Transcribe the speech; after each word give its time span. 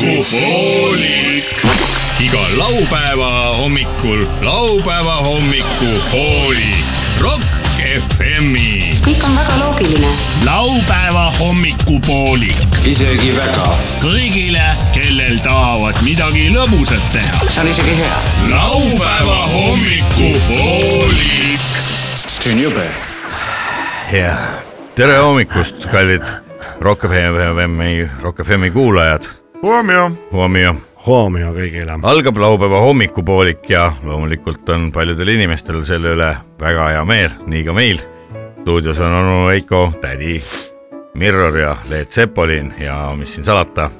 hommikupoolik. 0.00 1.66
iga 2.20 2.40
laupäeva 2.56 3.56
hommikul 3.56 4.26
laupäeva 4.42 5.14
hommikupoolik. 5.14 6.84
Rock 7.20 7.42
FM-i 7.84 8.90
kõik 9.04 9.24
on 9.24 9.36
väga 9.36 9.58
loogiline. 9.58 10.08
laupäeva 10.44 11.32
hommikupoolik 11.38 12.56
isegi 12.84 13.36
väga. 13.36 13.68
kõigile, 14.00 14.64
kellel 14.94 15.38
tahavad 15.44 15.94
midagi 16.02 16.48
lõbusat 16.54 17.10
teha. 17.12 17.38
see 17.48 17.60
on 17.60 17.68
isegi 17.68 17.96
hea. 17.96 18.22
laupäeva 18.48 19.36
hommikupoolik. 19.52 21.60
see 22.40 22.52
on 22.52 22.62
jube. 22.62 22.86
ja 24.12 24.36
tere 24.94 25.18
hommikust, 25.18 25.86
kallid 25.92 26.22
Rock 26.80 27.04
FM-i, 27.04 28.08
Rock 28.22 28.46
FM-i 28.46 28.70
kuulajad. 28.70 29.39
Huomio, 29.62 30.10
huomio, 30.32 30.74
huomio 31.06 31.50
kõigile. 31.52 31.98
algab 32.02 32.38
laupäeva 32.40 32.80
hommikupoolik 32.80 33.68
ja 33.70 33.92
loomulikult 34.04 34.68
on 34.72 34.86
paljudel 34.92 35.28
inimestel 35.34 35.82
selle 35.84 36.14
üle 36.16 36.28
väga 36.60 36.86
hea 36.94 37.04
meel, 37.04 37.34
nii 37.46 37.64
ka 37.66 37.74
meil. 37.76 38.00
stuudios 38.62 39.00
on 39.00 39.12
onu 39.14 39.46
Veiko, 39.46 39.92
tädi 40.00 40.40
Mirror 41.14 41.58
ja 41.58 41.76
Leet 41.88 42.10
Sepolin 42.10 42.72
ja 42.78 43.12
mis 43.16 43.34
siin 43.34 43.44
salata, 43.44 43.90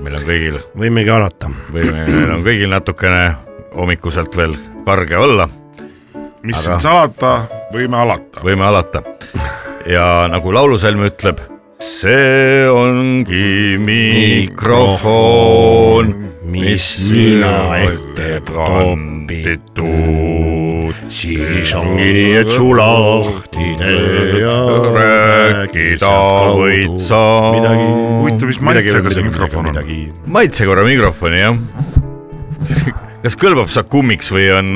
meil 0.00 0.16
on 0.16 0.24
kõigil 0.24 0.58
võimegi 0.76 1.10
alata. 1.12 1.50
või 1.72 1.92
meil 1.92 2.30
on 2.30 2.44
kõigil 2.44 2.72
natukene 2.72 3.34
hommikuselt 3.76 4.36
veel 4.36 4.56
karge 4.86 5.16
olla, 5.16 5.48
mis 6.42 6.56
Aga- 6.56 6.62
siin 6.62 6.80
salata, 6.80 7.40
võime 7.72 7.96
alata. 8.00 8.40
võime 8.40 8.64
alata. 8.64 9.02
ja 9.86 10.28
nagu 10.32 10.54
laulusalm 10.54 11.04
ütleb, 11.04 11.40
see 11.84 12.68
ongi 12.70 13.76
mikrofon, 13.80 15.12
mis 16.48 16.84
sina 17.08 17.76
ette 17.82 18.40
kanditud, 18.48 19.84
siis 21.12 21.74
ongi 21.76 22.08
nii, 22.16 22.32
et 22.40 22.50
su 22.52 22.68
lahti 22.76 23.68
tee 23.80 24.40
ja 24.40 24.58
rääkida 24.96 26.14
võid 26.58 26.96
sa. 27.02 27.22
midagi, 27.56 27.86
huvitav, 28.20 28.46
mis 28.52 28.60
maitsega 28.70 29.08
see 29.14 29.24
mikrofon 29.28 29.64
on? 29.72 29.76
maitse 30.38 30.62
korra 30.68 30.82
mikrofoni 30.88 31.38
jah. 31.42 31.56
kas 33.24 33.34
kõlbab 33.40 33.68
sakumiks 33.72 34.28
või 34.32 34.46
on 34.56 34.68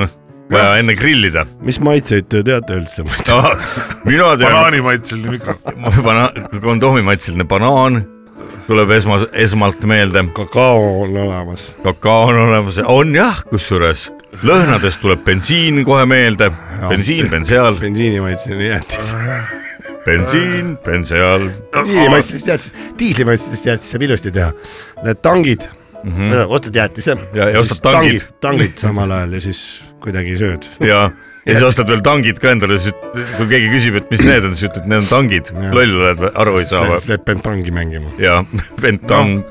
vaja 0.53 0.77
enne 0.81 0.95
grillida? 0.99 1.47
mis 1.61 1.81
maitseid 1.81 2.29
te 2.29 2.43
teate 2.47 2.79
üldse? 2.81 3.05
mina 4.09 4.37
tean, 4.37 4.45
banaanimaitseline 4.47 5.31
mikrofon. 5.39 5.83
bana-, 6.07 6.33
kondoomimaitseline 6.63 7.45
banaan 7.49 8.03
tuleb 8.69 8.91
esmas, 8.93 9.25
esmalt 9.33 9.85
meelde, 9.89 10.25
kakao 10.37 11.03
on 11.03 11.17
olemas. 11.17 11.71
kakao 11.83 12.27
on 12.29 12.41
olemas, 12.49 12.81
on 12.85 13.15
jah, 13.17 13.41
kusjuures 13.51 14.09
lõhnadest 14.45 15.01
tuleb 15.01 15.23
bensiin 15.25 15.81
kohe 15.89 16.05
meelde, 16.07 16.51
bensiin, 16.89 17.31
bensiaal, 17.33 17.79
bensiinimaitseline 17.81 18.69
jäätis. 18.69 19.15
bensiin, 20.09 20.77
bensiaal, 20.85 21.49
bensiinimaitselist 21.73 22.47
jäätis, 22.53 22.73
diislimaitselist 23.01 23.67
jäätis 23.67 23.91
saab 23.95 24.05
ilusti 24.09 24.33
teha. 24.33 24.53
Need 25.05 25.21
tangid 25.25 25.65
mm, 26.03 26.13
-hmm. 26.13 26.45
ostad 26.49 26.75
jäätise 26.77 27.17
Ja- 27.35 27.49
ja 27.51 27.61
ostad 27.61 27.93
tangid. 27.93 28.23
tangid 28.41 28.77
samal 28.77 29.11
ajal 29.11 29.33
ja 29.33 29.41
siis 29.41 29.85
kuidagi 30.05 30.39
sööd. 30.41 30.69
ja, 30.85 31.05
ja 31.47 31.57
siis 31.57 31.67
ostad 31.71 31.91
veel 31.93 32.03
tangid 32.07 32.41
ka 32.43 32.53
endale, 32.55 32.81
siis 32.83 32.97
kui 33.37 33.49
keegi 33.51 33.71
küsib, 33.75 34.01
et 34.01 34.11
mis 34.15 34.25
need 34.27 34.49
on, 34.49 34.57
siis 34.57 34.71
ütled, 34.71 34.89
need 34.91 35.05
on 35.05 35.11
tangid, 35.11 35.53
loll 35.75 36.01
oled 36.03 36.25
või, 36.25 36.33
aru 36.45 36.59
ei 36.63 36.69
saa 36.71 36.89
või? 36.89 36.99
lähed 37.13 37.29
pentangi 37.29 37.75
mängima. 37.75 38.15
ja 38.23 38.41
ventang 38.85 39.43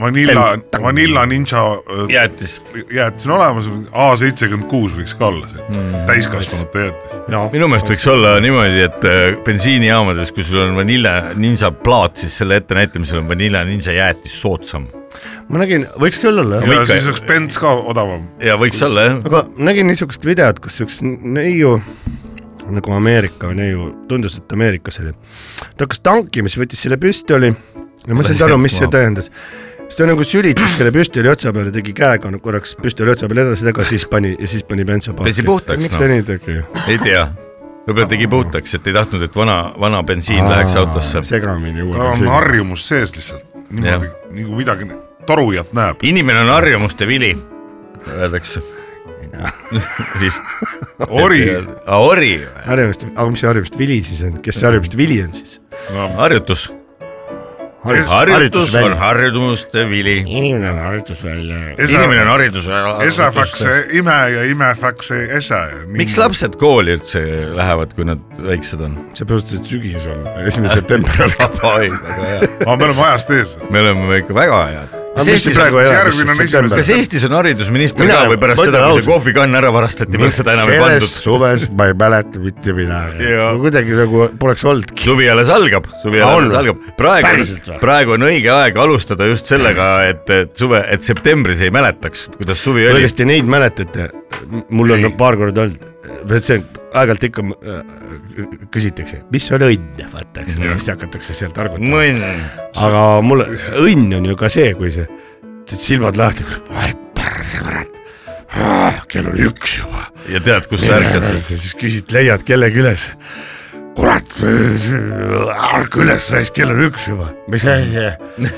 Vanilla, 0.00 0.58
Vanilla 0.82 1.26
Ninja 1.26 1.62
äh, 1.72 2.02
jäätis. 2.12 2.62
jäätis 2.92 3.26
on 3.28 3.36
olemas, 3.38 3.70
A 3.92 4.10
seitsekümmend 4.16 4.68
kuus 4.70 4.96
võiks 4.96 5.16
ka 5.16 5.30
olla 5.30 5.48
see 5.48 5.64
mm. 5.68 5.94
täiskasvanute 6.10 6.84
jäätis. 6.84 7.16
ja 7.32 7.40
minu 7.52 7.70
meelest 7.72 7.92
võiks 7.94 8.08
olla 8.12 8.36
niimoodi, 8.44 8.84
et 8.84 9.08
äh, 9.08 9.24
bensiinijaamades, 9.46 10.34
kui 10.36 10.44
sul 10.44 10.66
on 10.66 10.76
Vanilla 10.76 11.16
Ninja 11.34 11.72
plaat, 11.72 12.20
siis 12.24 12.36
selle 12.42 12.60
ettenäitamisel 12.62 13.22
on 13.22 13.28
Vanilla 13.32 13.64
Ninja 13.64 13.96
jäätis 13.96 14.36
soodsam 14.42 14.88
ma 15.48 15.62
nägin, 15.62 15.86
võiks 16.00 16.20
küll 16.20 16.42
olla 16.42 16.60
ja 16.60 16.66
ikka- 16.66 16.90
siis 16.92 17.08
oleks 17.08 17.24
Benz 17.28 17.58
ka 17.62 17.72
odavam. 17.92 18.28
ja 18.42 18.58
võiks 18.60 18.82
olla 18.84 19.08
jah. 19.08 19.22
aga 19.24 19.46
nägin 19.56 19.88
niisugust 19.88 20.26
videot, 20.26 20.60
kus 20.60 20.80
üks 20.84 21.00
neiu 21.02 21.78
nagu 22.66 22.92
Ameerika 22.92 23.52
neiu, 23.54 23.92
tundus, 24.10 24.38
et 24.40 24.52
Ameerikas 24.52 25.00
oli, 25.02 25.12
ta 25.76 25.86
hakkas 25.86 26.00
tankima, 26.02 26.50
siis 26.50 26.64
võttis 26.64 26.82
selle 26.82 26.98
püstoli 27.00 27.52
ja 28.06 28.14
ma 28.14 28.22
ei 28.22 28.28
saanud 28.28 28.46
aru, 28.48 28.58
mis 28.62 28.76
see 28.78 28.90
tähendas. 28.92 29.30
siis 29.86 29.98
ta 29.98 30.06
nagu 30.08 30.26
sülitas 30.26 30.76
selle 30.78 30.92
püstoli 30.94 31.30
otsa 31.30 31.52
peale, 31.54 31.72
tegi 31.74 31.94
käega 31.96 32.30
nagu 32.32 32.42
korraks 32.42 32.76
püstoli 32.80 33.12
otsa 33.14 33.28
peale 33.30 33.46
edasi-tagasi, 33.46 33.96
siis 33.96 34.06
pani 34.12 34.36
ja 34.38 34.50
siis 34.50 34.66
pani 34.68 34.84
bensu 34.84 35.14
paaki. 35.14 35.30
Pesi 35.30 35.46
puhtaks, 35.46 35.82
miks 35.82 35.96
noh. 35.96 36.04
ta 36.04 36.12
nii 36.12 36.26
tegi? 36.30 36.60
ei 36.92 37.00
tea, 37.02 37.24
võib-olla 37.86 38.08
tegi 38.12 38.30
puhtaks, 38.30 38.78
et 38.78 38.88
ei 38.90 38.96
tahtnud, 38.96 39.26
et 39.26 39.36
vana, 39.42 39.58
vana 39.80 40.02
bensiin 40.06 40.44
läheks 40.44 40.78
autosse. 40.82 41.24
segamini 41.26 41.82
uue 41.82 41.96
tal 41.96 42.06
on 42.06 42.14
bensiini. 42.14 42.32
harjumus 42.34 42.88
sees 42.92 43.14
lihtsalt, 43.18 43.60
niimoodi 43.70 44.14
nagu 44.40 44.62
midagi 44.62 44.90
torujat 45.26 45.74
näeb. 45.76 46.02
inimene 46.06 46.46
on 46.46 46.54
harjumuste 46.54 47.06
vili, 47.08 47.34
öeldakse. 48.14 48.62
vist. 50.20 50.42
ori, 51.08 51.40
ori, 51.86 52.32
harjumust, 52.66 53.06
aga 53.14 53.30
mis 53.32 53.40
see 53.42 53.48
harjumust 53.48 53.78
vili 53.78 53.96
siis 54.06 54.20
on, 54.26 54.36
kes 54.44 54.60
see 54.60 54.68
harjumust 54.68 54.96
vili 54.96 55.16
on 55.24 55.32
siis? 55.34 55.56
no 55.94 56.08
harjutus, 56.20 56.68
Harjutus- 57.86 58.08
harjutus 58.10 58.74
on 58.74 58.82
harjutusväli. 58.82 58.96
harjumuste 58.98 59.84
vili. 59.90 60.16
inimene 60.26 60.70
on 60.70 60.78
harjutusvälja. 60.78 61.56
inimene 61.88 62.20
on 62.22 62.28
hariduse. 62.28 62.72
esafakse 63.06 63.86
ime 63.92 64.16
ja 64.34 64.44
imefakse 64.50 65.22
ese. 65.38 65.60
miks? 65.86 66.16
lapsed 66.18 66.56
kooli 66.60 66.96
üldse 66.98 67.22
lähevad, 67.56 67.94
kui 67.94 68.04
nad 68.04 68.18
väiksed 68.42 68.80
on? 68.80 68.98
seepärast, 69.14 69.52
et 69.60 69.64
sügis 69.64 70.06
on, 70.10 70.26
esimene 70.46 70.74
september 70.74 71.14
hea. 71.22 71.48
aga 72.66 72.76
me 72.76 72.84
oleme 72.84 73.02
ajast 73.10 73.30
ees. 73.30 73.58
me 73.70 73.80
oleme 73.80 74.18
ikka 74.24 74.34
väga 74.34 74.62
head. 74.66 75.05
Kas 75.16 75.30
Eestis 75.32 75.56
kas? 75.56 76.90
Eestis 76.92 77.24
on 77.28 77.36
haridusminister 77.38 78.08
ka 78.10 78.20
või 78.30 78.38
pärast 78.42 78.62
seda, 78.66 78.82
kui 78.90 79.00
see 79.00 79.08
kohvikann 79.08 79.58
ära 79.58 79.72
varastati, 79.74 80.20
pärast 80.20 80.42
seda 80.42 80.56
enam 80.56 80.72
ei 80.74 80.82
pandud? 80.82 81.08
suvest 81.10 81.74
ma 81.78 81.88
ei 81.90 81.96
mäleta 82.04 82.42
mitte 82.42 82.76
midagi 82.76 83.32
kuidagi 83.62 83.98
nagu 83.98 84.26
poleks 84.40 84.66
olnudki. 84.68 85.08
suvi 85.08 85.28
alles 85.32 85.52
algab, 85.52 85.88
suvi 86.02 86.22
on 86.22 86.36
alles 86.42 86.56
algab, 86.60 86.86
praegu 87.00 87.80
praegu 87.82 88.16
on 88.16 88.28
õige 88.28 88.52
aeg 88.52 88.80
alustada 88.84 89.28
just 89.30 89.48
sellega, 89.50 89.90
et, 90.10 90.24
et 90.36 90.56
suve, 90.58 90.82
et 90.92 91.06
septembris 91.06 91.64
ei 91.64 91.72
mäletaks, 91.74 92.28
kuidas 92.36 92.62
suvi 92.62 92.86
oli. 92.90 93.04
kas 93.06 93.16
te 93.16 93.28
neid 93.28 93.48
mäletate? 93.48 94.10
mul 94.70 94.96
on 94.96 95.12
paar 95.18 95.38
korda 95.40 95.66
olnud, 95.66 95.86
see 96.38 96.60
on 96.60 96.85
aeg-ajalt 96.96 97.28
ikka 97.28 97.44
küsitakse, 98.74 99.22
mis 99.32 99.48
on 99.54 99.66
õnn, 99.68 100.06
vaata, 100.12 100.44
eks 100.44 100.58
ole, 100.60 100.72
siis 100.78 100.92
hakatakse 100.94 101.36
sealt 101.36 101.58
arvutama. 101.62 102.02
aga 102.86 103.04
mul 103.24 103.44
õnn 103.82 104.18
on 104.20 104.30
ju 104.32 104.38
ka 104.38 104.50
see, 104.52 104.72
kui 104.78 104.92
see 104.94 105.06
silmad 105.66 106.18
lahti, 106.18 106.46
ai 106.70 106.92
perse 107.16 107.58
kurat, 107.60 108.00
kell 109.10 109.28
on 109.30 109.36
üks 109.48 109.78
juba. 109.80 110.06
ja 110.30 110.40
tead, 110.44 110.68
kus 110.70 110.86
sa 110.86 111.00
ärkad 111.00 111.26
siis? 111.34 111.50
siis 111.62 111.76
küsid, 111.78 112.12
leiad 112.14 112.44
kellegi 112.46 112.82
üles. 112.82 113.08
kurat, 113.96 114.32
ärka 114.42 116.02
üles, 116.04 116.30
siis 116.30 116.52
kell 116.54 116.72
on 116.74 116.84
üks 116.88 117.08
juba. 117.10 117.32
mis 117.52 117.66
asi, 117.66 118.06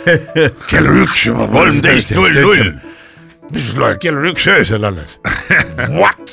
kell 0.70 0.90
on 0.90 1.02
üks 1.04 1.26
juba. 1.30 1.48
kolmteist 1.54 2.14
null 2.18 2.40
null. 2.44 2.72
Mis 3.54 3.68
loed, 3.78 3.98
kell 4.02 4.18
on 4.18 4.28
üks 4.30 4.46
öösel 4.50 4.84
alles. 4.88 5.18
What? 6.00 6.32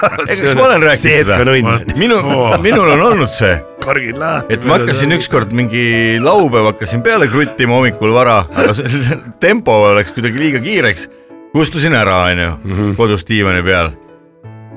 kas 0.00 0.54
ma 0.56 0.66
olen 0.68 0.84
see 0.96 1.22
rääkinud 1.22 1.80
seda? 1.82 1.96
minu, 2.00 2.18
minul 2.64 2.92
on 2.94 3.04
olnud 3.10 3.30
see, 3.32 3.56
kargid 3.82 4.20
lahti. 4.20 4.56
et 4.56 4.66
ma 4.66 4.78
hakkasin 4.78 5.14
ükskord 5.16 5.54
mingi 5.56 6.18
laupäev 6.22 6.70
hakkasin 6.70 7.02
peale 7.04 7.28
kruttima 7.32 7.78
hommikul 7.78 8.14
vara, 8.14 8.42
aga 8.48 8.76
see 8.78 9.18
tempo 9.42 9.76
läks 9.98 10.14
kuidagi 10.16 10.40
liiga 10.40 10.62
kiireks. 10.64 11.08
kustusin 11.52 11.96
ära, 11.98 12.22
onju, 12.30 12.94
kodus 13.00 13.26
diivani 13.28 13.64
peal. 13.66 13.92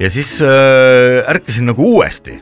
ja 0.02 0.12
siis 0.12 0.38
äh, 0.44 1.22
ärkasin 1.32 1.72
nagu 1.72 1.86
uuesti. 1.96 2.42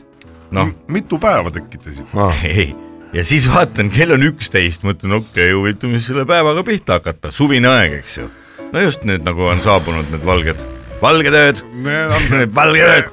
noh, 0.54 0.72
mitu 0.88 1.20
päeva 1.22 1.52
tekitasid? 1.54 2.16
ei, 2.42 2.72
ja 3.14 3.26
siis 3.26 3.46
vaatan, 3.50 3.92
kell 3.94 4.16
on 4.16 4.24
üksteist, 4.32 4.86
mõtlen 4.86 5.20
okei 5.20 5.50
okay,, 5.50 5.58
huvitav, 5.58 5.92
mis 5.92 6.08
selle 6.08 6.26
päevaga 6.28 6.64
pihta 6.66 6.98
hakata, 6.98 7.30
suvine 7.34 7.70
aeg, 7.70 8.00
eks 8.02 8.18
ju. 8.22 8.30
No 8.74 8.82
just 8.82 9.04
nüüd 9.06 9.22
nagu 9.26 9.46
on 9.46 9.60
saabunud 9.62 10.08
need 10.10 10.24
valged, 10.26 10.62
valged 11.02 11.34
ööd, 11.38 11.60
need 11.84 12.54
valged 12.56 12.88
ööd. 12.88 13.10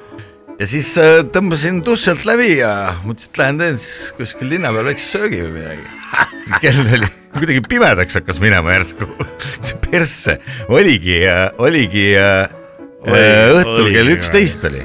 ja 0.58 0.66
siis 0.68 0.88
äh, 1.00 1.20
tõmbasin 1.34 1.78
dušselt 1.86 2.24
läbi 2.26 2.56
ja 2.58 2.72
mõtlesin, 3.06 3.30
et 3.30 3.40
lähen 3.40 3.60
teen 3.62 3.78
siis 3.78 4.10
kuskil 4.18 4.50
linna 4.50 4.72
peal 4.74 4.88
väikse 4.90 5.18
söögi 5.18 5.42
või 5.44 5.52
midagi. 5.60 5.86
kell 6.64 6.80
oli, 6.82 7.08
kuidagi 7.36 7.62
pimedaks 7.70 8.18
hakkas 8.18 8.42
minema 8.42 8.74
järsku, 8.74 9.06
persse 9.86 10.32
oligi, 10.66 11.20
oligi 11.62 12.08
äh, 12.18 12.50
äh, 13.06 13.54
õhtul 13.60 13.92
kell 13.94 14.16
üksteist 14.16 14.66
oli. 14.70 14.82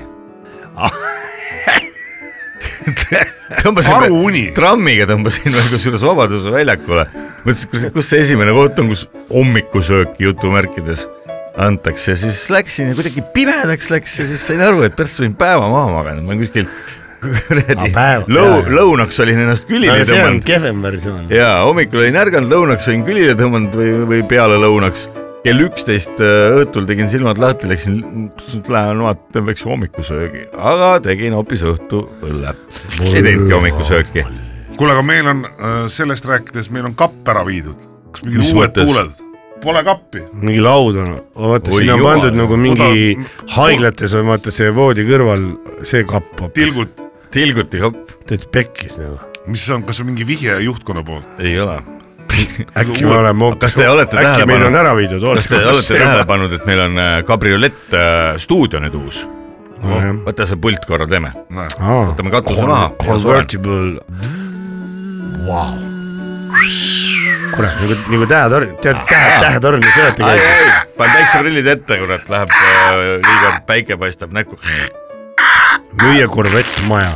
tõmbasime 3.63 4.47
trammiga 4.55 5.07
tõmbasin 5.09 5.53
veel 5.55 5.69
kusjuures 5.71 6.03
Vabaduse 6.07 6.51
väljakule. 6.53 7.07
mõtlesin, 7.45 7.71
kus, 7.71 7.87
kus 7.95 8.11
see 8.11 8.23
esimene 8.25 8.55
koht 8.55 8.79
on, 8.81 8.91
kus 8.93 9.05
hommikusööki 9.31 10.27
jutumärkides 10.27 11.07
antakse, 11.57 12.15
siis 12.19 12.43
läksin 12.53 12.91
ja 12.91 12.97
kuidagi 12.97 13.23
pimedaks 13.33 13.89
läks 13.89 14.19
ja 14.19 14.27
siis 14.29 14.43
sain 14.45 14.61
aru, 14.61 14.83
et 14.85 14.95
pärast 14.97 15.23
võin 15.23 15.33
päeva 15.37 15.69
maha 15.71 15.89
magada, 15.95 16.21
ma 16.21 16.35
olen 16.35 16.43
kuskil 16.43 16.67
kuradi 17.21 17.91
lõu 18.29 18.43
jaa,, 18.43 18.57
jaa. 18.61 18.73
lõunaks 18.77 19.21
olin 19.23 19.41
ennast 19.45 19.65
külili 19.69 19.89
aga 19.89 20.05
see 20.05 20.19
on 20.19 20.27
tõmmanud 20.27 20.45
kehvem 20.47 20.83
versioon. 20.85 21.23
ja 21.33 21.53
hommikul 21.65 22.03
olin 22.03 22.19
ärganud, 22.21 22.51
lõunaks 22.53 22.89
olin 22.91 23.05
külili 23.07 23.33
tõmmanud 23.39 23.79
või, 23.79 23.95
või 24.11 24.21
peale 24.29 24.59
lõunaks. 24.61 25.07
Kell 25.45 25.61
üksteist 25.63 26.19
äh, 26.23 26.57
õhtul 26.61 26.87
tegin 26.89 27.09
silmad 27.11 27.39
lahti, 27.41 27.69
läksin, 27.69 28.01
lähen 28.71 29.03
vaatan, 29.05 29.45
võiks 29.47 29.63
hommikusöögi, 29.67 30.47
aga 30.57 30.97
tegin 31.05 31.35
hoopis 31.37 31.63
õhtu 31.67 32.03
õlle. 32.25 32.55
ei 33.05 33.21
teinudki 33.23 33.53
hommikusööki. 33.55 34.25
kuule, 34.77 34.95
aga 34.95 35.05
meil 35.05 35.29
on 35.31 35.45
äh, 35.47 35.77
sellest 35.91 36.27
rääkides, 36.27 36.71
meil 36.75 36.89
on 36.89 36.97
kapp 36.99 37.27
ära 37.31 37.45
viidud. 37.47 37.79
kas 38.11 38.25
mingid 38.25 38.43
Mis 38.43 38.53
uued 38.53 38.69
mõttes? 38.69 38.91
tuuled? 38.91 39.23
Pole 39.63 39.81
kappi. 39.83 40.21
mingi 40.37 40.61
laud 40.61 40.99
on, 41.01 41.15
vaata 41.35 41.71
sinna 41.73 41.95
on 41.97 42.03
pandud 42.05 42.35
nagu 42.37 42.57
mingi 42.61 43.15
Oda- 43.17 43.51
haiglates 43.55 44.13
on 44.19 44.27
vaata 44.29 44.51
see 44.53 44.69
voodi 44.75 45.05
kõrval 45.07 45.47
see 45.87 46.03
kapp. 46.07 46.43
tilgud, 46.53 47.05
tilguti 47.33 47.81
kapp, 47.81 48.17
täitsa 48.29 48.51
pekkis 48.53 48.99
nagu. 49.01 49.17
mis 49.47 49.63
see 49.65 49.73
on, 49.79 49.83
kas 49.87 49.97
see 49.97 50.05
on 50.05 50.11
mingi 50.11 50.27
vihje 50.27 50.59
juhtkonna 50.67 51.03
poolt? 51.07 51.39
ei 51.39 51.55
ole. 51.59 51.79
Äkki 52.81 53.05
me 53.05 53.15
oleme 53.15 53.45
hoopis, 53.45 53.61
kas 53.65 53.73
te 53.77 53.89
olete 53.89 54.19
äkki 54.21 54.45
meil 54.49 54.67
on 54.69 54.75
ära 54.75 54.93
viidud. 54.97 55.23
kas 55.35 55.49
te 55.49 55.63
olete 55.63 55.97
tähele 55.97 56.27
pannud, 56.29 56.53
et 56.53 56.69
meil 56.69 56.85
on 56.87 57.01
äh, 57.01 57.17
kabriolett 57.27 57.97
äh, 57.97 58.37
stuudio 58.41 58.81
nüüd 58.83 58.95
uus? 58.99 59.23
pannud? 59.25 60.23
võta 60.27 60.47
see 60.49 60.59
pult 60.61 60.85
korra, 60.89 61.07
teeme. 61.09 61.33
võtame 61.51 62.33
katuse 62.33 62.65
maha. 62.67 62.89
Convertible, 63.01 63.97
vau. 65.47 65.67
kurat, 67.55 67.79
nagu, 67.81 67.97
nagu 68.13 68.29
tähetorn, 68.29 68.75
tead 68.83 69.01
tähe, 69.09 69.31
tähetorni 69.45 69.93
sööti 69.95 70.25
ai, 70.25 70.37
käib. 70.41 70.67
ai, 70.67 70.85
panen 70.97 71.17
päikseprillid 71.19 71.71
ette, 71.73 71.99
kurat, 72.03 72.29
läheb 72.33 72.53
äh, 72.53 72.93
liiga, 73.23 73.53
päike 73.69 73.99
paistab 74.01 74.35
näkku. 74.35 74.59
müüa 76.01 76.29
korvett 76.31 76.83
maja. 76.89 77.13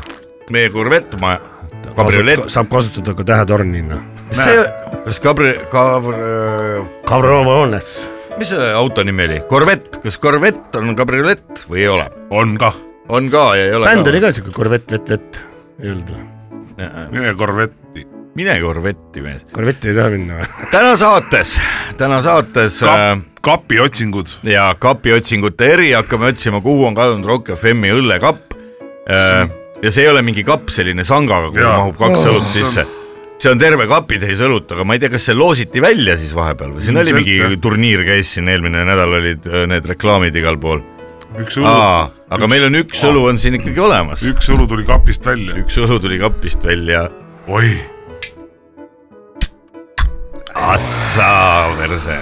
meie 0.52 0.72
kurvett, 0.74 1.18
ma, 1.22 1.38
kabriolett, 1.96 2.50
saab 2.52 2.72
kasutada 2.72 3.18
ka 3.18 3.28
tähetornina. 3.34 4.02
Mis 4.32 4.40
see, 4.42 4.64
kas 5.06 5.20
kabri, 5.24 5.54
kabr, 5.72 6.16
Kabriones. 7.08 7.92
mis 8.40 8.50
selle 8.54 8.72
auto 8.78 9.04
nimi 9.08 9.26
oli, 9.28 9.40
korvett, 9.50 10.00
kas 10.04 10.18
korvett 10.22 10.76
on 10.80 10.96
kabriolett 10.98 11.66
või 11.70 11.84
ei 11.86 11.90
ole? 11.92 12.08
on 12.32 12.56
kah, 12.62 12.76
on 13.12 13.28
ka 13.34 13.46
ja 13.60 13.68
ei 13.70 13.76
ole 13.80 13.90
bänd 13.92 14.08
oli 14.12 14.22
ka. 14.24 14.32
siuke 14.36 14.54
korvett, 14.56 14.88
vett, 14.96 15.10
vett, 15.16 15.42
ei 15.84 15.92
olnud 15.94 16.14
või? 16.16 16.24
mine 17.12 17.34
korvetti. 17.38 18.06
mine 18.40 18.56
korvetti, 18.64 19.22
mees. 19.26 19.44
korvetti 19.52 19.92
ei 19.92 19.98
taha 20.00 20.14
minna 20.16 20.40
või? 20.40 20.48
täna 20.72 20.94
saates, 21.00 21.58
täna 22.00 22.22
saates 22.26 22.80
äh, 22.88 22.96
kapp, 23.20 23.28
kapi 23.68 23.82
otsingud. 23.84 24.32
ja 24.48 24.70
kapiotsingute 24.80 25.74
eri 25.76 25.92
hakkame 25.98 26.32
otsima, 26.32 26.62
kuhu 26.64 26.88
on 26.88 26.96
kadunud 26.98 27.28
Rock 27.28 27.52
FM-i 27.58 27.92
õllekapp. 28.00 28.56
ja 29.82 29.92
see 29.92 30.04
ei 30.06 30.10
ole 30.14 30.22
mingi 30.24 30.44
kapp 30.48 30.70
selline 30.72 31.04
sangaga, 31.04 31.50
kuhu 31.52 31.68
mahub 31.68 31.98
kaks 32.00 32.20
Oh, 32.26 32.32
õlut 32.32 32.50
see 32.54 32.64
on- 32.64 32.72
sisse. 32.72 32.88
See 33.42 33.50
on 33.50 33.62
terve 33.62 33.88
kapitäis 33.90 34.42
õlut, 34.46 34.70
aga 34.76 34.86
ma 34.86 34.96
ei 34.96 35.02
tea, 35.02 35.12
kas 35.14 35.26
see 35.30 35.38
loositi 35.38 35.82
välja 35.84 36.18
siis 36.20 36.34
vahepeal 36.38 36.76
või 36.76 36.86
siin 36.86 37.02
oli 37.02 37.16
mingi 37.18 37.62
turniir 37.62 38.04
käis 38.06 38.36
siin 38.36 38.50
eelmine 38.52 38.84
nädal 38.88 39.18
olid 39.18 39.48
äh, 39.50 39.66
need 39.72 39.88
reklaamid 39.90 40.38
igal 40.38 40.60
pool. 40.62 40.84
üks 41.42 41.58
õlu, 41.62 41.72
aga 42.38 42.52
meil 42.52 42.68
on 42.68 42.78
üks 42.84 43.02
õlu 43.08 43.26
on 43.32 43.42
siin 43.42 43.58
ikkagi 43.58 43.82
olemas. 43.82 44.26
üks 44.28 44.52
õlu 44.54 44.68
tuli 44.70 44.86
kapist 44.86 45.26
välja. 45.26 45.58
üks 45.64 45.80
õlu 45.82 45.98
tuli 46.04 46.22
kapist 46.22 46.70
välja. 46.70 47.08
oi, 47.50 47.74
Assa 50.52 51.72
perse. 51.80 52.20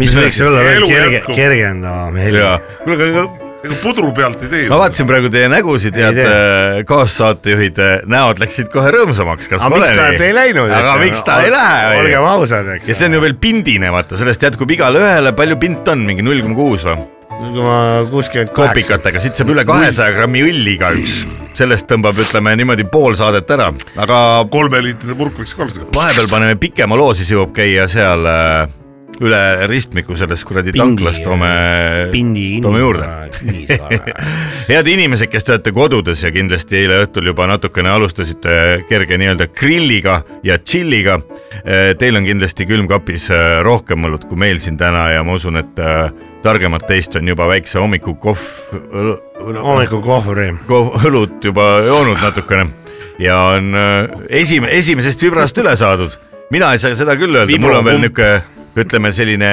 mis 0.00 0.16
võiks 0.16 0.40
olla 0.46 0.64
veel 0.64 0.88
kerge, 0.88 1.22
kergendavam 1.28 2.18
heli. 2.22 2.40
ja, 2.40 2.56
kuule, 2.86 3.12
aga 3.12 3.49
ega 3.60 3.76
pudru 3.82 4.10
pealt 4.16 4.42
ei 4.46 4.50
tee. 4.52 4.62
ma 4.70 4.78
vaatasin 4.80 5.08
praegu 5.08 5.30
teie 5.32 5.50
nägusid 5.52 5.96
ja 6.00 6.10
et 6.12 6.20
äh, 6.22 6.80
kaassaatejuhid 6.88 7.80
äh, 7.84 7.92
näod 8.10 8.40
läksid 8.40 8.70
kohe 8.72 8.92
rõõmsamaks, 8.94 9.50
kas 9.50 9.60
aga 9.60 9.74
pole 9.74 9.84
miks 9.84 9.96
ta 9.98 10.08
nii? 10.08 10.22
ei 10.30 10.36
läinud? 10.36 10.72
aga 10.78 10.96
miks 11.02 11.24
ta 11.26 11.40
ei 11.44 11.52
lähe? 11.52 11.90
olgem 12.00 12.28
ausad, 12.30 12.70
eks. 12.76 12.88
ja 12.90 12.96
see 12.96 13.10
on 13.10 13.18
ju 13.18 13.24
veel 13.26 13.36
pindine, 13.42 13.92
vaata, 13.92 14.18
sellest 14.20 14.48
jätkub 14.48 14.72
igale 14.76 15.02
ühele, 15.02 15.34
palju 15.36 15.60
pint 15.60 15.92
on, 15.92 16.06
mingi 16.08 16.24
null 16.24 16.40
koma 16.46 16.56
kuus 16.56 16.88
või? 16.88 16.96
null 17.40 17.60
koma 17.60 17.76
kuuskümmend 18.14 18.54
kaheksa. 18.56 18.72
kopikatega, 18.72 19.24
siit 19.26 19.40
saab 19.42 19.52
üle 19.52 19.66
kahesaja 19.68 20.16
grammi 20.16 20.44
õlli 20.48 20.76
igaüks. 20.78 21.20
sellest 21.60 21.90
tõmbab, 21.90 22.16
ütleme 22.24 22.56
niimoodi 22.56 22.88
pool 22.88 23.18
saadet 23.18 23.50
ära, 23.52 23.68
aga 24.00 24.24
kolmeliitrine 24.52 25.20
purk 25.20 25.36
võiks 25.42 25.56
ka 25.56 25.66
olla. 25.68 25.88
vahepeal 26.00 26.32
paneme 26.32 26.60
pikema 26.60 26.96
loo, 26.96 27.12
siis 27.18 27.32
jõuab 27.36 27.52
käia 27.60 27.84
seal 27.92 28.24
äh, 28.24 28.79
üle 29.20 29.66
ristmiku 29.68 30.16
sellest 30.16 30.46
kuradi 30.48 30.72
tanklast 30.72 31.22
toome, 31.24 31.50
toome 32.62 32.80
juurde. 32.80 33.08
kinnisvara. 33.36 33.98
head 34.70 34.88
inimesed, 34.88 35.28
kes 35.32 35.44
te 35.44 35.54
olete 35.54 35.72
kodudes 35.76 36.22
ja 36.24 36.30
kindlasti 36.32 36.78
eile 36.80 37.02
õhtul 37.04 37.28
juba 37.28 37.48
natukene 37.50 37.92
alustasite 37.92 38.54
kerge 38.88 39.18
nii-öelda 39.20 39.50
grilliga 39.52 40.22
ja 40.46 40.56
tšilliga. 40.58 41.18
Teil 42.00 42.16
on 42.16 42.24
kindlasti 42.24 42.64
külmkapis 42.68 43.28
äh, 43.34 43.60
rohkem 43.66 44.08
õlut 44.08 44.24
kui 44.30 44.40
meil 44.40 44.60
siin 44.62 44.78
täna 44.80 45.10
ja 45.12 45.24
ma 45.26 45.36
usun, 45.36 45.60
et 45.60 45.80
äh, 45.84 46.08
targemad 46.44 46.86
teist 46.88 47.16
on 47.20 47.28
juba 47.28 47.48
väikse 47.50 47.80
hommikukohv, 47.82 48.46
hommikukohvri. 49.60 50.54
õlut 51.04 51.44
juba 51.44 51.66
joonud 51.84 52.22
natukene 52.22 52.70
ja 53.20 53.36
on 53.58 53.76
esime-, 54.28 54.72
esimesest 54.80 55.22
vibrast 55.26 55.58
üle 55.60 55.76
saadud. 55.76 56.16
mina 56.50 56.72
ei 56.72 56.80
saa 56.82 56.96
seda 56.96 57.14
küll 57.20 57.36
öelda, 57.36 57.60
mul 57.60 57.76
on 57.76 57.84
veel 57.84 58.00
niuke, 58.06 58.30
ütleme 58.78 59.12
selline 59.14 59.50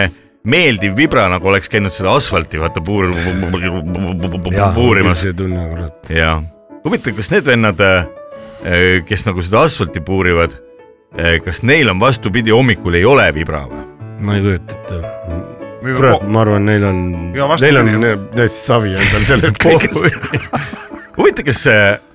meeldiv 0.47 0.95
vibra, 0.97 1.27
nagu 1.31 1.49
oleks 1.51 1.69
käinud 1.71 1.93
seda 1.93 2.13
asfalti 2.17 2.59
vaata 2.61 2.83
puur-, 2.85 3.11
puurimas. 4.77 5.25
see 5.25 5.35
tunne, 5.37 5.65
kurat. 5.71 6.11
ja 6.13 6.37
huvitav, 6.85 7.17
kas 7.17 7.31
need 7.33 7.47
vennad, 7.47 7.83
kes 9.07 9.27
nagu 9.27 9.43
seda 9.43 9.65
asfalti 9.67 10.03
puurivad, 10.05 10.55
kas 11.43 11.63
neil 11.67 11.91
on 11.91 11.99
vastupidi, 11.99 12.53
hommikul 12.55 12.99
ei 12.99 13.05
ole 13.07 13.27
vibra 13.35 13.65
või? 13.67 13.83
ma 14.23 14.37
ei 14.37 14.45
kujuta 14.45 14.77
ette. 14.77 15.01
kurat, 15.87 16.25
ma 16.31 16.43
arvan, 16.45 16.65
neil 16.69 16.87
on, 16.87 17.03
neil 17.33 17.81
on 17.81 17.91
täiesti 18.35 18.63
savi 18.63 18.95
endal 18.97 19.27
sellest 19.27 19.61
kõigest. 19.65 20.17
huvitav, 21.17 21.49
kas, 21.49 21.63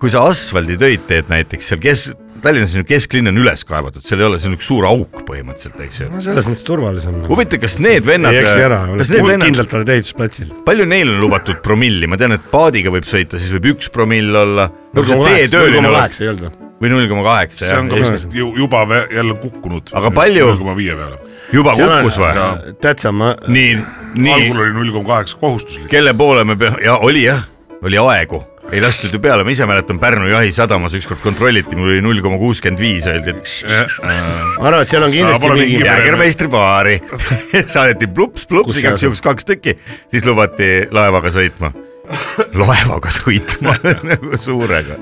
kui 0.02 0.12
sa 0.14 0.25
asfalditöid 0.31 1.04
teed 1.10 1.31
näiteks 1.32 1.72
seal 1.72 1.82
kes, 1.82 2.10
Tallinnas 2.42 2.72
on 2.74 2.82
ju 2.82 2.86
kesklinn 2.88 3.30
on 3.30 3.38
üles 3.38 3.62
kaevatud, 3.66 4.02
seal 4.06 4.22
ei 4.22 4.26
ole, 4.26 4.40
see 4.42 4.50
on 4.50 4.56
üks 4.56 4.66
suur 4.66 4.86
auk 4.88 5.20
põhimõtteliselt, 5.28 5.78
eks 5.84 6.00
ju. 6.02 6.08
no 6.10 6.22
selles 6.24 6.48
mõttes 6.50 6.66
turvalisem. 6.66 7.20
huvitav, 7.28 7.62
kas 7.62 7.78
need 7.82 8.08
vennad, 8.08 8.34
ei 8.34 8.42
eksi 8.42 8.64
ära, 8.66 8.80
kas 8.99 9.12
need 9.14 9.28
vennad, 9.28 9.46
kindlalt 9.46 9.76
oled 9.78 9.92
ehitusplatsil. 9.94 10.50
palju 10.66 10.88
neil 10.90 11.12
on 11.12 11.22
lubatud 11.22 11.62
promilli, 11.62 12.11
ma 12.11 12.18
tean, 12.18 12.34
et 12.34 12.50
paadiga 12.50 12.90
võib 12.94 13.06
sõita, 13.06 13.38
siis 13.38 13.54
võib 13.54 13.70
üks 13.76 13.92
promill 13.94 14.34
olla. 14.42 14.66
null 14.96 15.08
koma 15.12 15.30
kaheksa, 15.30 16.26
ei 16.26 16.32
olnud 16.34 16.49
või? 16.49 16.70
või 16.82 16.90
null 16.90 17.08
koma 17.12 17.22
kaheksa 17.28 17.68
see 17.68 17.78
on 17.78 17.90
ka 17.92 18.00
vist 18.00 18.34
ju, 18.34 18.49
juba 18.58 18.82
jälle 19.12 19.38
kukkunud. 19.38 19.92
Aga 19.94 20.11
palju? 20.14 20.46
null 20.50 20.62
koma 20.64 20.75
viie 20.78 20.96
peale. 20.99 21.20
juba 21.54 21.76
kukkus 21.78 22.18
või? 22.18 22.46
tead 22.82 23.02
sa, 23.02 23.14
ma, 23.14 23.37
nii, 23.46 23.76
nii 24.18 24.34
algul 24.34 24.64
oli 24.66 24.78
null 24.80 24.94
koma 24.96 25.14
kaheksa 25.14 25.38
kohustuslik. 25.38 25.87
kelle 25.92 26.14
poole 26.18 26.42
me 26.49 26.58
peame, 26.58 26.82
ja 26.82 26.99
oli 27.06 27.28
jah, 27.28 27.46
oli 27.87 28.02
aegu, 28.02 28.42
ei 28.71 28.81
lastud 28.81 29.14
ju 29.14 29.21
peale, 29.23 29.45
ma 29.45 29.52
ise 29.52 29.66
mäletan 29.69 29.99
Pärnu 30.02 30.28
jahisadamas 30.31 30.95
ükskord 30.97 31.23
kontrolliti, 31.25 31.76
mul 31.76 31.97
oli 31.97 32.02
null 32.04 32.23
koma 32.25 32.38
kuuskümmend 32.40 32.81
viis, 32.81 33.09
öeldi, 33.11 33.35
et 33.35 34.02
ma 34.04 34.69
arvan, 34.69 34.83
et 34.85 34.90
seal 34.90 35.07
on 35.07 35.14
kindlasti 35.14 35.50
mingi 35.57 35.81
jäägermeistripaari. 35.83 36.99
saadeti 37.75 38.09
plups, 38.14 38.47
plups 38.50 38.78
igaks 38.81 39.07
juhuks 39.07 39.25
kaks 39.25 39.49
tükki, 39.49 39.76
siis 40.12 40.26
lubati 40.28 40.71
laevaga 40.95 41.33
sõitma. 41.35 41.73
laevaga 42.62 43.12
sõitma 43.14 43.75
nagu 44.11 44.38
suurega, 44.38 44.99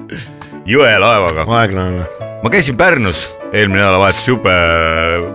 jõelaevaga. 0.69 1.47
aeglane. 1.61 2.09
ma 2.43 2.53
käisin 2.53 2.79
Pärnus 2.81 3.29
eelmine 3.53 3.83
nädalavahetus, 3.83 4.29
jube 4.29 4.57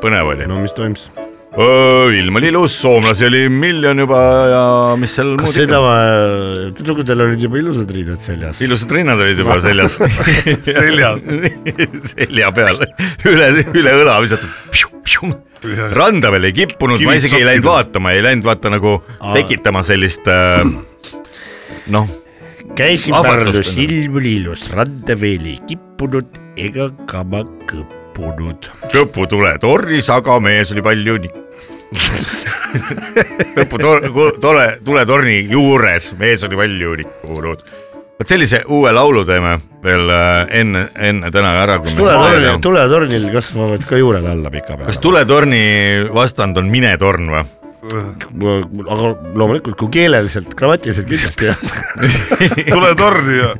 põnev 0.03 0.33
oli. 0.33 0.49
no 0.49 0.59
mis 0.61 0.75
toimus? 0.75 1.09
Ilm 1.55 2.35
oli 2.35 2.49
ilus, 2.51 2.73
soomlasi 2.81 3.25
oli 3.29 3.45
miljon 3.49 4.01
juba 4.03 4.19
ja 4.51 4.63
mis 4.99 5.13
seal 5.15 5.35
kas 5.39 5.53
seda, 5.55 5.79
tüdrukutel 6.75 7.23
olid 7.23 7.45
juba 7.45 7.61
ilusad 7.61 7.93
riided 7.95 8.23
seljas? 8.25 8.59
ilusad 8.65 8.91
rinnad 8.91 9.21
olid 9.23 9.39
juba 9.39 9.55
seljas. 9.63 9.95
Seljas. 10.79 11.21
selja 12.11 12.51
peal, 12.55 12.81
üle, 13.31 13.47
üle 13.71 13.95
õla 14.01 14.17
visatud. 14.25 14.51
randa 15.95 16.33
veel 16.35 16.49
ei 16.49 16.57
kippunud, 16.59 16.99
ma 17.07 17.15
isegi 17.15 17.39
ei 17.39 17.47
läinud 17.47 17.69
vaatama, 17.69 18.11
ei 18.17 18.25
läinud 18.25 18.45
vaata 18.45 18.73
nagu 18.73 18.97
tekitama 19.31 19.83
sellist 19.87 20.27
äh, 20.27 20.59
noh, 21.95 22.11
Pärnus, 22.75 23.71
on. 23.71 23.79
ilm 23.85 24.19
oli 24.19 24.35
ilus, 24.41 24.67
randa 24.75 25.15
veel 25.19 25.47
ei 25.53 25.61
kippunud 25.69 26.35
ega 26.59 26.89
kama 27.07 27.45
kõppunud. 27.69 28.69
kõputule 28.91 29.55
tornis, 29.63 30.11
aga 30.11 30.41
mees 30.43 30.75
oli 30.75 30.83
palju 30.83 31.17
nii. 31.23 31.44
kõpu 33.55 33.79
tore, 34.41 34.67
tuletorni 34.85 35.41
juures 35.51 36.11
mees 36.19 36.43
oli 36.47 36.59
palju 36.59 36.95
nikkunud. 37.01 37.65
vot 38.19 38.31
sellise 38.31 38.63
uue 38.71 38.91
laulu 38.95 39.25
teeme 39.27 39.57
veel 39.83 40.09
äh, 40.09 40.47
enne, 40.61 40.87
enne 40.95 41.31
täna 41.31 41.53
ära, 41.63 41.79
kas 41.83 41.97
tuletornil, 41.97 42.59
tuletornil 42.63 43.29
kasvavad 43.33 43.85
ka 43.89 43.99
juured 44.01 44.25
alla 44.25 44.51
pikapeale 44.53 44.89
kas? 44.89 45.01
tuletorni 45.03 45.63
vastand 46.15 46.57
on 46.61 46.71
minetorn 46.71 47.31
või? 47.35 47.45
Aga 47.85 49.09
loomulikult, 49.37 49.77
kui 49.79 49.91
keeleliselt, 49.93 50.53
grammatiliselt 50.57 51.07
kindlasti 51.09 51.49
jah. 51.49 51.65
tule 52.73 52.93
torni 52.99 53.37
ja 53.39 53.51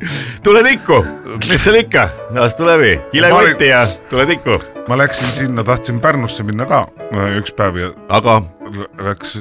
tule 0.46 0.62
tikku, 0.66 1.00
mis 1.48 1.64
seal 1.64 1.80
ikka, 1.82 2.08
astu 2.44 2.66
läbi, 2.68 2.96
kilekotti 3.12 3.70
ja 3.72 3.84
tule 4.10 4.26
tikku, 4.30 4.58
ma 4.88 4.98
läksin 5.02 5.32
sinna, 5.34 5.64
tahtsin 5.66 6.00
Pärnusse 6.02 6.46
minna 6.46 6.66
ka 6.68 6.84
äh, 7.12 7.36
üks 7.40 7.54
päev 7.56 7.78
ja 7.82 7.92
aga? 8.08 8.40
Läks 9.06 9.38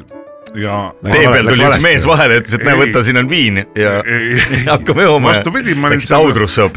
ja 0.55 0.77
tee 1.03 1.25
peal 1.27 1.49
tuli 1.51 1.67
üks 1.67 1.83
mees 1.83 2.07
vahele, 2.07 2.39
ütles, 2.41 2.55
et 2.57 2.65
näe, 2.67 2.77
võta, 2.79 3.03
siin 3.05 3.19
on 3.19 3.29
viin 3.29 3.61
ja 3.75 3.97
hakkame 4.73 5.07
jooma. 5.07 5.33
vastupidi, 5.33 5.75
ma 5.75 5.91
olin 5.91 6.03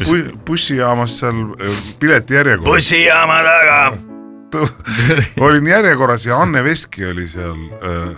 bu- 0.03 0.37
bussijaamas 0.49 1.19
seal 1.21 1.43
äh, 1.55 1.81
piletijärjekorras, 2.01 2.73
bussijaama 2.73 3.41
taga. 3.45 3.81
olin 5.45 5.67
järjekorras 5.67 6.25
ja 6.25 6.41
Anne 6.41 6.63
Veski 6.63 7.05
oli 7.11 7.27
seal 7.27 7.55
äh, 7.83 8.17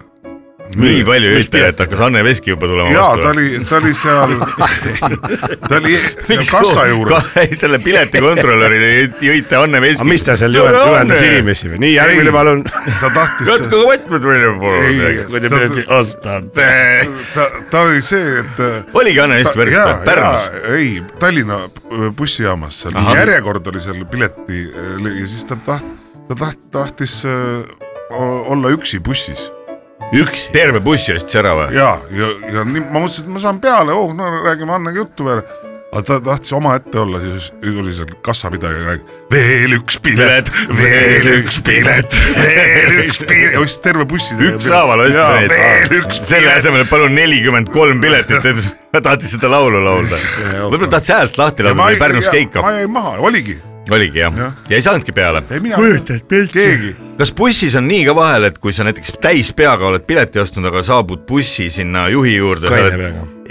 nii 0.79 1.01
palju 1.03 1.31
jõite, 1.33 1.61
et 1.67 1.81
hakkas 1.83 1.99
Anne 2.05 2.21
Veski 2.23 2.53
juba 2.53 2.67
tulema 2.69 2.91
ja 2.93 3.01
vastu 3.03 3.23
ta. 3.25 3.31
oli, 3.33 3.47
ta 3.67 3.77
oli 3.81 3.93
seal, 3.97 4.35
ta 5.67 5.79
oli 5.81 5.95
kassa 6.47 6.85
juures. 6.87 7.27
selle 7.59 7.79
piletikontrolörile 7.83 8.91
jõite 9.25 9.59
Anne 9.59 9.81
Veski. 9.83 10.07
mis 10.07 10.23
ta 10.23 10.37
seal 10.39 10.55
juhendas, 10.55 10.85
juhendas 10.87 11.23
inimesi 11.27 11.73
või? 11.73 11.81
nii, 11.83 11.93
järgmine 11.97 12.29
Ei. 12.31 12.35
palun. 12.37 12.63
ta 13.01 13.11
tahtis, 13.17 13.51
katke 13.51 13.81
võtmed 13.91 14.27
välja 14.31 14.53
Ei, 14.79 15.15
kui 15.27 15.41
te 15.43 15.51
ta- 15.51 15.59
pileti 15.59 15.85
ostad. 15.99 16.51
ta, 16.55 17.47
ta 17.73 17.83
oli 17.87 18.01
see, 18.05 18.39
et 18.43 18.61
oligi 18.95 19.19
Anne 19.25 19.41
Veski 19.41 19.59
päris 19.63 19.75
jaa, 19.75 19.97
Pärnus. 20.07 20.47
jaa, 20.47 20.75
ei 20.77 20.93
Tallinna 21.19 21.63
bussijaamas 22.15 22.83
seal 22.85 22.95
järjekord 23.19 23.67
oli 23.73 23.83
seal 23.83 24.05
pileti 24.11 24.63
ja 24.71 25.25
siis 25.27 25.43
ta 25.49 25.59
taht-, 25.67 25.97
ta 26.31 26.39
taht-, 26.45 26.67
tahtis 26.71 27.21
äh, 27.27 27.65
olla 28.51 28.71
üksi 28.71 28.99
bussis 29.03 29.49
üksi. 30.11 30.51
terve 30.51 30.83
bussi 30.83 31.15
ostis 31.15 31.39
ära 31.39 31.55
või? 31.57 31.73
ja, 31.77 31.95
ja, 32.11 32.29
ja 32.55 32.67
nii 32.67 32.85
ma 32.89 33.03
mõtlesin, 33.03 33.27
et 33.27 33.35
ma 33.35 33.43
saan 33.43 33.59
peale, 33.63 33.95
oh 33.95 34.13
no 34.15 34.29
räägime 34.45 34.75
Annega 34.75 35.03
juttu 35.03 35.27
veel. 35.27 35.43
aga 35.91 36.03
ta 36.07 36.17
tahtis 36.23 36.53
omaette 36.55 36.99
olla, 36.99 37.19
siis 37.19 37.49
tuli 37.61 37.93
seal 37.95 38.11
kassapidaja 38.23 38.77
ja 38.77 38.83
rääkis 38.89 39.17
veel 39.31 39.75
üks 39.75 39.97
pilet, 40.03 40.51
veel 40.77 41.27
üks 41.37 41.57
pilet, 41.67 42.19
veel 42.37 43.01
üks 43.05 43.19
pilet, 43.23 43.57
ostis 43.61 43.81
terve 43.83 44.07
bussi. 44.07 44.37
ükshaaval 44.51 45.05
ostis 45.07 45.19
neid 45.19 45.55
veel 45.55 45.97
üks. 46.01 46.21
selle 46.27 46.53
asemel, 46.53 46.85
et 46.85 46.91
palun 46.91 47.15
nelikümmend 47.15 47.71
kolm 47.73 48.03
piletit, 48.03 48.47
et 48.53 48.71
ta 48.91 49.03
tahtis 49.11 49.35
seda 49.35 49.51
laulu 49.51 49.83
laulda. 49.83 50.21
võib-olla 50.67 50.95
tahtis 50.97 51.15
häält 51.15 51.43
lahti 51.43 51.67
laulda, 51.67 51.91
Pärnus 51.99 52.31
keika 52.31 52.63
ma. 52.63 52.79
jäin 52.79 52.91
maha, 52.91 53.19
oligi, 53.19 53.59
oligi 53.89 54.21
jah 54.21 54.35
Jah., 54.37 54.59
ja 54.69 54.77
ei 54.77 54.83
saanudki 54.85 55.15
peale. 55.15 55.43
ei 55.49 55.59
mina, 55.63 55.79
kujutad 55.79 56.27
pilti? 56.29 56.53
keegi 56.59 56.95
kas 57.21 57.33
bussis 57.37 57.75
on 57.77 57.85
nii 57.89 58.05
ka 58.07 58.15
vahel, 58.17 58.47
et 58.49 58.57
kui 58.61 58.73
sa 58.73 58.85
näiteks 58.87 59.17
täis 59.21 59.51
peaga 59.57 59.85
oled 59.91 60.05
pileti 60.07 60.41
ostnud, 60.41 60.65
aga 60.71 60.81
saabud 60.85 61.21
bussi 61.29 61.69
sinna 61.73 62.07
juhi 62.09 62.33
juurde, 62.33 62.71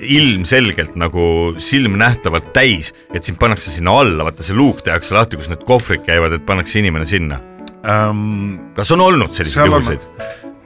ilmselgelt 0.01 0.97
nagu 0.99 1.27
silmnähtavalt 1.61 2.51
täis, 2.57 2.91
et 3.15 3.27
sind 3.27 3.39
pannakse 3.39 3.71
sinna 3.71 3.95
alla, 4.03 4.27
vaata 4.27 4.47
see 4.47 4.57
luuk 4.59 4.83
tehakse 4.87 5.15
lahti, 5.15 5.39
kus 5.39 5.51
need 5.53 5.63
kohvrid 5.69 6.03
käivad, 6.09 6.35
et 6.35 6.47
pannakse 6.47 6.81
inimene 6.83 7.07
sinna. 7.07 7.41
ähm,. 7.87 8.75
kas 8.77 8.91
on 8.91 9.01
olnud 9.07 9.33
selliseid 9.33 9.71
juhuseid? 9.71 10.09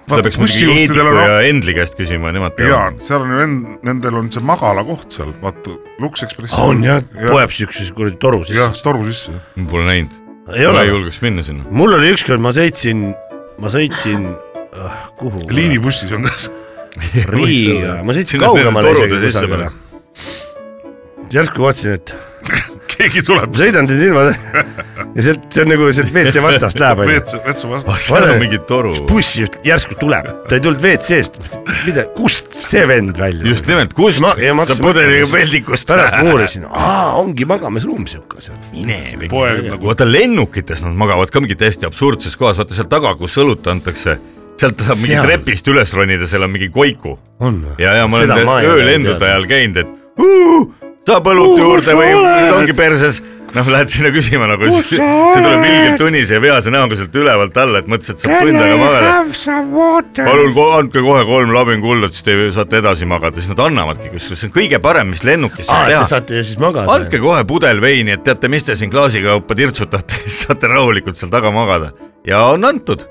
Seda 0.05 0.25
peaks 0.25 0.39
muidugi 0.41 0.81
Eediku 0.83 1.05
on 1.05 1.19
ja 1.19 1.39
Endli 1.49 1.75
käest 1.77 1.97
küsima, 1.99 2.33
nemad 2.35 2.59
ja 2.59 2.69
teavad. 2.69 2.99
seal 3.07 3.25
on 3.25 3.33
ju 3.35 3.45
end-, 3.45 3.71
nendel 3.87 4.19
on 4.21 4.31
see 4.35 4.45
magalakoht 4.45 5.17
seal, 5.17 5.33
vaata 5.43 5.77
Lux 6.03 6.27
Expressi. 6.27 6.59
on 6.61 6.85
jah, 6.85 7.01
poeb 7.29 7.55
siukses 7.55 7.93
kuradi 7.97 8.19
toru 8.23 8.43
jah, 8.45 8.73
sisse. 8.73 8.85
toru 8.85 9.07
sisse. 9.09 9.37
pole 9.71 9.87
näinud, 9.89 10.19
ei 10.57 10.69
ole 10.69 10.85
ei. 10.85 10.93
julgeks 10.93 11.23
minna 11.25 11.47
sinna. 11.47 11.65
mul 11.71 11.97
oli 11.99 12.13
ükskord, 12.15 12.43
ma 12.45 12.53
sõitsin, 12.57 13.09
ma 13.63 13.73
sõitsin 13.73 14.29
uh,, 14.35 15.01
kuhu? 15.21 15.47
liinibussis 15.55 16.13
on 16.17 16.29
ka 16.29 16.37
Riiga, 17.35 17.99
ma 18.07 18.15
sõitsin 18.15 18.45
kaugemale 18.45 18.95
isegi 18.95 19.25
kusagile 19.25 19.73
järsku 21.35 21.65
vaatasin, 21.65 21.97
et 21.99 22.15
keegi 23.05 23.23
tuleb 23.27 23.57
sõidan 23.59 23.89
teid 23.89 24.03
ilma 24.07 24.25
ja 24.29 25.25
sealt, 25.27 25.47
see 25.53 25.65
on 25.65 25.71
nagu 25.73 25.89
sealt 25.95 26.13
WC 26.15 26.43
vastast 26.45 26.81
läheb 26.81 27.03
vetsu, 27.09 27.41
vetsu 27.45 27.71
vastu. 27.71 27.97
seal 28.07 28.27
on 28.31 28.41
mingi 28.41 28.61
toru. 28.69 28.95
bussijuht 29.09 29.59
järsku 29.67 29.97
tuleb, 30.01 30.29
ta 30.49 30.57
ei 30.57 30.63
tulnud 30.65 30.83
WC-st, 30.83 31.41
mida, 31.87 32.07
kust 32.17 32.55
see 32.57 32.85
vend 32.89 33.19
välja 33.21 33.49
just 33.51 33.69
nimelt, 33.71 33.95
kust 33.97 34.23
Ma- 34.25 34.35
sa 34.35 34.79
pudeliga 34.81 35.29
peldikust. 35.33 35.89
pärast 35.91 36.17
ma 36.19 36.35
uurisin, 36.35 36.69
aa, 36.71 37.11
ongi 37.21 37.47
magamisruum 37.49 38.07
siuke 38.11 38.43
seal. 38.45 38.59
mine. 38.73 39.03
poeg 39.33 39.67
nagu 39.69 39.91
vaata 39.91 40.09
lennukites 40.09 40.85
nad 40.87 40.97
magavad 41.05 41.33
ka 41.35 41.43
mingi 41.45 41.59
täiesti 41.61 41.89
absurdses 41.89 42.39
kohas, 42.41 42.61
vaata 42.63 42.77
seal 42.77 42.89
taga, 42.91 43.15
kus 43.21 43.37
õlut 43.43 43.69
antakse, 43.71 44.17
sealt 44.61 44.81
saab 44.87 45.01
mingi 45.03 45.17
Seal. 45.17 45.29
trepist 45.29 45.69
üles 45.73 45.93
ronida, 45.99 46.31
seal 46.31 46.47
on 46.47 46.55
mingi 46.55 46.71
koiku 46.75 47.19
ja, 47.79 47.99
ja 48.01 48.09
ma 48.09 48.23
olen 48.23 48.49
öölendude 48.71 49.29
ajal 49.29 49.51
käinud, 49.51 49.83
et 49.85 50.23
uh, 50.23 50.84
saab 51.09 51.31
õlut 51.33 51.61
juurde 51.61 51.95
või 51.99 52.13
ongi 52.59 52.75
perses. 52.77 53.21
noh, 53.55 53.69
lähed 53.71 53.91
sinna 53.93 54.11
küsima 54.11 54.49
nagu, 54.51 54.67
see 54.75 54.99
tuleb 54.99 55.63
ilgelt 55.63 56.01
tunnise 56.01 56.35
ja 56.35 56.41
vihase 56.43 56.73
näoga 56.75 56.97
sealt 56.99 57.15
ülevalt 57.21 57.59
alla, 57.63 57.83
et 57.85 57.91
mõtlesid, 57.93 58.17
et 58.17 58.25
saab 58.25 58.49
tund 58.49 58.63
aega 58.65 58.79
magada. 58.81 60.25
palun 60.25 60.59
andke 60.81 61.05
kohe 61.05 61.21
kolm 61.29 61.53
labinkullat, 61.55 62.17
siis 62.17 62.27
te 62.27 62.35
saate 62.57 62.81
edasi 62.83 63.07
magada, 63.07 63.39
siis 63.39 63.53
nad 63.53 63.63
annavadki, 63.69 64.11
kusjuures 64.17 64.43
see 64.43 64.51
on 64.51 64.57
kõige 64.57 64.81
parem, 64.83 65.13
mis 65.15 65.23
lennukis 65.29 65.69
aa, 65.69 65.71
saab 65.71 65.87
te 65.87 65.95
teha. 65.95 66.09
saate 66.15 66.41
ju 66.41 66.49
siis 66.51 66.59
magada. 66.65 66.97
andke 66.97 67.23
kohe 67.23 67.47
pudel 67.47 67.85
veini, 67.85 68.17
et 68.17 68.27
teate, 68.27 68.51
mis 68.51 68.67
te 68.67 68.75
siin 68.81 68.91
klaasikaupa 68.91 69.59
tirtsutate, 69.61 70.19
siis 70.25 70.49
saate 70.49 70.73
rahulikult 70.75 71.21
seal 71.21 71.31
taga 71.31 71.55
magada 71.55 71.93
ja 72.27 72.43
on 72.57 72.67
antud. 72.67 73.07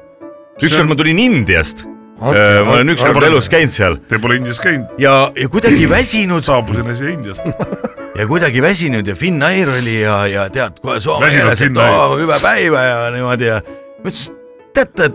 ükskord 0.60 0.92
ma 0.92 1.00
tulin 1.00 1.24
Indiast, 1.24 1.86
ma 2.24 2.78
olen 2.78 2.94
ükskord 2.94 3.28
elus 3.28 3.50
käinud 3.52 3.76
seal 3.76 3.98
Te 4.10 4.20
pole 4.22 4.38
Indias 4.40 4.62
käinud, 4.64 4.94
ja, 5.02 5.32
ja 5.36 5.50
kuidagi 5.52 5.90
väsinud 5.90 6.44
saabusin 6.44 6.90
äsja 6.94 7.10
Indiast. 7.14 7.46
ja 8.20 8.28
kuidagi 8.28 8.62
väsinud 8.62 9.08
ja 9.08 9.16
Finnair 9.16 9.70
oli 9.74 10.00
ja, 10.02 10.18
ja 10.28 10.48
tead 10.54 10.80
kohe 10.84 11.00
Soome 11.04 11.32
keeles, 11.34 11.62
et 11.66 11.84
oo 11.84 12.18
hüve 12.22 12.40
päiva 12.44 12.88
ja 12.88 12.98
niimoodi 13.16 13.50
ja 13.50 13.60
ma 13.66 14.12
ütlesin, 14.12 14.40
teate, 14.76 15.10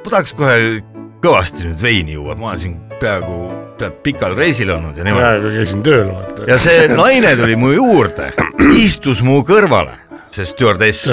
ma 0.00 0.10
tahaks 0.10 0.34
kohe 0.38 0.58
kõvasti 1.24 1.68
nüüd 1.68 1.82
veini 1.82 2.18
juua, 2.18 2.36
ma 2.38 2.52
olen 2.52 2.62
siin 2.62 2.76
peaaegu 3.00 3.38
tead 3.80 3.96
pikal 4.06 4.36
reisil 4.38 4.70
olnud 4.74 4.98
ja 4.98 5.06
niimoodi. 5.06 5.24
praegu 5.24 5.56
käisin 5.56 5.82
tööl 5.86 6.06
vaata. 6.12 6.46
ja 6.50 6.60
see 6.62 6.86
naine 6.92 7.34
tuli 7.40 7.56
mu 7.58 7.72
juurde, 7.74 8.30
istus 8.76 9.24
mu 9.26 9.40
kõrvale, 9.46 9.96
see 10.34 10.46
stjuardess. 10.48 11.08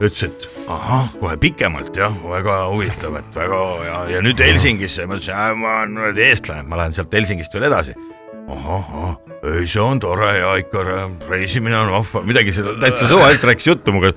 ütles, 0.00 0.22
et 0.28 0.68
ahah, 0.72 1.10
kohe 1.20 1.36
pikemalt 1.40 1.96
jah, 1.96 2.14
väga 2.32 2.60
huvitav, 2.72 3.18
et 3.20 3.36
väga 3.36 3.58
ja, 3.86 3.98
ja 4.14 4.22
nüüd 4.24 4.40
Helsingisse, 4.40 5.06
ma 5.08 5.18
ütlesin, 5.18 5.60
ma 5.60 5.74
olen 5.82 5.98
kuradi 6.00 6.24
eestlane, 6.28 6.64
ma 6.68 6.80
lähen 6.80 6.96
sealt 6.96 7.12
Helsingist 7.14 7.54
veel 7.56 7.68
edasi. 7.68 7.96
ahah, 8.50 8.88
ahah, 9.00 9.14
ei 9.52 9.68
see 9.70 9.82
on 9.82 10.00
tore 10.02 10.32
ja 10.38 10.54
ikka 10.58 10.82
reisimine 11.28 11.76
on 11.78 11.92
vahva, 11.94 12.24
midagi 12.26 12.54
seda 12.56 12.74
täitsa 12.80 13.06
suvalt 13.10 13.44
rääkis 13.50 13.68
juttu 13.68 13.94
minuga, 13.94 14.14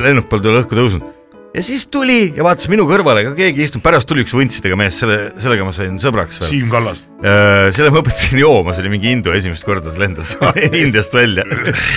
lennuk 0.00 0.30
pole 0.30 0.46
tal 0.46 0.62
õhku 0.62 0.78
tõusnud. 0.78 1.15
Ja 1.56 1.62
siis 1.64 1.86
tuli 1.92 2.34
ja 2.36 2.44
vaatas 2.44 2.68
minu 2.72 2.84
kõrvale 2.88 3.22
ka 3.26 3.32
keegi 3.36 3.64
istunud, 3.64 3.84
pärast 3.84 4.08
tuli 4.08 4.24
üks 4.26 4.34
vuntsidega 4.36 4.76
mees, 4.78 4.98
selle, 5.00 5.18
sellega 5.40 5.64
ma 5.66 5.72
sain 5.76 5.96
sõbraks. 6.02 6.42
Siim 6.50 6.68
Kallas. 6.72 7.00
selle 7.76 7.92
ma 7.94 8.02
õpetasin 8.02 8.42
jooma, 8.42 8.74
see 8.76 8.84
oli 8.84 8.92
mingi 8.96 9.14
Indu 9.16 9.32
esimest 9.36 9.64
korda, 9.66 9.92
see 9.92 10.02
lendas 10.04 10.34
Indiast 10.82 11.16
välja. 11.16 11.46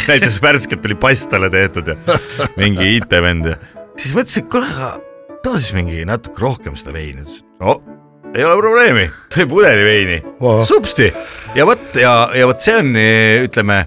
näitas 0.07 0.39
värsket 0.43 0.87
oli 0.87 0.97
pass 0.99 1.27
talle 1.31 1.51
tehtud 1.53 1.91
ja 1.91 2.19
mingi 2.55 2.95
IT-vend 2.97 3.51
ja 3.51 3.59
siis 3.99 4.15
mõtlesin, 4.15 4.47
kuule, 4.51 4.71
aga 4.71 5.39
too 5.43 5.59
siis 5.59 5.75
mingi 5.75 6.03
natuke 6.07 6.43
rohkem 6.43 6.79
seda 6.79 6.95
veini. 6.95 7.27
no 7.59 7.79
ei 8.29 8.45
ole 8.45 8.59
probleemi, 8.61 9.07
tõi 9.33 9.47
pudeli 9.49 9.85
veini, 9.87 10.17
supsti 10.69 11.09
ja 11.57 11.65
vot 11.65 11.95
ja, 11.97 12.13
ja 12.37 12.45
vot 12.47 12.61
see 12.61 12.75
on, 12.77 12.93
ütleme 13.47 13.83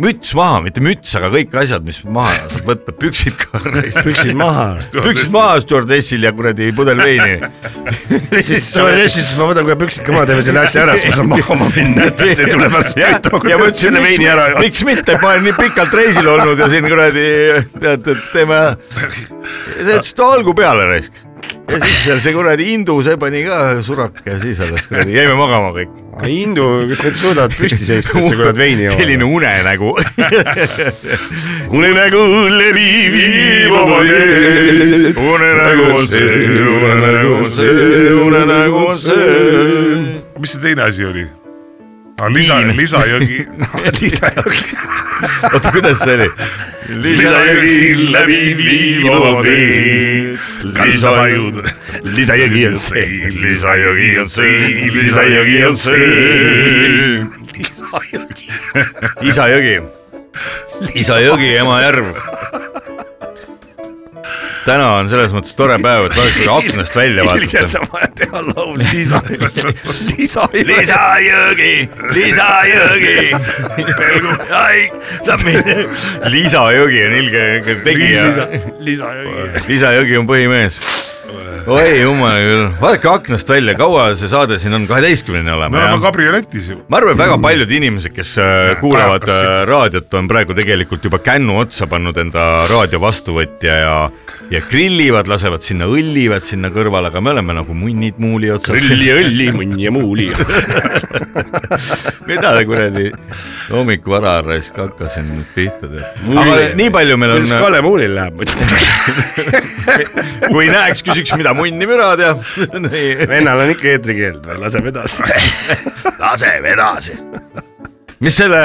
müts 0.00 0.32
maha, 0.36 0.60
mitte 0.64 0.82
müts, 0.84 1.12
aga 1.18 1.30
kõik 1.32 1.54
asjad, 1.60 1.84
mis 1.86 2.00
maha 2.04 2.34
saab 2.52 2.68
võtta, 2.70 2.94
püksid 3.00 3.36
ka. 3.40 3.60
püksid 4.06 4.36
maha. 4.38 4.66
püksid 4.94 5.32
maha 5.34 5.58
stjuardessil 5.64 6.26
ja 6.26 6.32
kuradi 6.36 6.70
pudel 6.76 7.00
veini. 7.00 7.38
siis 8.48 8.70
stjuardess 8.70 9.18
ütles, 9.20 9.34
ma 9.38 9.50
võtan 9.52 9.68
kohe 9.68 9.78
püksid 9.84 10.06
ka 10.06 10.16
maha, 10.16 10.26
teeme 10.30 10.44
selle 10.46 10.64
asja 10.64 10.84
ära, 10.86 10.96
siis 11.00 11.12
ma 11.12 11.20
saan 11.20 11.32
magama 11.34 11.70
minna, 11.76 12.10
et 12.10 12.24
see 12.26 12.50
tuleb 12.50 12.76
pärast 12.76 13.00
töötama, 13.00 13.42
ja 13.52 13.60
ma 13.60 13.70
selle 13.84 14.04
veini 14.04 14.30
ära 14.30 14.48
miks, 14.58 14.84
miks 14.84 14.86
mitte, 14.90 15.18
ma 15.22 15.34
olen 15.34 15.48
nii 15.48 15.56
pikalt 15.58 15.96
reisil 16.00 16.30
olnud 16.34 16.60
ja 16.60 16.70
siin 16.72 16.88
kuradi 16.88 17.26
tead, 17.80 18.12
et 18.14 18.28
teeme. 18.34 18.60
see 19.00 19.90
ütles, 19.90 20.14
et 20.14 20.24
olgu 20.26 20.56
peale 20.56 20.88
raisk. 20.90 21.26
Ja 21.70 21.78
siis 21.78 21.96
seal 22.04 22.20
see 22.22 22.34
kuradi 22.34 22.68
Indu, 22.74 22.98
see 23.04 23.16
pani 23.20 23.42
ka 23.46 23.58
suraka 23.86 24.24
ja 24.26 24.38
siis 24.42 24.60
alles 24.64 24.86
kuradi 24.90 25.16
jäime 25.16 25.36
magama 25.38 25.72
kõik. 25.76 25.96
Hindu, 26.20 26.66
kas 26.90 27.00
need 27.06 27.16
suudavad 27.16 27.54
püsti 27.56 27.86
seista 27.86 28.18
üldse, 28.18 28.36
kui 28.36 28.44
nad 28.44 28.58
veini 28.58 28.84
joovad? 28.84 29.00
selline 29.00 29.24
unenägu. 29.24 29.92
unenägu 31.80 32.22
leviib 32.58 33.76
oma 33.80 34.00
unenägu 35.24 35.90
on 35.94 36.06
see, 36.06 36.30
unenägu 36.76 37.34
on 37.38 37.50
see, 37.56 38.14
unenägu 38.26 38.86
on 38.86 38.98
see. 38.98 40.16
mis 40.40 40.56
see 40.56 40.64
teine 40.66 40.88
asi 40.90 41.06
oli? 41.08 41.28
lisa, 42.28 42.58
Viin. 42.58 42.76
lisajõgi. 42.76 43.46
lisajook. 44.00 44.52
oota, 45.54 45.72
kuidas 45.72 46.04
see 46.04 46.18
oli? 46.18 46.28
Lisajõgi 46.90 48.10
läbi 48.10 48.40
viiva 48.58 49.42
vee. 49.44 50.36
lisajõud. 50.62 51.62
lisajõgi 52.16 52.66
on 52.70 52.76
see, 52.80 53.30
lisajõgi 53.36 54.10
on 54.22 54.28
see, 54.28 54.90
lisajõgi 54.96 55.62
on 55.68 55.78
see. 55.78 57.22
lisajook. 57.60 58.44
Isajõgi, 59.20 59.80
Isajõgi, 60.94 61.48
Emajärv. 61.60 62.12
Täna 64.64 64.86
on 64.98 65.08
selles 65.10 65.32
mõttes 65.34 65.54
tore 65.58 65.76
päev, 65.82 66.08
et 66.08 66.16
vaadake, 66.16 66.44
kui 66.44 66.52
aknast 66.54 66.96
välja 66.96 67.24
vaatate. 67.28 67.78
on 67.80 67.88
vaja 67.92 68.10
teha 68.20 68.42
laul 68.50 68.82
lisa, 68.92 69.22
lisajook. 70.16 70.56
lisajõgi, 70.70 71.72
lisajõgi. 72.16 73.16
lisajõgi 76.36 77.06
on 77.06 77.16
ilge 77.22 77.46
tegija. 77.86 78.26
lisajook. 78.90 79.62
lisajõgi 79.68 80.20
on 80.20 80.28
põhimees. 80.30 80.80
Oi 81.70 82.00
jumal 82.00 82.38
küll, 82.44 82.66
vaadake 82.80 83.12
aknast 83.14 83.50
välja, 83.50 83.74
kaua 83.78 84.10
see 84.18 84.30
saade 84.30 84.58
siin 84.62 84.76
on, 84.76 84.86
kaheteistkümneni 84.90 85.48
me 85.50 85.56
oleme 85.56 85.80
oleme 85.80 85.96
jah? 85.96 86.02
kabrioletis 86.02 86.68
ju. 86.70 86.78
ma 86.88 87.00
arvan, 87.00 87.14
et 87.14 87.22
väga 87.22 87.38
paljud 87.42 87.72
inimesed, 87.78 88.14
kes 88.14 88.32
äh, 88.40 88.72
kuulavad 88.80 89.24
kajakas 89.24 89.46
äh, 89.46 89.62
raadiot, 89.70 90.14
on 90.20 90.28
praegu 90.30 90.56
tegelikult 90.58 91.04
juba 91.08 91.20
kännu 91.24 91.58
otsa 91.62 91.88
pannud 91.90 92.16
enda 92.20 92.46
raadio 92.70 93.00
vastuvõtja 93.02 93.78
ja 93.84 93.94
ja 94.50 94.60
grillivad, 94.66 95.28
lasevad 95.30 95.62
sinna, 95.62 95.86
õllivad 95.86 96.42
sinna 96.46 96.72
kõrvale, 96.74 97.12
aga 97.12 97.20
me 97.22 97.30
oleme 97.34 97.54
nagu 97.60 97.74
munnid 97.76 98.18
muuli 98.18 98.50
otsas. 98.50 98.74
õlli, 98.90 99.10
õlli, 99.20 99.50
munn 99.54 99.78
ja 99.78 99.92
muuli. 99.94 100.30
mida 102.26 102.54
te 102.56 102.64
kuradi 102.66 103.10
hommikuvara 103.70 104.40
raisk 104.42 104.78
hakkasin 104.80 105.28
nüüd 105.30 105.52
pihta 105.54 105.86
teed. 105.86 106.24
aga 106.34 106.58
nii 106.78 106.90
palju 106.94 107.18
meil 107.20 107.36
kuidas 107.36 107.52
on, 107.54 107.62
Kalle 107.62 107.82
Muulil 107.84 108.16
läheb 108.16 108.40
muidu? 108.40 108.52
kui 110.52 110.66
näeks, 110.70 111.04
küsiks, 111.06 111.29
mida 111.38 111.54
munni 111.54 111.86
müra 111.88 112.12
teab. 112.18 112.44
vennal 113.32 113.64
on 113.64 113.72
ikka 113.74 113.94
eetrikeeld 113.96 114.46
veel, 114.46 114.62
laseb 114.62 114.86
edasi. 114.90 115.26
laseme 116.18 116.72
edasi. 116.74 117.18
mis 118.24 118.36
selle 118.36 118.60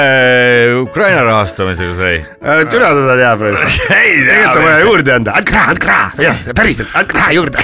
Ukraina 0.82 1.22
rahastamisega 1.24 1.94
sai? 1.96 2.16
türa 2.72 2.90
teda 2.98 3.16
teab 3.20 3.44
veel. 3.44 3.56
ei 4.00 4.18
tegelikult 4.26 4.58
on 4.60 4.66
vaja 4.66 4.82
juurde 4.84 5.14
anda, 5.14 5.36
andke 5.40 5.56
raha, 5.56 5.72
andke 5.74 5.90
raha, 5.92 6.10
jah, 6.26 6.42
päriselt, 6.58 6.92
andke 6.98 7.18
raha 7.20 7.32
juurde. 7.38 7.58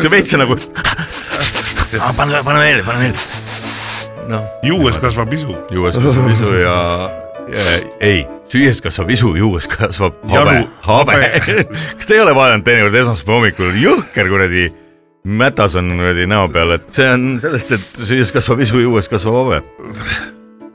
see 0.00 0.12
veits 0.12 0.36
nagu. 0.40 0.58
pane, 2.16 2.42
pane 2.48 2.58
veel, 2.62 2.82
pane 2.88 3.04
veel. 3.04 3.20
noh, 4.32 4.48
juues 4.64 4.98
kasvab 5.02 5.36
isu. 5.36 5.60
juues 5.74 6.00
kasvab 6.00 6.34
isu 6.34 6.56
ja 6.62 6.76
ei, 8.00 8.24
süües 8.50 8.80
kasvab 8.84 9.10
isu, 9.14 9.34
juues 9.38 9.68
kasvab 9.70 10.18
habe 10.32 10.56
habe 10.86 11.20
kas 11.98 12.08
te 12.08 12.16
ei 12.16 12.24
ole 12.24 12.34
vaadanud 12.36 12.66
teinekord 12.66 12.98
esmaspäeva 13.02 13.40
hommikul 13.40 13.78
jõhker 13.82 14.30
kuradi 14.32 14.66
mätas 15.26 15.76
on 15.76 15.90
kuradi 15.96 16.26
näo 16.26 16.48
peal, 16.52 16.76
et 16.76 16.86
see 16.94 17.08
on 17.10 17.26
sellest, 17.42 17.72
et 17.74 18.00
süües 18.06 18.32
kasvab 18.34 18.62
isu, 18.62 18.80
juues 18.84 19.08
kasvab 19.10 19.38
habe. 19.40 19.60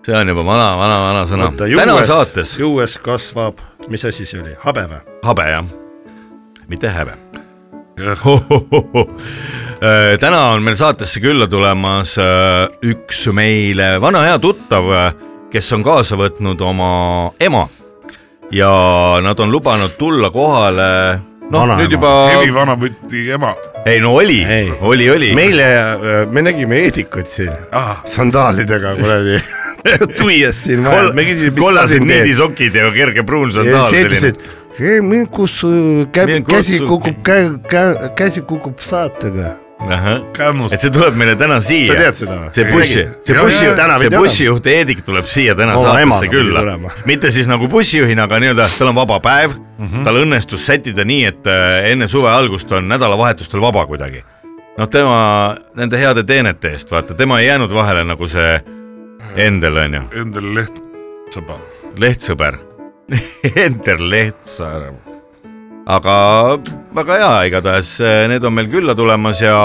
see 0.06 0.16
on 0.18 0.34
juba 0.34 0.46
vana, 0.46 0.68
vana, 0.78 1.00
vana 1.06 1.24
sõna. 1.30 1.52
täna 1.56 1.98
saates 2.08 2.58
juues 2.60 2.98
kasvab, 3.04 3.62
mis 3.90 4.06
asi 4.06 4.26
see 4.26 4.42
oli, 4.44 4.56
habe 4.66 4.86
või? 4.92 5.02
habe 5.24 5.48
jah, 5.54 5.74
mitte 6.68 6.92
häbe. 6.92 7.18
Äh, 9.82 10.14
täna 10.22 10.52
on 10.54 10.62
meil 10.62 10.76
saatesse 10.78 11.18
külla 11.24 11.48
tulemas 11.50 12.12
äh, 12.22 12.68
üks 12.86 13.24
meile 13.34 13.96
vana 13.98 14.20
hea 14.28 14.36
tuttav, 14.38 14.86
kes 15.52 15.72
on 15.76 15.84
kaasa 15.84 16.16
võtnud 16.20 16.62
oma 16.64 16.92
ema 17.44 17.66
ja 18.52 18.72
nad 19.24 19.40
on 19.40 19.52
lubanud 19.52 19.98
tulla 20.00 20.30
kohale. 20.32 21.20
noh, 21.52 21.66
nüüd 21.78 21.92
juba, 21.92 22.12
Hevi 22.32 22.54
Vanapüti 22.56 23.26
ema. 23.36 23.54
ei 23.86 24.00
no 24.00 24.14
oli 24.16 24.40
oli, 24.82 25.10
oli. 25.10 25.34
meile, 25.36 25.68
me 26.32 26.42
nägime 26.42 26.78
Eedikut 26.86 27.28
siin 27.28 27.52
Ah. 27.72 28.00
sandaalidega 28.06 28.96
kuradi 28.96 29.42
tuies 30.20 30.64
siin 30.64 30.84
vahel, 30.86 31.12
me 31.14 31.24
küsisime, 31.28 31.52
mis 31.56 31.64
sa 31.64 31.68
kollased 31.68 31.98
siin 31.98 32.08
teed. 32.08 32.22
niidisokid 32.22 32.76
ja 32.76 32.92
kerge 32.96 33.24
pruun 33.28 33.52
sandaal 33.52 33.88
selline. 33.90 34.28
et 34.32 34.80
ei, 34.80 35.02
mind 35.02 35.28
kus 35.34 35.60
äh, 35.68 36.06
käib 36.16 36.30
Mind, 36.32 36.46
käsi 36.48 36.80
kutsuti. 36.80 36.88
kukub, 36.88 38.16
käsi 38.16 38.42
kukub 38.48 38.80
saatega. 38.80 39.56
Kännust 40.34 40.76
et. 40.76 40.84
see 40.84 40.92
tuleb 40.94 41.16
meile 41.18 41.36
täna 41.40 41.58
siia. 41.64 41.88
sa 41.90 41.98
tead 41.98 42.18
seda 42.20 42.36
või? 42.38 42.50
see 42.56 42.66
bussi, 42.70 43.06
see 43.26 43.36
Jaa, 43.36 43.46
bussi 43.46 43.66
jaa,, 43.66 43.78
täna 43.80 43.98
see 44.02 44.12
bussijuht 44.14 44.68
Eedik 44.70 45.02
tuleb 45.08 45.30
siia 45.30 45.56
täna 45.58 45.78
Oma 45.80 45.96
saatesse 45.98 46.30
külla 46.32 46.64
mitte 47.10 47.32
siis 47.34 47.50
nagu 47.50 47.70
bussijuhina, 47.72 48.28
aga 48.30 48.40
nii-öelda 48.44 48.68
tal 48.78 48.92
on 48.92 49.00
vaba 49.00 49.20
päev 49.24 49.56
mm, 49.56 49.88
-hmm. 49.88 50.04
tal 50.06 50.22
õnnestus 50.22 50.66
sättida 50.70 51.06
nii, 51.08 51.26
et 51.26 51.50
äh, 51.50 51.92
enne 51.92 52.08
suve 52.08 52.30
algust 52.30 52.72
on 52.72 52.88
nädalavahetustel 52.88 53.62
vaba 53.62 53.86
kuidagi. 53.90 54.24
noh, 54.78 54.90
tema 54.90 55.56
nende 55.76 55.98
heade 55.98 56.24
teenete 56.24 56.72
eest, 56.72 56.92
vaata, 56.92 57.14
tema 57.14 57.40
ei 57.40 57.48
jäänud 57.48 57.74
vahele 57.74 58.04
nagu 58.04 58.28
see 58.28 58.62
Endel 59.36 59.78
on 59.78 59.94
ju, 59.94 60.02
Endel 60.22 60.54
Leht, 60.56 60.84
saba. 61.34 61.60
Lehtsõber, 61.98 62.58
Ender 63.56 64.00
Lehtsaar. 64.00 65.11
Aga 65.90 66.16
väga 66.96 67.18
hea, 67.18 67.32
igatahes 67.50 67.90
eh, 68.04 68.26
need 68.30 68.44
on 68.46 68.54
meil 68.54 68.68
külla 68.72 68.94
tulemas 68.98 69.42
ja 69.42 69.56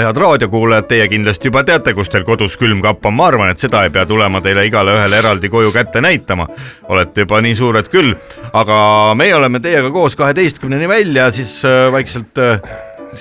head 0.00 0.18
raadiokuulajad, 0.18 0.88
teie 0.90 1.06
kindlasti 1.12 1.50
juba 1.50 1.62
teate, 1.66 1.94
kus 1.94 2.10
teil 2.10 2.24
kodus 2.26 2.56
külmkapp 2.60 3.06
on, 3.06 3.16
ma 3.18 3.28
arvan, 3.30 3.52
et 3.52 3.62
seda 3.62 3.84
ei 3.86 3.92
pea 3.94 4.06
tulema 4.08 4.42
teile 4.44 4.64
igale 4.66 4.96
ühele 4.98 5.20
eraldi 5.20 5.50
koju 5.52 5.72
kätte 5.74 6.02
näitama. 6.02 6.48
olete 6.88 7.26
juba 7.26 7.40
nii 7.44 7.54
suured 7.54 7.90
küll, 7.92 8.14
aga 8.52 8.78
meie 9.18 9.34
oleme 9.36 9.60
teiega 9.60 9.90
koos 9.94 10.16
kaheteistkümneni 10.18 10.88
välja, 10.88 11.30
siis 11.32 11.60
eh, 11.64 11.86
vaikselt 11.92 12.38
eh, 12.38 12.58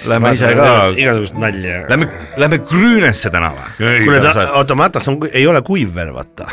lähme 0.10 0.34
ise 0.34 0.54
ka, 0.58 0.74
igasugust 0.98 1.38
nalja. 1.42 1.84
lähme, 1.90 2.10
lähme 2.38 2.62
Krüünesse 2.66 3.30
täna 3.34 3.54
või? 3.54 3.72
ei, 3.86 4.04
kuule, 4.06 4.50
oota, 4.54 4.76
Matas 4.76 5.08
on, 5.12 5.22
ei 5.34 5.48
ole 5.48 5.62
kuiv 5.66 5.94
veel, 5.96 6.14
vaata. 6.16 6.50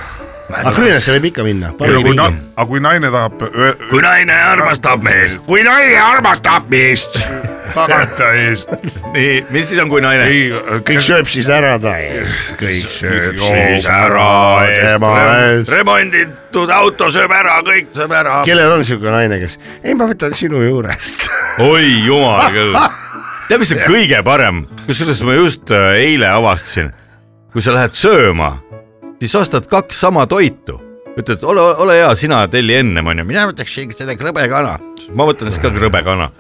Aga 0.51 0.73
Grüünesse 0.77 1.17
võib 1.17 1.31
ikka 1.33 1.45
minna. 1.47 1.73
aga 1.75 2.01
kui 2.05 2.17
na-, 2.17 2.31
aga 2.55 2.69
kui 2.71 2.83
naine 2.83 3.11
tahab 3.13 3.45
kui 3.91 4.03
naine 4.05 4.39
armastab 4.53 5.05
meest. 5.07 5.43
kui 5.49 5.65
naine 5.67 5.99
armastab 6.01 6.69
meest, 6.71 7.19
tagant 7.75 8.21
ja 8.21 8.29
eest, 8.41 8.73
nii, 9.15 9.31
mis 9.55 9.69
siis 9.71 9.81
on, 9.83 9.91
kui 9.93 10.03
naine? 10.05 10.27
ei, 10.31 10.51
kõik 10.87 11.03
sööb 11.05 11.31
siis 11.31 11.49
ära 11.53 11.77
ta 11.83 11.97
eest, 12.03 12.53
kõik 12.61 12.93
sööb 12.99 13.41
siis 13.43 13.89
ära 13.91 14.29
tema 14.67 15.15
eest. 15.23 15.73
remonditud 15.73 16.75
auto 16.77 17.11
sööb 17.15 17.35
ära, 17.37 17.59
kõik 17.67 17.91
sööb 17.97 18.15
ära. 18.17 18.43
kellel 18.49 18.77
on 18.79 18.87
siuke 18.87 19.11
naine, 19.13 19.41
kes, 19.43 19.59
ei, 19.83 19.97
ma 19.99 20.09
võtan 20.11 20.37
sinu 20.37 20.63
juurest. 20.65 21.27
oi 21.71 21.89
jumal 22.07 22.47
küll. 22.55 22.79
tead, 23.49 23.59
mis 23.63 23.75
on 23.75 23.83
kõige 23.87 24.23
parem, 24.27 24.63
kusjuures 24.87 25.25
ma 25.27 25.41
just 25.41 25.75
äh, 25.75 25.91
eile 26.07 26.31
avastasin, 26.33 26.95
kui 27.53 27.65
sa 27.65 27.75
lähed 27.77 27.97
sööma, 27.97 28.57
siis 29.21 29.35
ostad 29.35 29.67
kaks 29.71 30.01
sama 30.01 30.27
toitu, 30.31 30.79
ütled, 31.17 31.45
ole, 31.49 31.67
ole 31.85 31.99
hea, 32.01 32.15
sina 32.19 32.45
telli 32.53 32.77
ennem 32.81 33.13
onju, 33.13 33.27
mina 33.29 33.47
võtaksin 33.51 33.95
selle 33.97 34.17
krõbekana, 34.19 34.77
ma 35.17 35.29
võtan 35.29 35.51
siis 35.51 35.63
ka 35.63 35.73
krõbekana. 35.75 36.31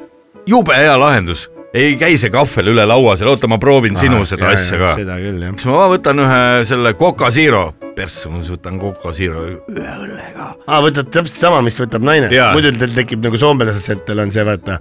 jube 0.46 0.76
hea 0.76 0.96
lahendus, 1.00 1.48
ei 1.76 1.96
käi 2.00 2.16
see 2.20 2.30
kahvel 2.32 2.70
üle 2.72 2.84
laua 2.88 3.16
seal, 3.16 3.32
oota, 3.32 3.48
ma 3.50 3.58
proovin 3.62 3.96
sinu 3.98 4.22
seda 4.28 4.52
asja 4.52 4.78
ka. 4.80 4.92
seda 4.98 5.18
küll 5.22 5.42
jah. 5.42 5.56
kas 5.56 5.68
ma 5.70 5.88
võtan 5.92 6.22
ühe 6.24 6.40
selle 6.68 6.94
Coca 7.00 7.30
Zero, 7.34 7.64
persse, 7.96 8.30
ma 8.30 8.40
siis 8.40 8.54
võtan 8.56 8.80
Coca 8.80 9.12
Zero 9.16 9.44
ühe 9.48 9.96
õllega. 10.06 10.52
aa, 10.66 10.80
võtad 10.84 11.10
täpselt 11.10 11.36
sama, 11.36 11.62
mis 11.66 11.80
võtab 11.80 12.04
naine 12.06 12.30
muidu 12.54 12.72
teil 12.76 12.96
tekib 12.96 13.24
nagu 13.24 13.40
soomlases, 13.40 13.88
et 13.96 14.04
teil 14.08 14.24
on 14.24 14.32
see 14.34 14.46
vaata 14.46 14.80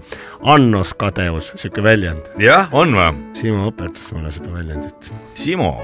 annos 0.56 0.96
kadeus, 1.00 1.54
siuke 1.60 1.84
väljend. 1.86 2.34
jah, 2.42 2.68
on 2.76 2.96
või? 3.00 3.14
Simo 3.40 3.70
õpetas 3.72 4.12
mulle 4.16 4.34
seda 4.36 4.52
väljendit. 4.56 5.14
Simo. 5.36 5.78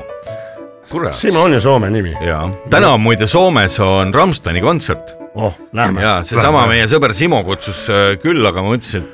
Simo 1.16 1.46
on 1.46 1.54
ju 1.54 1.62
Soome 1.62 1.90
nimi. 1.90 2.14
ja 2.26 2.44
täna 2.70 2.98
muide 2.98 3.28
Soomes 3.28 3.80
on 3.80 4.14
Rammsteini 4.14 4.62
kontsert 4.62 5.16
oh, 5.36 5.56
lähme. 5.74 6.02
ja 6.02 6.20
seesama 6.28 6.68
meie 6.68 6.88
sõber 6.92 7.14
Simo 7.16 7.44
kutsus 7.48 7.88
äh, 7.90 8.14
külla, 8.22 8.52
aga 8.52 8.64
ma 8.64 8.74
mõtlesin, 8.74 9.06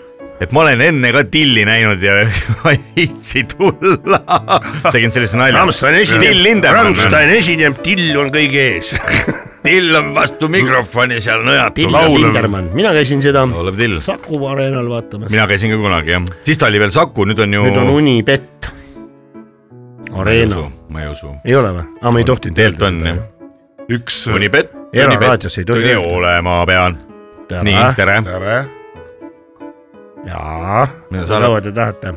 et 0.42 0.54
ma 0.54 0.64
olen 0.64 0.82
enne 0.88 1.12
ka 1.14 1.24
Tilli 1.32 1.66
näinud 1.68 2.04
ja 2.04 2.20
ma 2.64 2.74
ei 2.74 2.82
viitsi 2.96 3.44
tulla. 3.54 4.22
tegin 4.92 5.14
sellise 5.14 5.40
nalja. 5.40 5.62
Rammstein 5.62 6.00
Till 6.24 7.38
esineb, 7.38 7.82
Till 7.86 8.10
on 8.18 8.32
kõige 8.34 8.66
ees. 8.76 8.94
Till 9.68 9.96
on 10.00 10.14
vastu 10.16 10.48
mikrofoni 10.52 11.20
seal 11.24 11.44
nõjatud 11.44 11.92
mina 12.78 12.94
käisin 12.96 13.22
seda. 13.24 13.44
Saku 14.06 14.40
areenal 14.48 14.90
vaatamas. 14.90 15.34
mina 15.34 15.48
käisin 15.50 15.74
ka 15.74 15.82
kunagi 15.82 16.16
jah, 16.16 16.28
siis 16.48 16.62
ta 16.62 16.72
oli 16.72 16.82
veel 16.82 16.94
Saku, 16.96 17.28
nüüd 17.28 17.42
on 17.44 17.58
ju. 17.58 17.70
nüüd 17.70 17.82
on 17.84 17.94
Unibet. 17.98 18.72
Areena, 20.22 20.64
ma 20.90 21.02
ei 21.02 21.10
usu. 21.12 21.34
ei 21.46 21.56
ole 21.56 21.74
või? 21.76 21.88
aa, 22.02 22.12
ma 22.12 22.22
ei 22.22 22.28
tohtinud 22.28 22.58
tegelikult 22.58 22.88
on 22.88 23.10
jah. 23.12 23.20
üks, 23.98 24.22
Unibet. 24.34 24.72
Eraraadios 24.94 25.58
ei 25.58 25.66
tohi 25.68 25.84
tuli 25.84 25.96
olema 25.96 26.62
pean. 26.70 26.98
nii, 27.64 27.84
tere. 27.96 28.22
tere. 28.26 28.56
jaa, 30.28 30.88
Mida 31.12 31.44
kaua 31.46 31.62
te 31.62 31.72
tahate? 31.72 32.14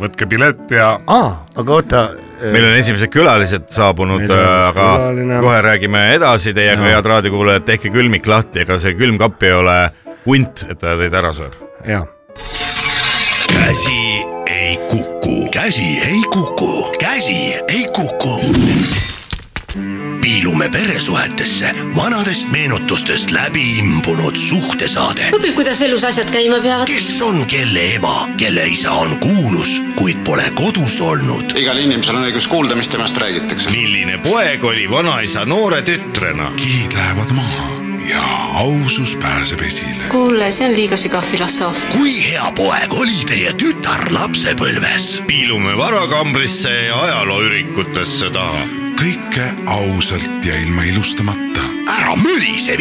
võtke 0.00 0.26
pilet 0.28 0.72
ja 0.76 0.90
aa, 1.08 1.30
aga 1.56 1.76
oota, 1.78 2.02
meil 2.42 2.66
on 2.68 2.76
esimesed 2.80 3.10
külalised 3.12 3.70
saabunud, 3.72 4.26
üks 4.26 4.34
aga 4.36 4.74
külaline. 4.74 5.38
kohe 5.44 5.62
räägime 5.64 6.02
edasi 6.16 6.52
teiega, 6.56 6.82
Jaa. 6.82 6.98
head 6.98 7.08
raadiokuulajad, 7.12 7.64
tehke 7.68 7.92
külmik 7.94 8.28
lahti, 8.28 8.64
ega 8.66 8.80
see 8.82 8.96
külmkapp 8.98 9.46
ei 9.48 9.54
ole 9.56 9.78
hunt, 10.26 10.66
et 10.68 10.78
ta 10.82 10.98
teid 11.00 11.16
ära 11.16 11.32
sööb. 11.36 11.56
ja 11.88 12.04
käsi 13.54 14.26
ei 14.52 14.76
kuku, 14.90 15.15
käsi 15.50 15.98
ei 16.08 16.22
kuku, 16.32 16.90
käsi 16.98 17.54
ei 17.68 17.86
kuku. 17.92 18.40
Piilume 20.46 20.68
peresuhetesse 20.68 21.70
vanadest 21.96 22.50
meenutustest 22.50 23.30
läbi 23.30 23.78
imbunud 23.78 24.36
suhtesaade. 24.36 25.32
õpib, 25.34 25.56
kuidas 25.58 25.80
elus 25.82 26.04
asjad 26.06 26.30
käima 26.30 26.60
peavad. 26.62 26.86
kes 26.86 27.22
on 27.26 27.40
kelle 27.50 27.82
ema, 27.96 28.28
kelle 28.38 28.66
isa 28.70 28.92
on 28.92 29.18
kuulus, 29.18 29.82
kuid 29.96 30.22
pole 30.24 30.46
kodus 30.54 31.00
olnud. 31.00 31.56
igal 31.58 31.82
inimesel 31.82 32.20
on 32.20 32.28
õigus 32.28 32.46
kuulda, 32.46 32.78
mis 32.78 32.88
temast 32.88 33.18
räägitakse. 33.18 33.74
milline 33.74 34.20
poeg 34.22 34.64
oli 34.64 34.86
vanaisa 34.90 35.42
noore 35.44 35.82
tütrena? 35.82 36.52
kihid 36.56 36.94
lähevad 36.94 37.34
maha 37.34 37.66
ja 38.06 38.22
ausus 38.62 39.16
pääseb 39.16 39.66
esile. 39.66 40.06
kuule, 40.14 40.52
see 40.52 40.70
on 40.70 40.78
liiga 40.78 40.94
sügav 40.94 41.26
filosoofia. 41.26 41.90
kui 41.90 42.14
hea 42.22 42.52
poeg 42.54 42.94
oli 42.94 43.18
teie 43.26 43.50
tütar 43.58 44.12
lapsepõlves? 44.14 45.26
piilume 45.26 45.74
varakambrisse 45.76 46.82
ja 46.86 47.02
ajalooürikutesse 47.02 48.30
taha. 48.30 48.85
Kõike 48.96 49.44
ausalt 49.68 50.44
ja 50.44 50.54
ilma 50.56 50.84
ilustamata. 50.84 51.60
ära 52.00 52.14
mölise, 52.16 52.76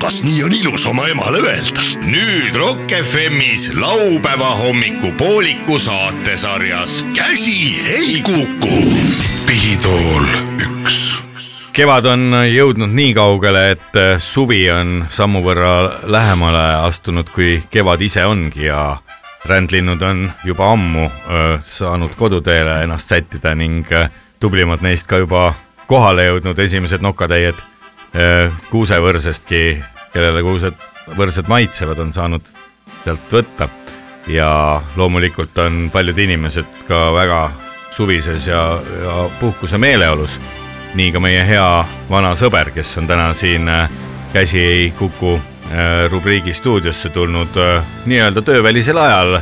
kas 0.00 0.22
nii 0.24 0.42
on 0.44 0.52
ilus 0.52 0.86
oma 0.86 1.06
emale 1.12 1.42
öelda? 1.44 1.82
nüüd 2.06 2.56
Rock 2.56 2.92
FM-is 3.02 3.70
laupäeva 3.76 4.54
hommikupooliku 4.58 5.78
saatesarjas 5.78 7.04
Käsi 7.14 7.82
ei 7.96 8.22
kuku. 8.22 8.80
pihitool 9.46 10.24
üks. 10.56 11.22
kevad 11.72 12.06
on 12.06 12.32
jõudnud 12.48 12.94
nii 12.94 13.14
kaugele, 13.14 13.70
et 13.76 14.00
suvi 14.18 14.70
on 14.70 15.04
sammu 15.10 15.44
võrra 15.44 16.00
lähemale 16.04 16.64
astunud, 16.88 17.28
kui 17.28 17.62
kevad 17.70 18.00
ise 18.00 18.24
ongi 18.24 18.70
ja 18.70 18.96
rändlinnud 19.44 20.02
on 20.02 20.30
juba 20.44 20.72
ammu 20.72 21.10
öö, 21.10 21.58
saanud 21.60 22.14
koduteele 22.16 22.82
ennast 22.84 23.08
sättida 23.08 23.54
ning 23.54 23.86
öö, 23.92 24.08
tublimad 24.42 24.82
neist 24.82 25.06
ka 25.10 25.22
juba 25.22 25.52
kohale 25.86 26.26
jõudnud 26.26 26.58
esimesed 26.58 27.04
nokatäied 27.04 27.58
öö, 28.16 28.48
kuusevõrsestki, 28.70 29.62
kellele 30.12 30.42
kuused 30.42 30.88
võrsed 31.18 31.48
maitsevad, 31.50 31.98
on 32.02 32.12
saanud 32.12 32.50
sealt 33.04 33.32
võtta 33.32 33.68
ja 34.30 34.80
loomulikult 34.96 35.58
on 35.58 35.88
paljud 35.92 36.18
inimesed 36.18 36.84
ka 36.88 37.10
väga 37.14 37.42
suvises 37.92 38.46
ja, 38.46 38.62
ja 39.02 39.16
puhkuse 39.40 39.78
meeleolus 39.78 40.38
nii 40.94 41.12
ka 41.12 41.20
meie 41.22 41.44
hea 41.48 41.68
vana 42.10 42.34
sõber, 42.36 42.70
kes 42.74 42.96
on 43.00 43.08
täna 43.08 43.32
siin 43.36 43.68
äh, 43.68 43.90
Käsi 44.32 44.60
ei 44.64 44.84
kuku 44.96 45.34
äh, 45.36 46.06
rubriigi 46.10 46.54
stuudiosse 46.56 47.10
tulnud 47.12 47.56
äh, 47.60 47.84
nii-öelda 48.08 48.42
töövälisel 48.42 48.96
ajal. 48.96 49.40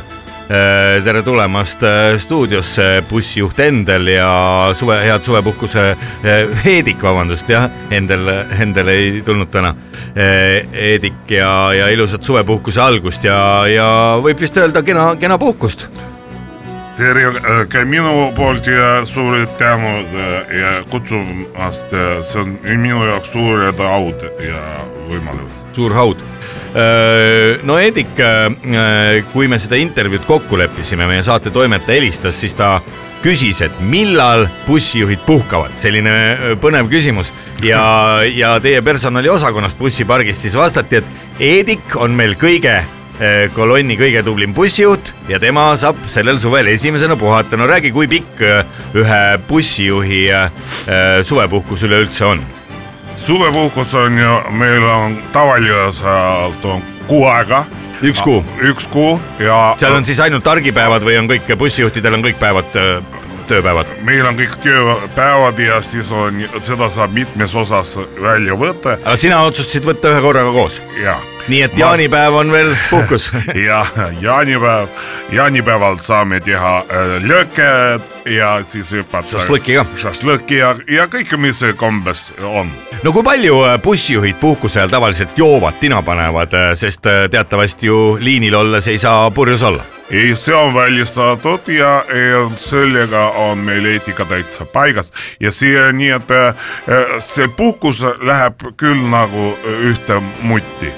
Tere 0.51 1.21
tulemast 1.23 1.83
äh, 1.87 2.17
stuudiosse, 2.19 3.03
bussijuht 3.09 3.59
Endel 3.63 4.09
ja 4.11 4.31
suve, 4.75 4.97
head 5.05 5.23
suvepuhkuse, 5.23 5.85
Heedik, 6.65 7.01
vabandust 7.03 7.49
jah, 7.49 7.69
Endel, 7.91 8.27
Endel 8.59 8.91
ei 8.91 9.21
tulnud 9.25 9.51
täna. 9.53 9.73
Heedik 10.15 11.31
ja, 11.31 11.51
ja 11.77 11.87
ilusat 11.93 12.27
suvepuhkuse 12.27 12.81
algust 12.83 13.23
ja, 13.27 13.37
ja 13.71 13.91
võib 14.23 14.41
vist 14.43 14.57
öelda 14.59 14.83
kena, 14.83 15.13
kena 15.21 15.39
puhkust 15.39 15.87
tere 16.97 17.29
ka 17.71 17.83
minu 17.87 18.31
poolt 18.35 18.67
ja 18.67 19.01
suured 19.07 19.53
tänud 19.59 20.11
ja 20.55 20.73
kutsumast, 20.91 21.93
see 22.27 22.41
on 22.41 22.55
minu 22.65 23.03
jaoks 23.07 23.31
suur 23.33 23.63
au 23.69 24.11
ja 24.43 24.61
võimalus. 25.09 25.63
suur 25.75 25.93
haud. 25.95 26.23
no 27.63 27.77
Edik, 27.79 28.13
kui 29.33 29.47
me 29.47 29.59
seda 29.59 29.79
intervjuud 29.79 30.27
kokku 30.27 30.59
leppisime, 30.59 31.07
meie 31.07 31.23
saate 31.23 31.51
toimetaja 31.51 31.99
helistas, 31.99 32.39
siis 32.41 32.55
ta 32.55 32.79
küsis, 33.21 33.61
et 33.61 33.81
millal 33.85 34.47
bussijuhid 34.65 35.21
puhkavad, 35.27 35.75
selline 35.77 36.13
öö, 36.13 36.55
põnev 36.61 36.89
küsimus 36.89 37.29
ja, 37.61 37.83
ja 38.25 38.55
teie 38.63 38.81
personaliosakonnast 38.81 39.77
bussipargist 39.77 40.47
siis 40.47 40.57
vastati, 40.57 41.01
et 41.01 41.41
Edik 41.41 41.95
on 42.01 42.17
meil 42.17 42.33
kõige 42.41 42.79
kolonni 43.53 43.97
kõige 43.99 44.23
tublim 44.25 44.53
bussijuht 44.57 45.11
ja 45.29 45.39
tema 45.39 45.67
saab 45.77 45.99
sellel 46.09 46.39
suvel 46.41 46.71
esimesena 46.71 47.15
puhata. 47.15 47.57
no 47.57 47.67
räägi, 47.69 47.91
kui 47.91 48.07
pikk 48.09 48.41
öö, 48.41 48.63
ühe 48.97 49.21
bussijuhi 49.47 50.23
öö, 50.31 51.23
suvepuhkus 51.23 51.83
üleüldse 51.83 52.25
on? 52.25 52.41
suvepuhkus 53.15 53.93
on 53.95 54.17
ju, 54.17 54.39
meil 54.57 54.83
on 54.83 55.17
tavaliselt 55.31 56.65
on 56.65 56.81
kuu 57.07 57.25
aega. 57.29 57.65
Üks 58.01 58.23
kuu. 58.25 58.39
üks 58.65 58.87
kuu 58.89 59.19
ja. 59.39 59.75
seal 59.77 59.93
on 59.93 60.05
siis 60.05 60.19
ainult 60.23 60.47
argipäevad 60.47 61.03
või 61.05 61.19
on 61.19 61.27
kõik 61.29 61.51
bussijuhtidel 61.57 62.17
on 62.17 62.23
kõik 62.25 62.39
päevad 62.41 62.77
tööpäevad? 63.51 63.91
meil 64.07 64.25
on 64.27 64.39
kõik 64.39 64.57
tööpäevad 64.63 65.59
ja 65.61 65.81
siis 65.85 66.11
on, 66.15 66.41
seda 66.61 66.89
saab 66.93 67.13
mitmes 67.15 67.55
osas 67.55 67.97
välja 68.21 68.57
võtta 68.57 68.97
aga 69.01 69.17
sina 69.19 69.41
otsustasid 69.47 69.85
võtta 69.87 70.11
ühe 70.13 70.21
korraga 70.23 70.51
koos, 70.55 70.79
ja. 71.01 71.15
nii 71.51 71.61
et 71.65 71.77
jaanipäev 71.77 72.37
on 72.41 72.51
veel 72.53 72.71
puhkus. 72.89 73.29
ja 73.67 73.81
jaanipäev, 74.21 74.89
jaanipäeval 75.35 75.99
saame 76.03 76.39
teha 76.43 76.73
äh, 76.81 77.15
lööke 77.25 77.69
ja 78.29 78.51
siis 78.67 78.91
hüpata. 78.95 79.37
Šašlõkki 79.37 79.77
ka. 79.79 79.85
šašlõkki 80.05 80.59
ja, 80.61 80.73
ja 80.91 81.07
kõike, 81.11 81.39
mis 81.41 81.63
kombes 81.77 82.29
on. 82.39 82.71
no 83.03 83.15
kui 83.15 83.25
palju 83.25 83.63
äh, 83.67 83.79
bussijuhid 83.83 84.39
puhkuse 84.41 84.81
ajal 84.81 84.93
tavaliselt 84.97 85.37
joovad, 85.37 85.79
tina 85.81 86.01
panevad, 86.05 86.55
sest 86.79 87.09
äh, 87.09 87.25
teatavasti 87.31 87.91
ju 87.91 88.03
liinil 88.21 88.61
olles 88.63 88.87
ei 88.91 89.01
saa 89.01 89.29
purjus 89.31 89.65
olla. 89.67 89.87
ei, 90.11 90.35
see 90.35 90.55
on 90.55 90.73
välistatud 90.73 91.67
ja, 91.67 92.03
ja 92.07 92.43
sellega 92.59 93.29
on 93.29 93.57
meil 93.57 93.85
eetika 93.85 94.25
täitsa 94.25 94.65
paigas. 94.65 95.11
Ja 95.39 95.51
see 95.51 95.91
nii, 95.93 96.09
et 96.19 96.31
äh, 96.31 96.55
see 97.19 97.47
puhkus 97.47 98.03
läheb 98.21 98.67
küll 98.77 99.07
nagu 99.11 99.53
ühtemutti 99.91 100.91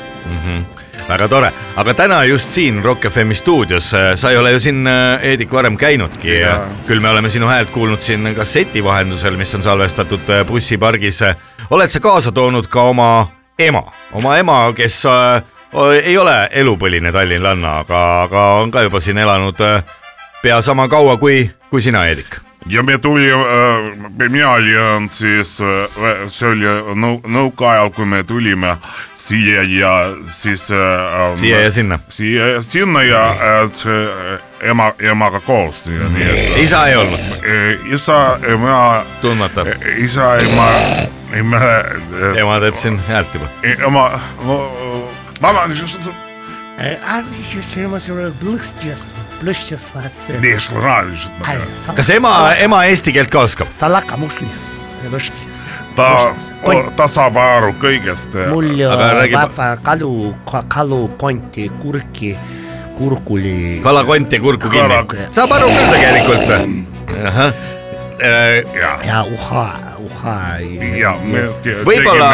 väga 1.08 1.28
tore, 1.28 1.50
aga 1.76 1.94
täna 1.94 2.24
just 2.24 2.52
siin 2.56 2.80
Rock 2.84 3.06
FM 3.10 3.34
stuudios, 3.36 3.90
sa 4.16 4.32
ei 4.32 4.38
ole 4.38 4.54
ju 4.56 4.60
siin, 4.60 4.88
Heedik, 5.22 5.52
varem 5.52 5.78
käinudki 5.78 6.40
ja 6.40 6.62
küll 6.88 7.04
me 7.04 7.10
oleme 7.10 7.30
sinu 7.30 7.48
häält 7.48 7.74
kuulnud 7.76 8.02
siin 8.02 8.36
kasseti 8.36 8.84
vahendusel, 8.84 9.38
mis 9.38 9.54
on 9.56 9.64
salvestatud 9.64 10.32
bussipargis. 10.48 11.22
oled 11.70 11.90
sa 11.90 12.00
kaasa 12.00 12.32
toonud 12.32 12.68
ka 12.68 12.84
oma 12.84 13.28
ema, 13.60 13.84
oma 14.14 14.38
ema, 14.38 14.74
kes 14.76 15.04
ei 16.04 16.18
ole 16.18 16.38
elupõline 16.52 17.12
tallinlanna, 17.12 17.80
aga, 17.84 18.00
aga 18.28 18.48
on 18.62 18.72
ka 18.72 18.86
juba 18.86 19.02
siin 19.02 19.18
elanud 19.18 19.62
äh, 19.62 19.84
pea 20.44 20.62
sama 20.62 20.88
kaua 20.88 21.18
kui, 21.18 21.50
kui 21.70 21.82
sina, 21.82 22.04
Heedik. 22.04 22.36
ja 22.70 22.84
me 22.84 22.98
tulime, 22.98 23.36
mina 24.30 24.52
olin 24.52 25.10
siis, 25.10 25.58
see 26.28 26.50
oli 26.50 26.70
nõu-, 26.96 27.20
nõukaajal, 27.28 27.90
kui 27.96 28.06
me 28.06 28.24
tulime 28.24 28.78
siia 29.16 29.64
ja 29.64 29.94
siis. 30.28 30.70
siia 31.40 31.62
ja 31.62 31.72
sinna. 31.72 32.00
siia 32.10 32.48
ja 32.48 32.62
sinna 32.62 33.04
ja 33.04 33.24
äh, 33.30 34.40
ema, 34.62 34.94
emaga 35.00 35.40
koos, 35.40 35.88
nii 35.88 36.30
et 36.30 36.62
isa 36.64 36.86
ei 36.88 36.96
olnud, 36.96 37.20
äh, 37.40 37.88
isa, 37.94 38.38
ema, 38.48 39.04
tundmata, 39.22 39.66
isa, 39.98 40.36
ema, 40.44 40.70
ema, 41.34 41.66
ema 42.36 42.60
teeb 42.64 42.80
siin 42.80 43.00
häält 43.08 43.36
juba. 43.40 43.52
ema, 43.88 44.10
vabandust, 45.44 46.00
nii 50.42 50.60
slaavilised 50.60 51.36
ma 51.40 51.46
tean. 51.52 51.96
kas 52.00 52.10
ema, 52.16 52.32
ema 52.66 52.80
eesti 52.90 53.14
keelt 53.14 53.30
ka 53.34 53.44
oskab? 53.48 53.70
ta, 55.96 56.08
ta 56.98 57.08
saab 57.12 57.38
aru 57.38 57.74
kõigest. 57.84 58.34
mul 58.50 58.72
Aga 58.90 59.12
räägi- 59.20 59.36
vaba 59.38 59.70
kalu, 59.84 60.34
kalukonti, 60.68 61.70
kurki, 61.82 62.34
kurkuli. 62.98 63.80
kalakonti 63.84 64.36
ja 64.36 64.42
kurku 64.42 64.70
kinni 64.70 65.06
Kala-. 65.06 65.30
saab 65.32 65.52
aru 65.52 65.68
küll 65.70 65.90
tegelikult. 65.94 67.83
ja, 68.24 68.92
ja 69.06 69.24
uha, 69.24 69.66
uha. 70.00 70.36
ja 70.98 71.14
me 71.24 71.44
võib-olla 71.86 72.30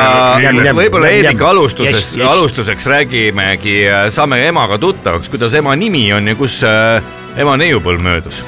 võib-olla 0.77 1.11
jämm. 1.13 1.43
alustuseks 1.49 2.13
alustuseks 2.21 2.87
räägimegi, 2.91 3.81
saame 4.13 4.41
emaga 4.47 4.77
tuttavaks, 4.81 5.29
kuidas 5.31 5.55
ema 5.57 5.75
nimi 5.79 6.07
on 6.13 6.27
ja 6.29 6.37
kus 6.39 6.61
äh, 6.67 7.01
ema 7.39 7.57
neiupõlv 7.59 8.03
möödus. 8.05 8.43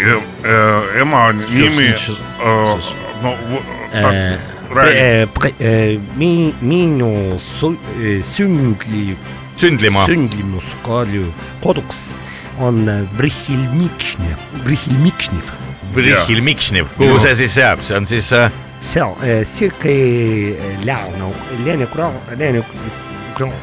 Ja, 0.00 0.18
äh, 0.44 1.00
ema 1.02 1.28
nimi 1.32 1.92
no 3.22 3.36
ta 3.92 4.10
räägib, 4.72 5.42
mi-, 6.16 6.54
minu 6.60 7.38
sündli, 7.38 9.16
sündlimaa, 9.60 10.06
sündimuskodu 10.08 11.26
koduks 11.62 12.10
on 12.60 12.84
Vrihilmikšnev, 13.16 14.36
Vrihilmikšnev, 14.64 15.52
Vrihhil 15.94 16.42
Miksniv, 16.44 16.90
kuhu 16.96 17.18
see 17.22 17.34
siis 17.42 17.56
jääb, 17.60 17.82
see 17.84 17.96
on 17.98 18.08
siis 18.08 18.30
äh, 18.36 18.52
seal 18.80 19.14
äh, 19.20 19.42
sihuke 19.48 19.94
Lääne, 20.84 21.32
Lääne, 21.66 22.64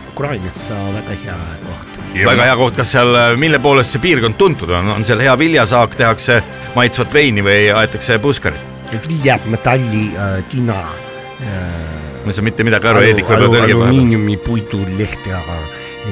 Ukrainas. 0.09 0.69
Väga 0.69 1.15
hea 1.23 1.35
koht. 1.65 1.99
väga 2.25 2.47
hea 2.49 2.55
koht, 2.59 2.79
kas 2.79 2.91
seal, 2.95 3.13
mille 3.37 3.59
poolest 3.63 3.95
see 3.95 4.03
piirkond 4.03 4.37
tuntud 4.39 4.71
on, 4.73 4.89
on 4.95 5.05
seal 5.05 5.21
hea 5.23 5.35
viljasaak, 5.39 5.95
tehakse 5.99 6.41
maitsvat 6.75 7.13
veini 7.13 7.45
või 7.45 7.69
aetakse 7.75 8.19
puskarit? 8.19 8.65
viljab 8.89 9.43
metalli 9.45 10.07
äh,, 10.17 10.39
tina 10.49 10.81
ma 12.19 12.31
ei 12.31 12.33
saa 12.33 12.43
mitte 12.43 12.65
midagi 12.67 12.89
aru, 12.89 13.03
Heedik 13.05 13.27
võib-olla 13.29 13.47
tõlgib 13.47 13.79
vahepeal. 13.79 13.83
alumiinipuidu 13.87 14.79
lehte 14.97 15.35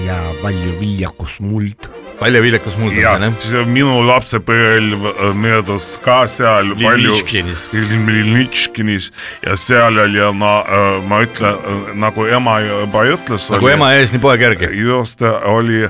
ja 0.05 0.17
palju 0.41 0.75
viljakus 0.79 1.39
muld. 1.43 1.89
Palju 2.19 2.41
viljakas 2.41 2.77
muld 2.81 2.95
ja 2.97 3.13
on 3.17 3.27
jah? 3.27 3.35
siis 3.43 3.69
minu 3.69 3.99
lapsepõlv 4.07 5.07
äh, 5.11 5.23
möödus 5.37 5.89
ka 6.03 6.19
seal 6.31 6.73
palju 6.75 7.11
Lilnitškinis. 7.11 7.67
Lilnitškinis 7.73 9.11
ja 9.45 9.57
seal 9.59 9.99
oli 10.03 10.23
ma, 10.37 10.53
ma 11.07 11.21
ütlen 11.25 11.95
nagu 12.01 12.25
ema 12.25 12.59
juba 12.65 13.05
ütles. 13.13 13.49
nagu 13.53 13.71
ema 13.71 13.91
ees, 13.97 14.13
nii 14.15 14.23
poeg 14.23 14.45
järgi. 14.47 14.71
just 14.81 15.21
oli, 15.21 15.85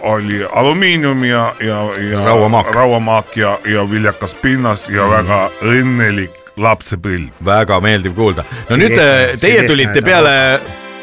oli 0.00 0.42
alumiinium 0.52 1.24
ja, 1.24 1.50
ja, 1.60 1.82
ja 2.10 2.24
Rauamaak. 2.28 2.72
Rauamaak 2.74 3.36
ja, 3.36 3.58
ja 3.64 3.84
viljakas 3.90 4.36
pinnas 4.42 4.88
ja 4.88 5.06
mm. 5.06 5.16
väga 5.16 5.40
õnnelik 5.74 6.44
lapsepõlv. 6.56 7.32
väga 7.44 7.80
meeldiv 7.80 8.14
kuulda. 8.14 8.44
no 8.68 8.76
nüüd 8.76 8.94
Selline- 8.94 9.32
äh, 9.32 9.40
teie 9.40 9.64
tulite 9.68 10.04
peale, 10.04 10.36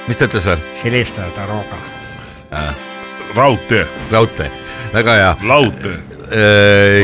mis 0.08 0.18
ta 0.20 0.30
ütles 0.30 0.48
veel? 0.48 0.64
Celesta 0.84 1.28
Taroga. 1.36 1.84
raudtee, 3.36 3.86
raudtee, 4.12 4.52
väga 4.94 5.18
hea. 5.20 5.36
raudtee 5.48 5.98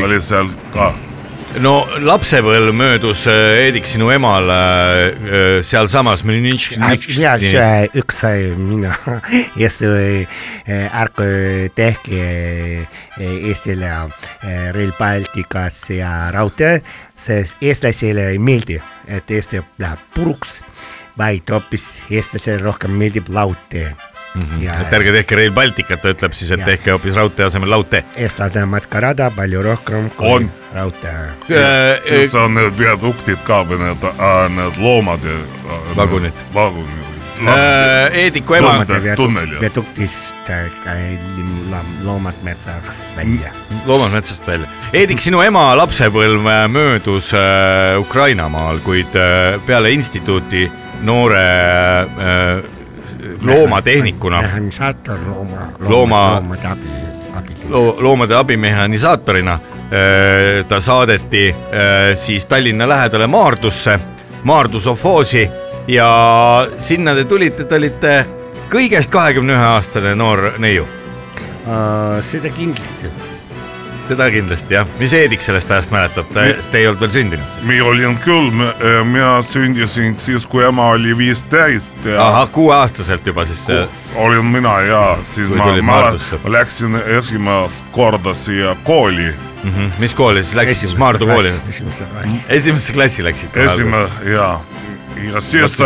oli 0.04 0.20
seal 0.24 0.48
ka. 0.72 0.88
no 1.64 1.72
lapsepõlv 2.04 2.72
möödus 2.76 3.24
äh, 3.28 3.38
Heedik 3.62 3.86
sinu 3.88 4.10
emal 4.12 4.48
äh, 4.52 4.58
äh, 5.08 5.62
sealsamas. 5.64 6.22
ja 6.24 7.34
üks 7.94 8.20
sai 8.20 8.52
mina, 8.56 8.92
Eesti 9.56 9.88
ärk 10.68 11.22
tehke 11.74 12.20
äh, 12.20 13.48
Eestile 13.48 13.90
äh, 13.90 14.70
Rail 14.74 14.92
Balticas 14.98 15.90
ja 15.90 16.30
raudtee, 16.32 16.82
sest 17.16 17.56
eestlasele 17.60 18.30
ei 18.32 18.38
meeldi, 18.38 18.80
et 19.06 19.30
Eesti 19.30 19.62
läheb 19.78 20.04
puruks, 20.14 20.60
vaid 21.18 21.50
hoopis 21.50 22.04
eestlasele 22.10 22.62
rohkem 22.62 22.96
meeldib 22.96 23.28
raudtee. 24.34 24.62
ja 24.62 24.74
et 24.80 24.92
ärge 24.92 25.12
tehke 25.12 25.36
Rail 25.36 25.52
Balticut, 25.52 26.02
ta 26.02 26.12
ütleb 26.14 26.32
siis, 26.36 26.50
et 26.50 26.60
Ja. 26.60 26.66
tehke 26.66 26.90
hoopis 26.94 27.14
raudtee 27.16 27.46
asemel 27.46 27.70
laudtee. 27.70 28.04
eestlane 28.16 28.64
matkarada 28.66 29.30
palju 29.30 29.62
rohkem 29.62 30.10
kui 30.16 30.28
On. 30.32 30.50
raudtee. 30.74 31.18
siis 32.08 32.34
on 32.34 32.54
need 32.54 32.78
viaduktid 32.78 33.38
ka 33.44 33.62
või 33.64 33.78
need, 33.78 34.02
need 34.56 34.76
loomad 34.78 35.24
ja. 35.24 35.38
Vagunid. 35.96 36.44
vagunid. 36.54 37.04
Heediku 38.12 38.54
ema, 38.58 38.84
Tunnel, 38.84 39.16
tunnel, 39.16 39.52
jah. 39.52 39.60
viaduktist 39.62 40.48
äh, 40.50 40.64
loomad 42.04 42.34
metsast 42.42 43.06
välja. 43.16 43.52
loomad 43.86 44.10
metsast 44.12 44.46
välja. 44.48 44.66
Heedik, 44.92 45.20
sinu 45.22 45.42
ema 45.44 45.74
lapsepõlv 45.78 46.46
äh, 46.50 46.64
möödus 46.72 47.32
äh, 47.34 47.94
Ukrainamaal, 48.00 48.80
kuid 48.82 49.14
äh, 49.14 49.60
peale 49.66 49.92
instituuti 49.94 50.66
noore 51.06 51.44
äh, 52.02 52.77
loomatehnikuna, 53.42 54.40
mehhanisaator 54.42 55.18
looma, 55.28 55.68
Looma- 55.80 56.34
loomade 56.40 56.66
abi, 56.66 56.88
abiline. 57.38 57.70
lo 57.70 57.96
loomade 58.00 58.34
abimehhanisaatorina 58.36 59.52
äh, 59.52 60.64
ta 60.68 60.80
saadeti 60.80 61.48
äh, 61.48 62.16
siis 62.16 62.46
Tallinna 62.46 62.88
lähedale 62.88 63.26
Maardusse, 63.26 63.98
Maardu 64.44 64.80
sovhoosi 64.80 65.48
ja 65.88 66.66
sinna 66.78 67.14
te 67.14 67.24
tulite, 67.24 67.64
te 67.64 67.76
olite 67.76 68.26
kõigest 68.70 69.10
kahekümne 69.10 69.52
ühe 69.56 69.64
aastane 69.74 70.14
noor 70.14 70.52
neiu. 70.58 70.84
Äh, 71.68 72.20
seda 72.20 72.48
kindlasti. 72.52 73.10
Teda 74.08 74.30
kindlasti 74.32 74.74
jah, 74.78 74.88
mis 74.98 75.12
Heedik 75.16 75.44
sellest 75.44 75.70
ajast 75.70 75.94
mäletab, 75.94 76.28
ta, 76.34 76.46
te 76.70 76.80
ei 76.80 76.88
olnud 76.88 77.04
veel 77.04 77.14
sündinud 77.14 77.56
mina 77.68 77.84
olin 77.88 78.18
küll, 78.24 78.50
mina 79.08 79.38
sündisin 79.46 80.18
siis, 80.20 80.46
kui 80.46 80.64
ema 80.64 80.90
oli 80.96 81.16
viisteist 81.18 82.08
ja 82.08 82.20
ahah, 82.28 82.50
kuueaastaselt 82.52 83.26
juba 83.26 83.46
siis 83.48 83.66
see 83.68 83.82
olin 84.18 84.46
mina 84.46 84.80
ja 84.80 85.02
siis 85.22 85.48
Kui 85.48 85.58
ma, 85.58 85.66
ma, 85.66 85.82
Maardusse. 85.82 86.40
ma 86.44 86.52
läksin 86.52 87.02
esimest 87.18 87.86
korda 87.92 88.34
siia 88.34 88.76
kooli, 88.84 89.34
mm. 89.62 89.70
-hmm. 89.70 89.90
mis 89.98 90.14
kooli 90.14 90.44
siis 90.44 90.54
läks 90.54 90.80
siis 90.80 90.96
Maardu 90.96 91.26
kooli? 91.26 91.52
esimesse 91.68 92.04
klassi. 92.04 92.40
esimesse 92.48 92.92
klassi 92.92 93.24
läksid? 93.24 93.56
esimene 93.56 94.08
ja, 94.24 94.60
ja 95.32 95.40
siis. 95.40 95.80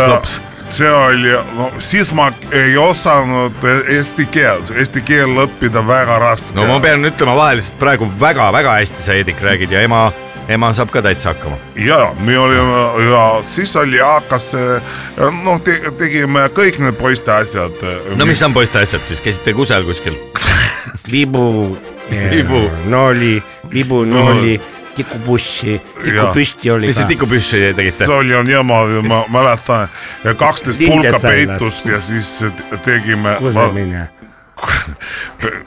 See 0.73 0.89
oli, 0.89 1.33
no 1.57 1.69
siis 1.83 2.09
ma 2.17 2.31
ei 2.51 2.77
osanud 2.77 3.65
eesti 3.93 4.25
keelt, 4.33 4.71
eesti 4.73 5.03
keel 5.05 5.37
õppida 5.45 5.83
väga 5.85 6.17
raske. 6.23 6.57
no 6.57 6.65
ma 6.69 6.79
pean 6.83 7.05
ütlema 7.05 7.35
vaheliselt 7.37 7.77
praegu 7.81 8.07
väga-väga 8.19 8.77
hästi 8.79 9.05
sa 9.05 9.17
Heedik 9.17 9.41
räägid 9.43 9.73
ja 9.75 9.83
ema, 9.85 10.07
ema 10.49 10.71
saab 10.73 10.89
ka 10.93 11.03
täitsa 11.05 11.33
hakkama. 11.33 11.59
ja 11.77 11.99
me 12.25 12.37
olime 12.39 12.83
ja 13.05 13.23
siis 13.45 13.75
oli 13.77 14.01
hakkas, 14.01 14.53
noh 15.43 15.61
te,, 15.61 15.77
tegime 15.99 16.47
kõik 16.57 16.81
need 16.81 16.97
poiste 16.97 17.33
asjad. 17.35 17.85
no 18.17 18.29
mis 18.29 18.41
on 18.43 18.55
poiste 18.57 18.81
asjad 18.81 19.05
siis, 19.05 19.21
käisite 19.21 19.53
kusagil 19.53 19.89
kuskil? 19.91 20.17
vibu, 21.11 21.77
Vibu. 22.09 22.65
nooli, 22.89 23.35
vibu, 23.71 24.03
nooli, 24.09 24.57
tikupussi , 24.96 25.80
tikupüsti 26.04 26.70
oli 26.70 26.86
mis 26.86 26.96
te 26.96 27.02
ka . 27.02 27.08
tikupüssi 27.08 27.60
tegite 27.76 28.04
see ? 28.04 28.14
oli 28.14 28.34
niimoodi , 28.44 29.02
ma 29.08 29.24
mäletan , 29.30 29.88
kaksteist 30.36 30.80
Linde 30.80 31.08
pulka 31.10 31.18
sai 31.18 31.46
peitust 31.46 31.86
ja 31.86 32.00
siis 32.00 32.44
tegime . 32.82 33.36
kusemine . 33.38 34.08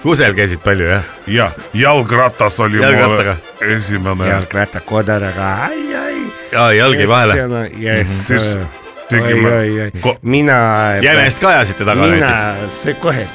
kusel 0.03 0.34
käisid 0.36 0.60
palju 0.63 0.88
jah ? 0.89 1.03
ja 1.27 1.51
jalgratas 1.73 2.60
oli 2.60 2.81
Jalgrattaga. 2.81 3.38
mul 3.62 3.71
esimene . 3.77 4.27
jalgratta 4.29 4.79
kodaraga , 4.81 5.53
ai , 5.69 5.95
ai . 5.95 6.19
ja 6.51 6.71
jalgi 6.73 7.07
vahele . 7.07 7.71
yes , 7.79 8.27
Siis 8.27 8.55
oi , 8.55 8.65
tegime 9.10 9.49
oi , 9.55 9.81
oi 9.81 9.91
ko- , 10.01 10.17
mina . 10.21 10.57
jänest 11.01 11.39
ka 11.39 11.49
ajasite 11.55 11.86
taga 11.86 12.01
mina 12.03 12.27
näiteks ?, 12.27 12.84
see 12.84 12.93
kohe , 12.93 13.27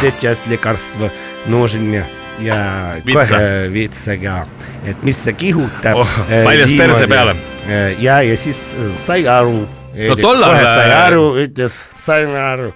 сейчас 0.00 0.38
лекарство 0.46 1.10
нужен 1.46 2.04
ja 2.39 2.95
Vitsa. 3.05 3.37
kohe 3.37 3.69
vitsaga, 3.73 4.45
et 4.85 5.03
mis 5.03 5.17
see 5.23 5.33
kihutab 5.33 6.01
oh,. 6.01 6.17
Äh, 6.29 6.43
paljas 6.43 6.73
perse 6.77 7.07
peale. 7.07 7.35
Äh, 7.67 7.95
ja, 8.03 8.21
ja 8.21 8.37
siis 8.37 8.73
äh, 8.73 8.91
sai 9.05 9.27
aru. 9.27 9.65
no 10.09 10.15
tollal. 10.15 10.51
kohe 10.51 10.65
sai 10.67 10.91
aru, 10.91 11.23
ütles, 11.45 11.79
sain 11.97 12.35
aru 12.35 12.73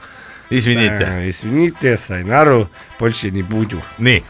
Isvinite. 0.50 1.06
Isvinite, 1.30 1.92
sain 1.98 2.32
aru, 2.34 2.64
Bolši 3.00 3.30
nii 3.32 3.44
puudu. 3.44 3.82
nii, 3.98 4.24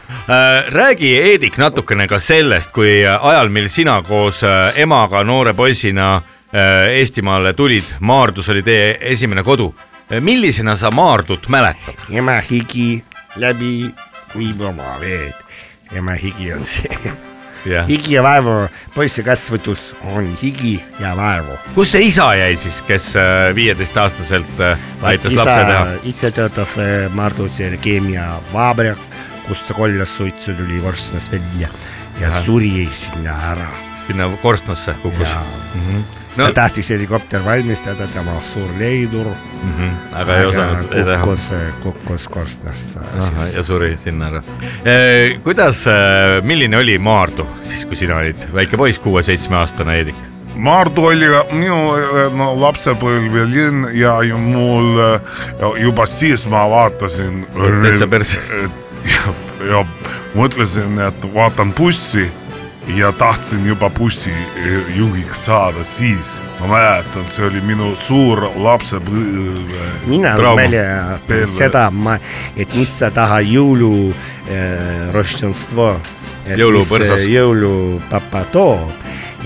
räägi 0.68 1.14
Eedik 1.16 1.56
natukene 1.58 2.04
ka 2.08 2.18
sellest, 2.20 2.74
kui 2.76 3.06
ajal, 3.06 3.48
mil 3.48 3.68
sina 3.72 4.02
koos 4.02 4.42
emaga 4.76 5.24
noore 5.24 5.54
poisina 5.54 6.20
Eestimaale 6.92 7.54
tulid, 7.54 7.88
Maardus 8.00 8.48
oli 8.48 8.62
teie 8.62 8.98
esimene 9.00 9.42
kodu. 9.42 9.74
millisena 10.20 10.76
sa 10.76 10.90
Maardut 10.90 11.48
mäletad? 11.48 11.94
ema 12.10 12.40
higi 12.50 13.04
läbi 13.36 13.94
viib 14.36 14.60
oma 14.60 14.96
veed. 15.00 15.34
ema 15.96 16.14
higi 16.14 16.52
on 16.54 16.64
see. 16.64 17.12
jah, 17.66 17.86
higi 17.88 18.14
ja 18.14 18.22
vaevu, 18.22 18.68
poisse 18.94 19.24
kasvatus 19.26 19.90
on 20.14 20.28
higi 20.42 20.78
ja 21.00 21.14
vaevu. 21.16 21.58
kus 21.74 21.92
see 21.96 22.06
isa 22.08 22.30
jäi 22.38 22.56
siis, 22.56 22.80
kes 22.86 23.12
viieteistaastaselt 23.54 24.64
äh, 24.64 24.88
aitas 25.02 25.34
lapse 25.34 25.60
teha? 25.72 26.00
ise 26.14 26.30
töötas 26.30 26.78
äh, 26.78 27.10
Marduse 27.14 27.70
keemiavaabrik, 27.82 29.06
kust 29.48 29.68
ta 29.68 29.74
kollas 29.74 30.16
suitsu 30.16 30.54
tuli 30.58 30.82
vorstest 30.82 31.32
välja 31.32 31.70
ja 32.20 32.42
suri 32.44 32.88
sinna 32.90 33.36
ära. 33.52 33.89
Sinna 34.10 34.28
korstnasse 34.42 34.94
kukkus 35.02 35.28
ja 35.28 35.42
No- 36.38 36.44
no. 36.44 36.52
ta 36.52 36.52
tahtis 36.54 36.90
helikopter 36.90 37.42
valmistada, 37.44 38.06
tema 38.14 38.36
suur 38.52 38.68
leidur, 38.78 39.26
mm, 39.26 39.72
-hmm. 39.78 40.18
aga 40.20 40.36
ei 40.36 40.44
osanud 40.46 40.84
teha. 40.92 41.16
kukkus, 41.18 41.46
kukkus 41.82 42.28
korstnast 42.28 42.96
Ahah, 42.96 43.46
ja 43.46 43.52
siis. 43.52 43.66
suri 43.66 43.96
sinna 43.96 44.26
ära. 44.28 44.42
kuidas, 45.44 45.84
milline 46.42 46.76
oli 46.76 46.98
Maardu 46.98 47.46
siis, 47.62 47.84
kui 47.84 47.96
sina 47.96 48.16
olid 48.16 48.46
väike 48.54 48.76
poiss, 48.76 48.98
kuue-seitsmeaastane 48.98 49.92
Heedik? 49.92 50.16
Maardu 50.54 51.04
oli 51.04 51.26
minu 51.52 51.76
no, 52.36 52.52
lapsepõlv 52.60 53.36
ja 53.36 53.44
linn 53.50 53.88
ja 53.94 54.36
mul 54.38 54.98
juba 55.82 56.06
siis 56.06 56.46
ma 56.48 56.68
vaatasin. 56.70 57.46
täitsa 57.82 58.06
perse. 58.06 58.38
ja, 59.04 59.34
ja 59.70 59.84
mõtlesin, 60.34 60.98
et 61.08 61.34
vaatan 61.34 61.72
bussi 61.74 62.30
ja 62.96 63.12
tahtsin 63.12 63.66
juba 63.66 63.90
bussijuhiks 63.90 65.44
saada 65.44 65.84
siis. 65.84 66.40
ma 66.60 66.66
mäletan, 66.66 67.28
see 67.28 67.46
oli 67.46 67.60
minu 67.60 67.94
suur 67.96 68.50
lapsepõlv. 68.56 69.74
mina 70.06 70.34
Perve. 70.36 71.46
seda, 71.46 71.90
ma, 71.90 72.18
et 72.56 72.74
mis 72.74 72.98
sa 72.98 73.10
tahad 73.10 73.46
jõulu 73.46 74.10
äh, 74.10 75.12
roštenstvo. 75.12 75.92
Jõulupõrsas. 76.56 77.26
jõulupapa 77.28 78.42
toob 78.52 78.90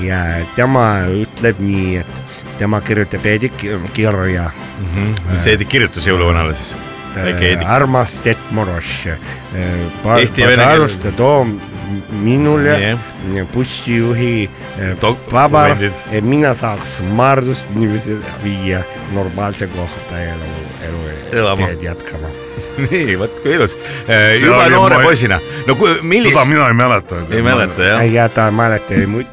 ja 0.00 0.22
tema 0.56 1.04
ütleb 1.10 1.58
nii, 1.60 1.96
et 2.00 2.40
tema 2.58 2.80
kirjutab 2.80 3.26
Eedik 3.26 3.66
kirja. 3.92 4.50
mis 5.32 5.46
Heedik 5.46 5.68
kirjutas 5.68 6.06
jõuluvanale 6.06 6.54
siis? 6.54 6.74
armas 7.66 8.18
Ted 8.18 8.38
Moroš. 8.50 9.06
Eesti 10.16 10.42
ja 10.42 10.48
vene 10.48 10.66
keeles. 10.66 10.98
Minule 12.10 12.74
Jah. 12.80 13.46
bussijuhi 13.52 14.50
eh, 14.78 14.96
Dok- 15.02 15.30
paber 15.30 15.74
dokumendid., 15.74 15.92
et 16.12 16.24
mina 16.24 16.54
saaks 16.54 17.00
Maardust 17.14 17.66
inimesed 17.76 18.22
viia 18.44 18.82
normaalse 19.12 19.66
kohta 19.66 20.20
elu, 20.20 20.50
elu 20.88 21.02
Elama. 21.32 21.66
teed 21.66 21.82
jätkama. 21.82 22.28
nii, 22.90 23.16
vot 23.18 23.40
kui 23.42 23.54
ilus. 23.54 23.76
See 24.06 24.40
juba 24.42 24.68
noore 24.72 24.96
ma- 24.98 25.02
poisina. 25.06 25.40
no 25.66 25.74
kui, 25.78 25.90
seda 25.94 26.02
millist, 26.02 26.40
mina 26.48 26.68
ei 26.68 26.74
mäleta. 26.78 27.22
ei 27.30 27.42
mäleta 27.42 27.82
jah? 27.92 28.06
ja 28.12 28.28
ta 28.28 28.46
ei 28.50 28.56
mäleta, 28.58 28.94
ei 28.94 29.06
muid, 29.06 29.26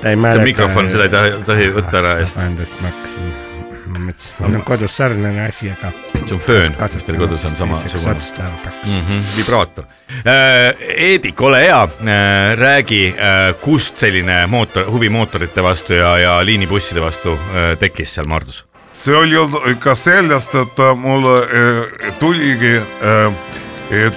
ta 0.00 0.10
ei 0.10 0.14
see 0.14 0.16
mäleta. 0.16 0.38
on 0.38 0.44
mikrofon, 0.44 0.90
seda 0.90 1.08
ei 1.08 1.14
tohi, 1.16 1.44
tohi 1.46 1.70
võtta 1.78 1.98
ära 2.02 2.16
eest. 2.22 2.36
vabandust, 2.36 2.80
ma 2.82 2.90
hakkasin, 2.94 3.32
ma 3.86 3.98
mõtlesin, 4.08 4.34
mul 4.46 4.58
on 4.60 4.66
kodus 4.70 4.96
sarnane 5.02 5.46
asi, 5.48 5.70
aga. 5.74 5.92
See 6.28 6.34
on 6.36 6.40
föön, 6.40 6.74
kas 6.78 6.96
teil 7.04 7.18
kodus 7.18 7.44
on 7.44 7.50
samasugune? 7.56 8.14
mm. 8.84 9.00
-hmm, 9.08 9.22
vibraator. 9.36 9.84
Eedik, 10.96 11.40
ole 11.40 11.60
hea, 11.64 11.88
räägi, 12.54 13.14
kust 13.60 13.98
selline 13.98 14.46
mootor, 14.46 14.84
huvi 14.90 15.08
mootorite 15.08 15.62
vastu 15.62 15.92
ja, 15.92 16.18
ja 16.18 16.44
liinibusside 16.44 17.00
vastu 17.00 17.32
äh, 17.32 17.78
tekkis 17.78 18.14
seal 18.14 18.26
Maardus? 18.26 18.64
see 18.92 19.14
oli 19.16 19.34
ju 19.34 19.46
ikka 19.70 19.94
sellest, 19.94 20.54
et 20.54 20.78
äh, 20.78 20.90
äh, 20.90 22.12
tuligi, 22.18 22.80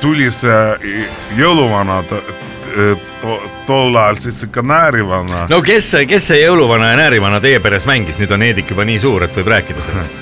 tuli 0.02 0.32
see 0.32 0.98
jõuluvana 1.38 2.04
t- 2.04 2.22
t- 2.76 2.98
to- 3.22 3.41
tol 3.68 3.96
ajal 3.96 4.20
siis 4.20 4.44
ikka 4.44 4.62
näärivana. 4.62 5.46
no 5.50 5.62
kes, 5.62 5.96
kes 6.08 6.28
see 6.28 6.41
jõuluvana 6.44 6.91
ja 6.91 7.00
näärivana 7.00 7.39
teie 7.41 7.60
peres 7.60 7.86
mängis, 7.86 8.20
nüüd 8.20 8.32
on 8.36 8.44
Eedik 8.44 8.70
juba 8.70 8.86
nii 8.86 9.00
suur, 9.00 9.24
et 9.24 9.36
võib 9.38 9.48
rääkida 9.56 9.82
sellest. 9.82 10.13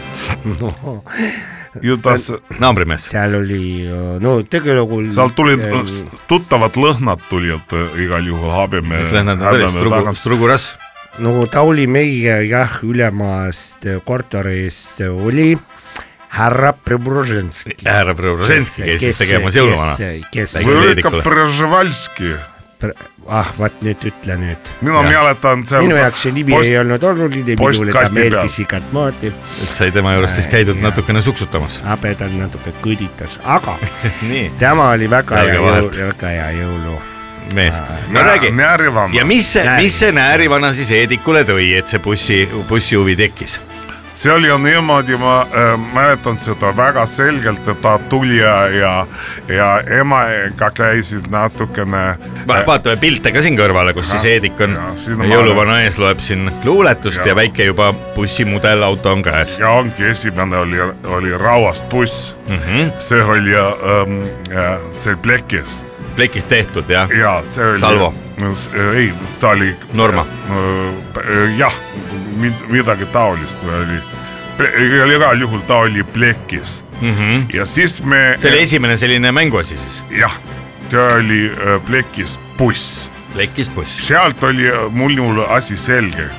jutas, 1.82 2.32
naabrimees. 2.60 3.08
seal 3.10 3.36
oli, 3.40 3.90
no 4.22 4.36
tegelikult. 4.44 5.12
sealt 5.14 5.36
tulid 5.36 5.64
tuttavad 6.30 6.78
lõhnad 6.78 7.22
tulid 7.30 7.74
äh, 7.74 8.00
igal 8.06 8.26
juhul 8.28 8.52
Habemäe. 8.54 9.02
mis 9.04 9.14
lähed 9.16 9.32
nad 9.32 9.42
olid, 9.54 9.70
Strugu, 9.74 10.16
Struguras? 10.16 10.72
no 11.20 11.46
ta 11.48 11.62
oli 11.62 11.88
meie 11.88 12.44
jah, 12.50 12.80
ülemast 12.84 13.86
korterist 14.06 15.02
oli 15.08 15.54
härra 16.34 16.74
Preobrazhenski. 16.74 17.76
härra 17.86 18.16
Preobrazhenski 18.18 18.86
käis 18.88 19.04
siis 19.04 19.18
tegemas 19.22 19.58
jõuluvana. 19.58 19.94
kes, 20.32 20.56
Väike- 20.58 20.68
või 20.68 20.76
oli 20.80 20.88
Heedikule. 20.94 21.22
ikka 21.22 21.30
Brežnevalski, 21.30 22.34
ah 23.28 23.54
vaat 23.60 23.82
nüüd 23.82 24.04
ütle 24.08 24.36
nüüd. 24.40 24.72
mina 24.82 25.02
Jah. 25.04 25.10
mäletan 25.12 25.64
seal. 25.70 25.86
minu 25.88 25.96
jaoks 25.98 26.26
see 26.26 26.34
nimi 26.36 26.56
ei 26.60 26.78
olnud 26.80 27.04
oluline, 27.04 27.56
minule 27.60 27.96
ta 27.96 28.04
meeldis 28.12 28.60
igat 28.64 28.92
moodi. 28.92 29.32
et 29.64 29.76
sai 29.78 29.92
tema 29.92 30.14
juures 30.18 30.36
siis 30.36 30.48
käidud 30.52 30.76
Jah. 30.76 30.84
natukene 30.90 31.22
suksutamas. 31.22 31.80
habedal 31.88 32.36
natuke 32.38 32.76
kõditas, 32.84 33.40
aga 33.44 33.78
nii, 34.32 34.52
tema 34.60 34.90
oli 34.98 35.10
väga 35.10 35.44
hea 35.44 35.58
jõul, 35.60 35.92
väga 36.14 36.34
hea 36.36 36.50
jõulu. 36.60 36.98
mees, 37.56 37.82
no 38.10 38.24
räägi. 38.24 38.54
ja. 39.18 39.26
mis 39.26 39.54
see, 39.54 39.68
mis 39.78 40.00
see 40.00 40.12
näärivana 40.12 40.74
siis 40.74 40.92
Eedikule 40.92 41.44
tõi, 41.48 41.74
et 41.78 41.88
see 41.88 42.00
bussi, 42.00 42.44
bussihuvi 42.70 43.16
tekkis? 43.16 43.60
See 44.14 44.32
oli 44.32 44.48
ju 44.48 44.58
niimoodi, 44.58 45.18
ma 45.18 45.42
äh, 45.42 45.80
mäletan 45.94 46.40
seda 46.40 46.72
väga 46.78 47.06
selgelt, 47.10 47.68
et 47.68 47.82
ta 47.82 47.98
tuli 48.10 48.38
ja, 48.38 48.68
ja, 48.68 48.94
ja 49.48 49.70
emaga 50.00 50.70
käisid 50.76 51.30
natukene 51.34 52.04
äh, 52.50 52.66
vaatame 52.68 52.98
pilte 53.02 53.34
ka 53.34 53.42
siin 53.42 53.58
kõrvale, 53.60 53.96
kus 53.98 54.12
siis 54.14 54.26
Eedik 54.30 54.62
on 54.62 54.78
ja 54.78 55.30
jõuluvana 55.34 55.82
ees 55.84 55.98
loeb 56.02 56.22
siin 56.24 56.52
luuletust 56.64 57.18
ja, 57.18 57.24
Ja. 57.24 57.32
ja 57.32 57.36
väike 57.36 57.66
juba 57.66 57.94
bussimudelauto 58.16 59.12
on 59.12 59.24
käes 59.24 59.58
ja 59.60 59.70
ongi 59.70 60.06
esimene 60.12 60.58
oli, 60.58 60.82
oli 61.06 61.38
Rauast 61.38 61.90
buss, 61.90 62.36
mm. 62.50 62.58
-hmm. 62.58 62.92
see 62.98 63.24
oli 63.24 63.56
ähm, 63.56 64.24
äh, 64.52 64.80
see 64.92 65.16
plekist 65.16 65.88
plekist 66.16 66.48
tehtud 66.48 66.90
ja 66.90 67.08
ja 67.20 67.44
see 67.50 67.66
oli. 67.66 67.80
Salvo.. 67.80 68.14
ei, 68.96 69.14
ta 69.40 69.50
oli. 69.50 69.76
Norma.. 69.94 70.26
jah, 71.58 71.74
midagi 72.70 73.06
taolist 73.14 73.62
või 73.64 73.80
oli, 73.84 74.02
igal 75.16 75.42
juhul 75.42 75.64
ta 75.68 75.84
oli 75.88 76.04
plekist 76.04 76.88
mm 77.02 77.14
-hmm. 77.14 77.46
ja 77.54 77.66
siis 77.66 78.04
me. 78.04 78.36
see 78.40 78.52
oli 78.52 78.62
esimene 78.62 78.98
selline 78.98 79.32
mänguasi 79.32 79.78
siis, 79.78 80.04
jah, 80.12 80.38
ta 80.90 81.08
oli 81.18 81.48
äh, 81.52 81.80
plekist 81.86 82.40
buss 82.58 83.10
plekist 83.34 83.76
buss. 83.76 84.08
sealt 84.08 84.44
oli 84.44 84.68
äh, 84.68 84.90
mul 84.90 85.44
asi 85.48 85.78
selge. 85.78 86.30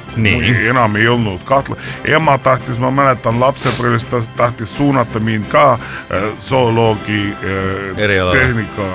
Enam 0.68 0.96
ei 0.96 1.08
olnud 1.08 1.40
kahtla-, 1.44 1.76
ema 2.04 2.38
tahtis, 2.38 2.78
ma 2.78 2.90
mäletan 2.94 3.40
lapsepõlvest 3.40 4.10
ta 4.10 4.22
tahtis 4.36 4.76
suunata 4.76 5.20
mind 5.20 5.48
ka 5.50 5.72
äh, 5.74 6.28
zooloogi 6.40 7.34
äh, 7.34 8.32
tehnika 8.32 8.88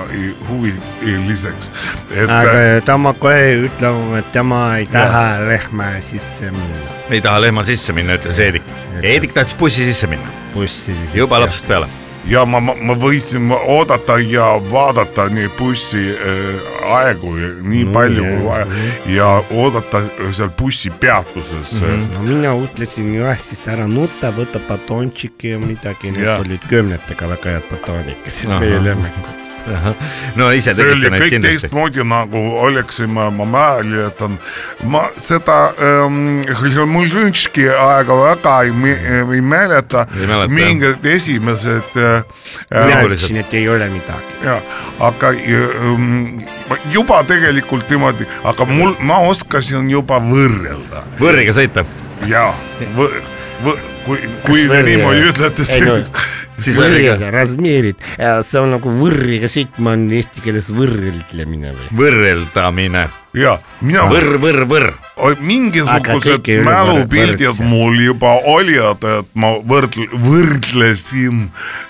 huviliseks. 0.50 1.72
et 2.12 2.30
aga 2.30 2.56
äh, 2.60 2.84
tema 2.86 3.14
kohe 3.14 3.56
ütleb, 3.68 4.02
et 4.20 4.32
tema 4.32 4.64
ei 4.78 4.88
taha 4.88 5.26
lehma 5.50 5.92
sisse 6.00 6.52
minna 6.52 7.00
ei 7.10 7.22
taha 7.22 7.42
lehma 7.42 7.64
sisse 7.64 7.94
minna, 7.94 8.20
ütles 8.20 8.40
Eedik. 8.40 8.64
Eedik 9.02 9.34
tahtis 9.34 9.58
bussi 9.60 9.86
sisse 9.86 10.08
minna, 10.08 10.30
juba 11.14 11.40
lapsest 11.42 11.68
peale. 11.68 12.09
Ja 12.30 12.46
ma, 12.46 12.60
ma 12.62 12.96
võisin 12.98 13.50
oodata 13.58 14.20
ja 14.22 14.52
vaadata 14.72 15.28
nii 15.34 15.50
bussi 15.58 16.04
äh, 16.14 16.92
nii 17.62 17.84
No 17.86 17.90
no, 17.90 17.94
palju 17.94 18.26
kui 18.26 18.46
vaja 18.46 18.68
ja 19.10 19.30
oodata 19.52 20.02
seal 20.32 20.52
bussipeatuses 20.60 21.80
mm. 21.82 21.88
-hmm. 21.88 22.08
no 22.14 22.24
mina 22.28 22.54
ütlesin 22.56 23.14
jah, 23.16 23.40
siis 23.42 23.68
ära 23.68 23.88
nuta, 23.88 24.32
võta 24.36 24.62
batoončiki 24.70 25.56
ja 25.56 25.60
midagi, 25.60 26.12
need 26.12 26.30
olid 26.40 26.70
kümnetega 26.70 27.30
väga 27.36 27.58
head 27.58 27.70
batoonikesed, 27.72 28.50
Ahah. 28.50 28.62
meie 28.62 28.84
lemmikud. 28.84 29.54
No 30.36 30.50
ise 30.54 30.74
see 30.76 30.86
oli 30.92 31.06
tegite 31.06 31.12
neid 31.14 31.22
kõik 31.24 31.34
kindlasti. 31.36 31.68
teistmoodi 31.68 32.06
nagu 32.08 32.44
oleksime, 32.66 33.30
ma 33.36 33.46
mäletan, 33.50 34.38
ma 34.90 35.04
seda 35.20 35.58
ähm, 35.78 36.42
mul 36.90 37.10
ükski 37.28 37.68
aega 37.70 38.18
väga 38.20 38.56
ei, 38.66 38.72
me- 38.72 38.98
ei 39.36 39.42
mäleta 39.42 40.06
mingid 40.48 41.06
esimesed 41.06 41.96
äh, 41.96 42.24
mina 42.72 43.00
äh, 43.00 43.04
Olulised. 43.04 43.30
ütlesin, 43.30 43.42
et 43.44 43.54
ei 43.54 43.70
ole 43.70 43.90
midagi. 43.90 44.38
ja 44.44 44.60
aga 45.00 45.34
ähm, 45.34 46.42
juba 46.92 47.24
tegelikult 47.28 47.90
niimoodi, 47.90 48.28
aga 48.44 48.66
mul, 48.66 48.96
ma 49.02 49.20
oskasin 49.30 49.90
juba 49.90 50.20
võrrelda 50.24 51.06
võrriga 51.20 51.56
sõita, 51.56 51.86
ja 52.28 52.50
kui, 52.96 54.18
kui 54.46 54.68
te 54.70 54.84
niimoodi 54.84 55.30
ütlete, 55.32 55.66
siis 55.68 56.12
Võrriga, 56.60 57.32
razmeerid, 57.34 58.04
see 58.46 58.60
on 58.62 58.76
nagu 58.76 58.92
võrriga 59.00 59.50
sõitma 59.52 59.96
on 59.98 60.10
eesti 60.16 60.44
keeles 60.46 60.70
võrreldlemine 60.76 61.74
või? 61.76 61.90
võrreldamine, 62.04 63.08
ja 63.38 63.58
mina 63.86 64.08
võrr, 64.10 64.38
võrr, 64.42 64.66
võrr. 64.70 64.90
Mingisugused 65.44 66.48
mälupildid 66.64 67.60
mul 67.68 67.98
juba 68.00 68.32
olid, 68.48 69.04
et 69.04 69.32
ma 69.40 69.52
võrdl-, 69.68 70.08
võrdlesin 70.24 71.42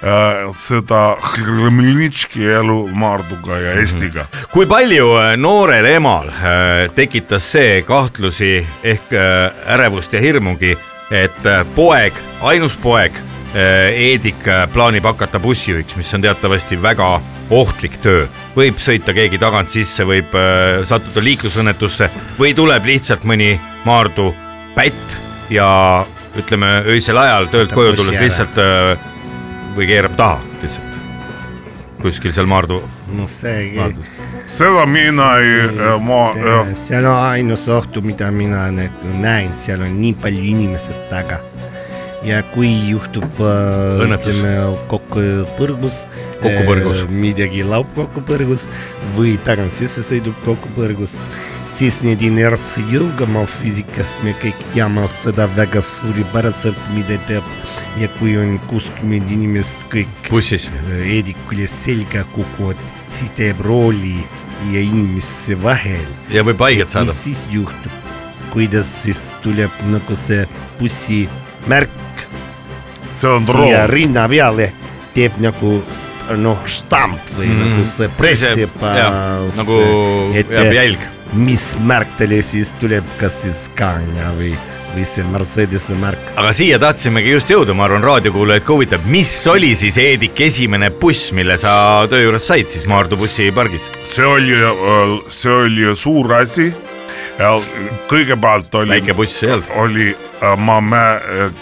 äh, 0.01 0.49
seda 0.57 1.03
Hmelnitski 1.21 2.47
elu 2.59 2.79
Maarduga 2.97 3.59
ja 3.61 3.75
Eestiga. 3.81 4.25
kui 4.53 4.65
palju 4.69 5.11
äh, 5.19 5.33
noorel 5.37 5.85
emal 5.93 6.31
äh, 6.33 6.87
tekitas 6.97 7.51
see 7.53 7.81
kahtlusi 7.87 8.59
ehk 8.83 9.13
äh, 9.13 9.73
ärevust 9.77 10.13
ja 10.13 10.23
hirmugi, 10.23 10.75
et 11.13 11.45
äh, 11.45 11.61
poeg, 11.77 12.17
ainus 12.41 12.77
poeg 12.81 13.13
Eedik 13.55 14.47
äh, 14.47 14.67
plaanib 14.73 15.07
hakata 15.09 15.39
bussijuhiks, 15.41 15.95
mis 15.97 16.13
on 16.13 16.21
teatavasti 16.21 16.77
väga 16.81 17.09
ohtlik 17.49 17.97
töö. 18.03 18.27
võib 18.55 18.77
sõita 18.77 19.13
keegi 19.13 19.39
tagant 19.41 19.73
sisse, 19.73 20.05
võib 20.05 20.35
äh, 20.37 20.83
sattuda 20.85 21.23
liiklusõnnetusse 21.25 22.09
või 22.37 22.53
tuleb 22.53 22.85
lihtsalt 22.85 23.25
mõni 23.25 23.55
Maardu 23.85 24.29
pätt 24.75 25.17
ja 25.49 26.05
ütleme 26.37 26.83
öisel 26.93 27.17
ajal 27.17 27.49
töölt 27.49 27.73
koju 27.73 27.95
tulles 27.97 28.21
lihtsalt 28.21 28.61
äh, 28.61 28.93
või 29.75 29.89
keerab 29.89 30.17
taha 30.19 30.39
lihtsalt 30.61 30.99
kuskil 32.03 32.33
seal 32.35 32.47
Maardu 32.47 32.83
no 33.17 33.25
see, 33.27 33.73
seda 34.45 34.85
mina 34.85 35.31
ei, 35.41 35.67
ma, 36.05 36.21
seal 36.77 37.07
on 37.09 37.17
ainus 37.33 37.65
ohtu, 37.73 38.05
mida 38.05 38.29
mina 38.31 38.67
näen, 38.71 39.55
seal 39.57 39.81
on 39.83 39.97
nii 39.99 40.13
palju 40.21 40.43
inimesed 40.53 41.07
taga. 41.09 41.41
Ja 42.25 42.41
kui 42.53 42.69
juhtub 42.89 43.39
äh, 43.39 44.01
ütleme 44.03 44.51
kokkupõrgus, 44.91 46.01
Kokkupõrgus. 46.41 47.05
midagi 47.11 47.63
laob 47.63 47.87
kokkupõrgus 47.95 48.65
või 49.15 49.37
tagant 49.47 49.71
sisse 49.75 50.03
sõidub 50.03 50.35
kokkupõrgus, 50.43 51.15
siis 51.71 52.01
need 52.03 52.23
inertsi 52.25 52.83
jõuga 52.91 53.27
ma 53.29 53.45
füüsikast 53.47 54.19
me 54.25 54.33
kõik 54.41 54.59
teame 54.73 55.05
seda 55.21 55.47
väga 55.55 55.83
suurepäraselt, 55.85 56.91
mida 56.95 57.19
teeb 57.29 57.47
ja 58.01 58.11
kui 58.19 58.35
on 58.39 58.57
kuuskümmend 58.71 59.31
inimest 59.31 59.87
kõik 59.93 60.11
bussis. 60.29 60.67
Eedikule 60.99 61.69
selga 61.71 62.25
kukuvad, 62.35 62.79
siis 63.15 63.31
teeb 63.37 63.63
rooli 63.63 64.17
ja 64.73 64.83
inimeste 64.83 65.55
vahel. 65.63 66.07
ja 66.33 66.43
võib 66.43 66.67
haiget 66.67 66.91
saada 66.91 67.13
mis. 67.13 67.23
siis 67.23 67.47
juhtub? 67.51 67.95
kuidas 68.49 68.89
siis 69.03 69.27
tuleb 69.43 69.73
nagu 69.91 70.15
see 70.17 70.41
bussimärk 70.79 71.91
see 71.93 72.08
on 73.29 73.45
siia 73.45 73.85
rinna 73.89 74.27
peale 74.29 74.71
teeb 75.15 75.37
nagu 75.41 75.79
noh, 76.39 76.65
štamp 76.69 77.31
või 77.37 77.49
mm. 77.49 77.61
nagu 77.63 77.85
see 77.87 78.09
pressib 78.19 78.83
äh, 78.85 78.99
nagu 79.57 79.77
et 80.37 80.51
jääb 80.53 80.75
jälg. 80.75 81.05
mis 81.37 81.71
märk 81.85 82.17
talle 82.19 82.41
siis 82.45 82.73
tuleb, 82.81 83.05
kas 83.19 83.41
siis 83.43 83.65
Scania 83.67 84.29
või, 84.37 84.53
või 84.93 85.05
see 85.09 85.25
Mercedese 85.29 85.97
märk. 85.99 86.31
aga 86.37 86.53
siia 86.55 86.79
tahtsimegi 86.81 87.33
just 87.33 87.49
jõuda, 87.51 87.75
ma 87.77 87.87
arvan, 87.89 88.05
raadiokuulajaid 88.05 88.67
ka 88.67 88.77
huvitab, 88.77 89.07
mis 89.09 89.33
oli 89.49 89.73
siis 89.79 89.97
Heedik 90.01 90.39
esimene 90.45 90.91
buss, 91.01 91.33
mille 91.35 91.57
sa 91.61 91.73
töö 92.11 92.27
juures 92.27 92.45
said 92.51 92.69
siis 92.69 92.85
Maardu 92.89 93.17
bussipargis? 93.19 93.89
see 94.03 94.29
oli, 94.29 94.61
see 95.33 95.57
oli 95.65 95.95
suur 95.97 96.37
asi. 96.43 96.69
Kõigepealt 98.09 98.73
oli, 98.75 98.97
väike 98.97 99.15
buss 99.15 99.43
ei 99.43 99.53
olnud, 99.53 99.69
oli, 99.79 100.07
ma, 100.59 100.79
me 100.83 101.03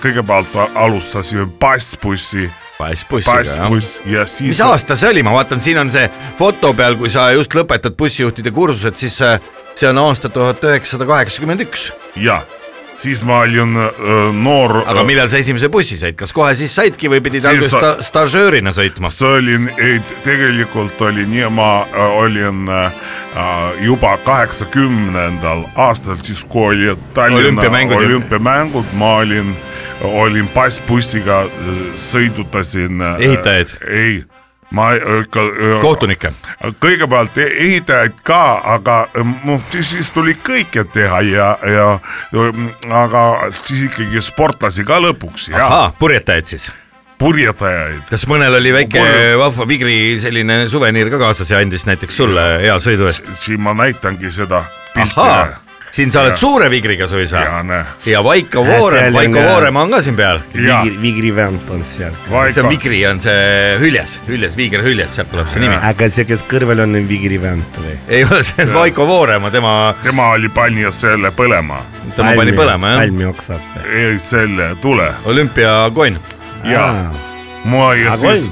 kõigepealt 0.01 0.55
alustasime 0.73 1.45
bassbussi, 1.61 2.47
bassbussiga 2.79 3.43
jah. 3.43 3.67
bassbuss 3.67 4.01
ja 4.09 4.25
siis 4.25 4.55
mis. 4.55 4.61
aasta 4.65 4.97
see 4.97 5.11
oli, 5.13 5.23
ma 5.25 5.35
vaatan, 5.37 5.61
siin 5.61 5.77
on 5.81 5.91
see 5.93 6.09
foto 6.39 6.73
peal, 6.77 6.97
kui 6.97 7.11
sa 7.13 7.29
just 7.35 7.53
lõpetad 7.57 7.97
bussijuhtide 7.99 8.53
kursused, 8.55 8.97
siis 8.97 9.19
äh, 9.25 9.37
see 9.77 9.89
on 9.89 10.01
aasta 10.01 10.31
tuhat 10.33 10.63
üheksasada 10.65 11.05
kaheksakümmend 11.09 11.67
üks. 11.67 11.91
jah, 12.17 12.45
siis 12.97 13.21
ma 13.25 13.39
olin 13.45 13.77
äh, 13.77 14.01
noor. 14.33 14.81
aga 14.85 15.03
millal 15.07 15.29
sa 15.29 15.37
esimese 15.41 15.69
bussi 15.73 15.97
said, 15.99 16.15
kas 16.19 16.33
kohe 16.35 16.53
siis 16.57 16.73
saidki 16.75 17.09
või 17.11 17.21
pidid 17.25 17.45
alguses 17.45 17.71
sa- 17.71 17.79
sta 17.79 18.07
stažöörina 18.09 18.73
sõitma? 18.75 19.11
see 19.13 19.29
oli, 19.39 19.59
tegelikult 20.25 21.01
oli 21.09 21.27
nii, 21.29 21.47
ma 21.53 21.71
äh, 21.85 22.17
olin 22.23 22.67
äh, 22.69 22.91
juba 23.85 24.17
kaheksakümnendal 24.25 25.65
aastal, 25.75 26.17
siis 26.25 26.43
kui 26.49 26.65
oli 26.71 26.97
Tallinna 27.13 27.43
Olümpiamängud 27.45 28.01
olümpiamängud, 28.01 28.93
ma 28.97 29.15
olin, 29.21 29.53
olin 30.01 30.49
bassbussiga, 30.55 31.43
sõidutasin. 31.97 33.01
Ehitajaid? 33.19 33.77
ei, 33.87 34.23
ma 34.71 34.89
ikka. 34.95 35.43
kohtunikke? 35.81 36.31
kõigepealt 36.83 37.37
e- 37.37 37.51
ehitajaid 37.67 38.17
ka, 38.27 38.41
aga 38.75 38.97
noh, 39.45 39.61
siis 39.79 40.09
tuli 40.15 40.35
kõike 40.35 40.83
teha 40.93 41.21
ja, 41.27 41.53
ja 41.63 41.87
aga 43.03 43.23
siis 43.63 43.87
ikkagi 43.87 44.21
sportlasi 44.21 44.85
ka 44.87 44.99
lõpuks 45.03 45.49
ahah, 45.55 45.93
purjetajaid 45.99 46.51
siis? 46.55 46.71
purjetajaid. 47.17 48.03
kas 48.09 48.27
mõnel 48.29 48.59
oli 48.59 48.73
väike 48.75 48.99
Purje- 48.99 49.37
vahva 49.39 49.67
Vigri 49.69 50.17
selline 50.21 50.65
suveniir 50.69 51.09
ka 51.13 51.21
kaasas 51.21 51.49
ja 51.51 51.61
andis 51.63 51.87
näiteks 51.89 52.19
sulle 52.23 52.49
hea 52.65 52.75
sõidu 52.83 53.07
eest? 53.09 53.31
siin 53.39 53.61
ma 53.61 53.73
näitangi 53.77 54.31
seda 54.31 54.63
pilti. 54.93 55.65
Siin 55.97 56.11
sa 56.13 56.21
oled 56.21 56.35
Ja. 56.35 56.37
suure 56.37 56.69
Vigriga 56.69 57.07
suisa 57.09 57.41
ja 57.41 57.61
näe, 57.65 57.85
ja 58.05 58.23
Vaiko 58.23 58.63
Ja 58.65 58.79
Voorem, 58.79 59.13
Vaiko 59.13 59.39
äh, 59.39 59.47
Voorem 59.49 59.75
on 59.81 59.91
ka 59.91 60.01
siin 60.05 60.15
peal. 60.15 60.39
Vigri, 60.53 61.01
Vigri 61.01 61.31
vend 61.35 61.69
on 61.73 61.83
seal. 61.83 62.13
see 62.51 62.63
on 62.63 62.69
Vigri 62.69 63.01
on 63.09 63.21
see 63.21 63.77
hüljes, 63.81 64.19
hüljes, 64.27 64.57
Viiger 64.57 64.83
hüljes, 64.85 65.15
sealt 65.17 65.31
tuleb 65.33 65.49
see 65.53 65.63
nimi. 65.63 65.77
aga 65.89 66.09
see, 66.09 66.27
kes 66.29 66.43
kõrval 66.49 66.83
on, 66.85 66.97
on 66.99 67.07
Vigri 67.09 67.39
vend 67.41 67.81
või? 67.81 67.95
ei 68.07 68.25
ole, 68.27 68.43
see 68.47 68.67
on 68.67 68.73
Vaiko 68.77 69.07
Voorem, 69.09 69.49
tema, 69.53 69.73
tema 70.03 70.29
oli 70.35 70.49
pani 70.53 70.85
selle 70.93 71.31
põlema, 71.35 71.81
tema 72.15 72.35
pani 72.37 72.53
põlema 72.57 72.93
jah, 72.93 73.01
palmi 73.05 73.29
oksad 73.31 73.87
ei 73.87 74.19
selle 74.21 74.75
tule 74.81 75.09
olümpiakonn. 75.25 76.19
ja 76.67 76.85
ma 77.65 77.89
ja 77.97 78.13
siis 78.17 78.51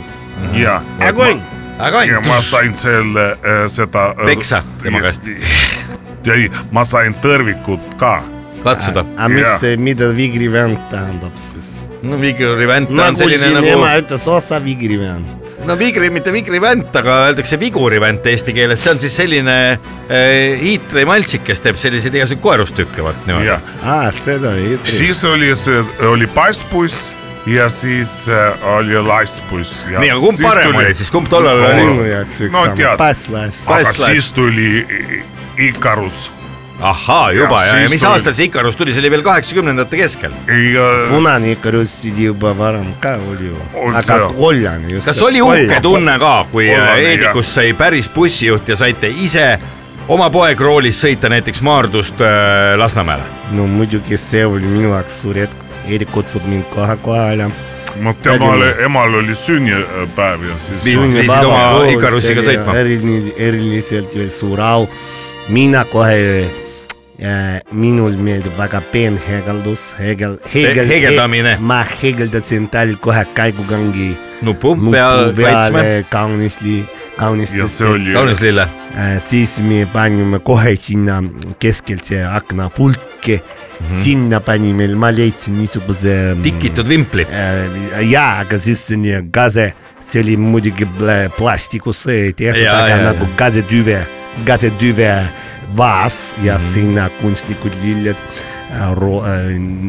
ja, 0.54 0.82
ja 0.98 2.22
ma 2.26 2.42
sain 2.42 2.74
selle 2.78 3.30
äh, 3.44 3.66
seda. 3.70 4.14
Peksa 4.26 4.64
tema 4.82 5.04
käest. 5.04 5.30
ei, 6.34 6.50
ma 6.76 6.86
sain 6.88 7.16
tõrvikut 7.24 7.98
ka, 8.02 8.18
katsuda. 8.66 9.06
aga 9.18 9.32
mis 9.34 9.46
Jah. 9.46 9.60
see, 9.62 9.78
mida 9.78 10.10
Vigri 10.16 10.48
vend 10.52 10.80
tähendab 10.92 11.36
siis? 11.40 11.74
no 12.06 12.20
Vigri 12.22 12.68
vänt 12.70 12.92
ma 12.94 13.10
on 13.12 13.18
selline 13.20 13.52
nagu 13.58 13.74
ema, 13.76 13.96
ütles 14.02 14.28
osa 14.30 14.60
Vigri 14.64 14.98
vend. 15.02 15.50
no 15.66 15.78
Vigri, 15.80 16.10
mitte 16.14 16.34
Vigri 16.36 16.62
vänt, 16.62 16.96
aga 16.96 17.22
öeldakse 17.30 17.60
viguri 17.62 18.00
vänt 18.04 18.26
eesti 18.30 18.54
keeles, 18.58 18.84
see 18.84 18.94
on 18.94 19.02
siis 19.02 19.18
selline 19.18 19.58
äh, 19.74 20.62
hiitri 20.62 21.06
maltsik, 21.10 21.46
kes 21.48 21.64
teeb 21.66 21.80
selliseid 21.82 22.18
igasugu 22.20 22.44
koerustükke, 22.46 23.04
vot 23.06 23.28
niimoodi 23.30 23.52
jah. 23.54 23.76
aa, 23.84 24.10
seda 24.16 24.56
ei 24.60 24.76
ütle. 24.78 24.98
siis 24.98 25.24
oli 25.30 25.54
see, 25.60 25.84
oli 26.10 26.28
bassbuss 26.36 27.14
ja 27.46 27.70
siis 27.70 28.30
äh, 28.30 28.68
oli 28.76 28.98
lassbuss. 29.06 29.86
nii, 29.94 30.10
aga 30.10 30.20
kumb 30.22 30.42
parem 30.42 30.76
oli 30.76 30.94
siis, 30.98 31.12
kumb 31.14 31.30
tollal 31.30 31.62
oli? 31.70 31.86
minu 31.86 32.10
jaoks 32.10 32.42
üks 32.48 32.54
No 32.56 32.66
sama 32.72 32.98
passlass. 33.02 33.64
aga 33.70 33.94
siis 33.94 34.32
tuli 34.34 34.86
Ikarus 35.58 36.32
ahaa, 36.82 37.32
juba 37.32 37.62
Ja 37.66 37.78
ja, 37.78 37.90
mis 37.90 38.02
tuli- 38.02 38.12
aastal 38.12 38.34
see 38.36 38.46
Ikarus 38.50 38.76
tuli, 38.76 38.92
see 38.94 39.00
oli 39.00 39.10
veel 39.14 39.22
kaheksakümnendate 39.24 39.98
keskel. 39.98 40.32
ja 40.74 40.88
punane 41.10 41.52
Ikarus 41.56 41.94
oli 42.12 42.26
juba 42.26 42.52
varem 42.58 42.90
ka 43.00 43.14
oli 43.32 43.48
ju, 43.48 43.58
aga 43.88 44.02
see- 44.02 44.34
kollane 44.38 44.90
just. 44.92 45.08
kas 45.08 45.22
oli 45.22 45.42
uhke 45.42 45.80
tunne 45.82 46.18
ka, 46.20 46.46
kui 46.52 46.68
äh, 46.74 46.90
Heedikust 46.98 47.54
sai 47.56 47.74
päris 47.74 48.10
bussijuht 48.10 48.68
ja 48.70 48.76
saite 48.76 49.08
ise 49.08 49.60
oma 50.08 50.30
poeg 50.30 50.60
roolis 50.60 51.00
sõita 51.06 51.30
näiteks 51.32 51.62
Maardust 51.62 52.20
äh, 52.22 52.76
Lasnamäele? 52.78 53.24
no 53.56 53.68
muidugi 53.68 54.18
see 54.18 54.44
oli 54.46 54.66
minu 54.68 54.92
jaoks 54.92 55.22
suur 55.22 55.36
hetk, 55.40 55.56
Eerik 55.88 56.12
kutsub 56.12 56.44
mind 56.50 56.66
kohe 56.76 56.98
kohale. 56.98 57.48
no 58.04 58.12
temal, 58.22 58.62
emal 58.84 59.14
oli 59.22 59.36
sünnipäev 59.36 60.44
ja 60.50 60.58
siis 60.60 60.84
viisid 60.86 61.46
oma 61.46 61.86
Ikarusiga 61.88 62.42
sõitma? 62.44 62.74
eriliselt 63.38 64.16
veel 64.16 64.30
suur 64.34 64.60
au. 64.60 64.90
Mina 65.50 65.84
kohe 65.86 66.46
äh,, 67.22 67.62
minul 67.72 68.18
meeldib 68.18 68.56
väga 68.58 68.82
peenheegeldus, 68.92 69.92
heegel, 70.00 70.40
heegel, 70.54 70.90
heegeldamine. 70.90 71.58
ma 71.62 71.84
heegeldasin 71.84 72.70
tal 72.74 72.96
kohe 73.02 73.26
käigugangi 73.38 74.16
nupu 74.46 74.74
peal 74.92 75.30
kaitsme, 75.38 76.06
kaunisti, 76.10 76.80
kaunisti. 77.18 77.62
ja 77.62 77.68
see 77.72 77.88
oli 77.88 78.16
kaunis 78.16 78.42
lille. 78.42 78.66
Äh, 78.96 79.20
siis 79.22 79.60
me 79.62 79.84
panime 79.94 80.40
kohe 80.40 80.76
sinna 80.80 81.22
keskelt 81.60 82.06
see 82.10 82.24
aknapulki 82.26 83.38
mm, 83.38 83.46
-hmm. 83.86 84.02
sinna 84.02 84.40
panime, 84.40 84.88
ma 84.96 85.12
leidsin 85.12 85.58
niisuguse. 85.60 86.36
tikitud 86.44 86.90
vimpli. 86.90 87.28
Äh, 87.30 88.02
jaa, 88.10 88.40
aga 88.40 88.60
siis 88.60 88.88
gaze, 89.32 89.74
see 90.00 90.22
oli 90.22 90.38
muidugi 90.38 90.86
pla- 90.86 91.30
plastikust 91.38 92.10
see 92.10 92.34
tehtud, 92.34 92.68
aga 92.68 92.90
jaa, 92.90 93.04
nagu 93.12 93.28
gazetüve, 93.38 94.02
gazet 94.44 94.80
dyve 94.80 95.28
vas, 95.76 96.34
jasin, 96.44 96.92
mm 96.92 96.98
-hmm. 96.98 97.22
kunstnikut, 97.22 97.74
lillet, 97.84 98.18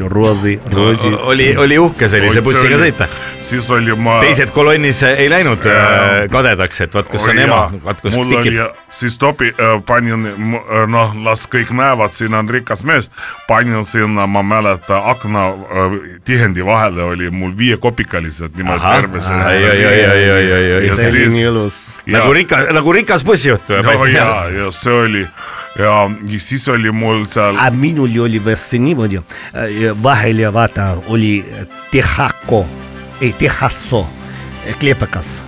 roosi, 0.09 0.61
roosi. 0.73 1.09
oli, 1.09 1.57
oli 1.57 1.79
uhke 1.79 2.09
sellise 2.09 2.35
see 2.39 2.43
bussiga 2.43 2.77
oli- 2.77 2.91
sõita. 2.91 3.09
siis 3.41 3.71
oli 3.71 3.95
ma. 3.97 4.19
teised 4.21 4.51
kolonnis 4.55 5.03
ei 5.03 5.29
läinud 5.31 5.67
äh, 5.67 6.27
kadedaks, 6.33 6.81
et 6.87 6.95
vaat 6.95 7.09
kus 7.11 7.27
on 7.29 7.39
ema, 7.39 7.61
vaat 7.85 8.01
kus 8.01 8.15
mul 8.15 8.27
oli 8.27 8.51
tikib. 8.51 8.79
siis 8.91 9.19
topi 9.19 9.51
äh, 9.53 9.77
panin, 9.87 10.27
noh, 10.93 11.17
las 11.25 11.47
kõik 11.53 11.73
näevad, 11.77 12.15
siin 12.17 12.35
on 12.35 12.49
rikas 12.51 12.85
mees, 12.85 13.11
panin 13.49 13.85
sinna, 13.85 14.27
ma 14.27 14.43
mäletan, 14.47 15.03
akna 15.13 15.47
äh, 15.49 15.99
tihendi 16.25 16.65
vahele 16.67 17.03
oli 17.03 17.31
mul 17.31 17.55
viiekopikalised 17.59 18.57
niimoodi 18.57 18.95
terve 18.97 19.23
see. 19.23 19.43
Ai, 19.47 19.65
ai, 19.65 19.85
ai, 19.87 20.05
ai, 20.07 20.31
ai, 20.31 20.53
ai, 20.53 20.73
ai. 20.79 20.87
Ja 20.87 20.95
see 20.97 21.09
oli 21.09 21.21
siis- 21.21 21.35
nii 21.35 21.47
ilus. 21.51 21.81
nagu 22.07 22.33
rikas, 22.33 22.71
nagu 22.73 22.93
rikas 22.93 23.25
bussijuht 23.25 23.69
no 23.69 24.07
ja, 24.11 24.29
ja 24.51 24.71
see 24.75 24.93
oli 24.93 25.27
ja, 25.79 26.11
ja 26.33 26.41
siis 26.41 26.69
oli 26.69 26.91
mul 26.93 27.25
seal 27.29 27.57
aga 27.59 27.71
minul 27.77 28.15
oli 28.25 28.41
veel 28.45 28.57
see 28.61 28.79
niimoodi, 28.81 29.21
vahel 30.03 30.39
ja 30.45 30.53
vaata 30.53 30.95
oli 31.09 31.45
Tehako, 31.91 32.67
ei 33.21 33.33
Tehasso, 33.33 34.07
kleepakas. 34.81 35.43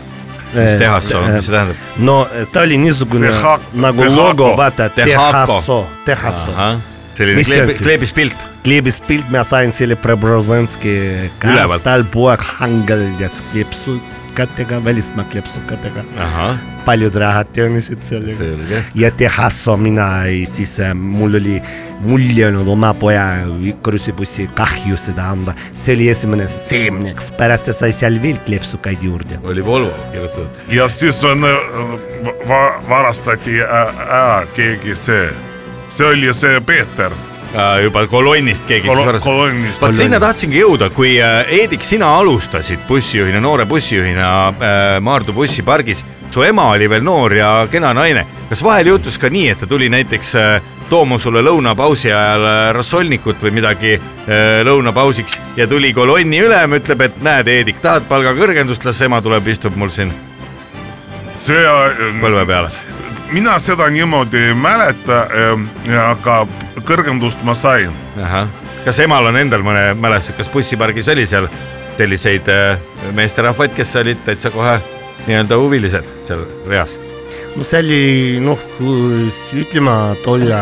mis 0.55 0.79
tehas 0.81 1.05
see 1.09 1.16
on, 1.18 1.26
mis 1.35 1.45
see 1.47 1.53
tähendab? 1.53 1.76
no 1.99 2.26
ta 2.53 2.61
oli 2.61 2.79
niisugune 2.81 3.29
Tehak- 3.31 3.72
nagu 3.74 4.03
Tehako. 4.03 4.16
logo, 4.22 4.53
vaata 4.57 4.89
Tehako. 4.89 5.33
Tehasso, 5.33 5.87
Tehasso. 6.05 6.55
selline 7.14 7.37
Mis 7.37 7.49
see 7.51 7.61
on 7.62 7.66
kleebi- 7.68 7.74
siis? 7.76 7.83
kleebis 7.83 8.12
pilt. 8.12 8.47
kleebis 8.64 9.01
pilt, 9.07 9.31
ma 9.31 9.43
sain 9.45 9.72
selle 9.72 9.97
Preobrazhenski 9.97 10.89
Ülevalt. 10.89 11.41
käest, 11.41 11.83
tal 11.85 12.05
poeg 12.05 12.41
hangeldas 12.61 13.43
kleepsukatega, 13.53 14.18
välismaa 14.84 15.24
kleepsukatega. 15.24 16.05
ahah, 16.16 16.59
paljud 16.84 17.14
rahad 17.14 17.47
teenisid 17.53 18.03
sellega. 18.03 18.82
ja 18.95 19.11
Tehasso 19.11 19.76
mina 19.76 20.07
siis 20.51 20.80
äh, 20.80 20.95
mul 20.95 21.34
oli, 21.34 21.62
mul 22.01 22.20
ei 22.20 22.45
olnud 22.45 22.68
oma 22.68 22.95
poja 22.95 23.24
Ikaruse 23.62 24.12
bussi 24.12 24.47
kahju 24.55 24.97
seda 24.97 25.30
anda, 25.30 25.55
see 25.72 25.95
oli 25.97 26.09
esimene 26.09 26.47
seemneks, 26.49 27.32
pärast 27.39 27.72
sai 27.74 27.93
seal 27.93 28.20
veel 28.22 28.39
kleepsukaid 28.47 29.03
juurde. 29.03 29.39
oli 29.43 29.64
Volvo 29.64 29.93
kirjutatud. 30.12 30.49
ja 30.68 30.89
siis 30.89 31.24
on 31.24 31.45
äh, 31.45 31.57
va, 32.49 32.62
varastati 32.89 33.59
ä- 33.62 33.95
ära 34.09 34.47
keegi 34.55 34.95
see, 34.95 35.28
see 35.89 36.07
oli 36.07 36.34
see 36.34 36.61
Peeter 36.61 37.12
juba 37.82 38.05
kolonnist 38.07 38.66
keegi 38.68 38.88
kol 38.88 39.20
kolonnist. 39.24 39.80
vot 39.80 39.96
sinna 39.96 40.20
tahtsingi 40.20 40.61
jõuda, 40.61 40.90
kui 40.94 41.14
äh, 41.16 41.46
Heedik, 41.49 41.84
sina 41.86 42.11
alustasid 42.18 42.82
bussijuhina, 42.88 43.40
noore 43.40 43.64
bussijuhina 43.68 44.30
äh, 44.49 45.01
Maardu 45.01 45.32
bussipargis, 45.32 46.05
su 46.30 46.42
ema 46.42 46.70
oli 46.74 46.88
veel 46.90 47.05
noor 47.05 47.34
ja 47.34 47.53
kena 47.70 47.94
naine. 47.94 48.26
kas 48.49 48.62
vahel 48.64 48.86
juhtus 48.86 49.18
ka 49.18 49.28
nii, 49.28 49.49
et 49.53 49.59
ta 49.61 49.66
tuli 49.66 49.88
näiteks 49.88 50.34
äh, 50.36 50.62
tooma 50.90 51.18
sulle 51.18 51.42
lõunapausi 51.44 52.09
ajal 52.12 52.44
äh, 52.46 52.61
rassolnikut 52.76 53.42
või 53.42 53.53
midagi 53.61 53.94
äh, 53.96 54.61
lõunapausiks 54.64 55.40
ja 55.57 55.66
tuli 55.68 55.92
kolonni 55.92 56.40
ülem, 56.44 56.76
ütleb, 56.80 57.05
et 57.09 57.20
näed, 57.22 57.49
Heedik, 57.49 57.80
tahad 57.84 58.09
palgakõrgendust, 58.09 58.84
las 58.84 59.01
ema 59.05 59.20
tuleb, 59.24 59.49
istub 59.49 59.76
mul 59.76 59.92
siin 59.92 60.12
see, 61.34 61.64
põlve 62.20 62.46
peale. 62.46 62.72
mina 63.32 63.59
seda 63.61 63.88
niimoodi 63.92 64.49
ei 64.51 64.55
mäleta, 64.55 65.26
aga 66.09 66.40
kõrgendust 66.87 67.43
ma 67.45 67.55
sain. 67.55 67.95
kas 68.85 68.99
emal 69.05 69.26
on 69.31 69.37
endal 69.37 69.62
mõne 69.66 69.93
mälestus, 69.95 70.37
kas 70.37 70.51
bussipargis 70.53 71.09
oli 71.09 71.26
seal 71.26 71.49
selliseid 71.99 72.49
äh, 72.49 72.79
meesterahvaid, 73.14 73.74
kes 73.74 73.97
olid 73.99 74.20
täitsa 74.26 74.51
kohe 74.55 74.79
nii-öelda 75.26 75.59
huvilised 75.59 76.07
seal 76.29 76.45
reas? 76.70 76.99
no 77.57 77.64
see 77.66 77.81
oli 77.83 78.03
noh, 78.45 78.61
ütleme 79.59 79.97
tolle 80.24 80.61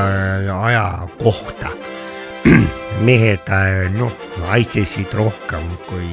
aja 0.57 0.87
kohta. 1.21 1.73
mehed 3.07 3.53
äh, 3.53 3.87
noh, 3.93 4.13
haisesid 4.49 5.13
rohkem 5.19 5.65
kui 5.91 6.09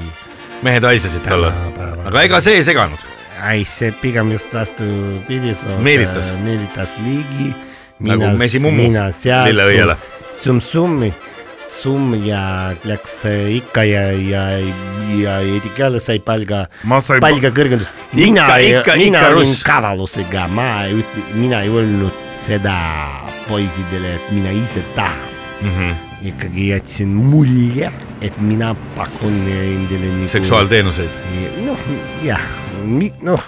mehed 0.63 0.83
haisesid 0.83 1.23
talle, 1.27 1.51
tänapäeval. 1.51 2.07
aga 2.07 2.23
ega 2.27 2.39
see 2.43 2.57
ei 2.59 2.63
seganud. 2.67 3.05
ei, 3.51 3.65
see 3.67 3.91
pigem 4.01 4.31
just 4.31 4.53
vastupidi. 4.53 5.55
Meelitas. 5.79 6.33
meelitas 6.43 6.97
ligi. 7.05 7.53
Nagu 8.03 8.33
mina 8.75 9.05
seal 9.15 9.47
lilleõiele.. 9.47 9.95
summ-summi, 10.35 11.11
summ 11.71 12.15
ja 12.25 12.73
läks 12.87 13.13
äh, 13.29 13.57
ikka 13.59 13.85
ja, 13.87 14.03
ja, 14.11 14.43
ja 15.19 15.37
Hedik 15.39 15.79
jälle 15.79 16.01
sai 16.03 16.19
palga, 16.19 16.65
palga 17.23 17.51
kõrgendus. 17.55 17.91
mina 18.13 18.47
mina 18.99 19.27
olin 19.31 19.55
kavalusega, 19.65 20.47
ma 20.51 20.67
ei 20.87 20.99
ütle, 20.99 21.27
mina 21.39 21.61
ei 21.63 21.71
öelnud 21.71 22.23
seda 22.43 22.75
poisidele, 23.47 24.17
et 24.17 24.33
mina 24.35 24.51
ise 24.51 24.83
tahan. 24.97 25.29
Mm 25.63 25.69
-hmm. 25.69 25.93
ikkagi 26.27 26.69
jätsin 26.69 27.07
mulje, 27.07 27.91
et 28.21 28.35
mina 28.41 28.75
pakun 28.95 29.37
endale 29.47 30.09
nagu 30.11 30.27
seksuaalteenuseid. 30.27 31.09
noh, 31.65 31.79
jah, 32.23 32.41
noh, 33.21 33.43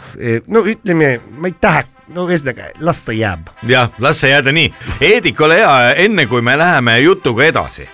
no 0.48 0.64
ütleme, 0.64 1.20
ma 1.38 1.48
ei 1.48 1.56
taha, 1.60 1.84
no 2.14 2.28
ühesõnaga 2.30 2.70
las 2.80 3.04
ta 3.06 3.14
jääb. 3.16 3.50
jah, 3.68 3.92
las 4.00 4.22
see 4.22 4.32
jääda 4.32 4.54
nii. 4.56 4.72
Heedik, 5.02 5.42
ole 5.42 5.60
hea, 5.62 5.76
enne 6.06 6.28
kui 6.30 6.42
me 6.42 6.58
läheme 6.58 7.00
jutuga 7.02 7.46
edasi. 7.46 7.88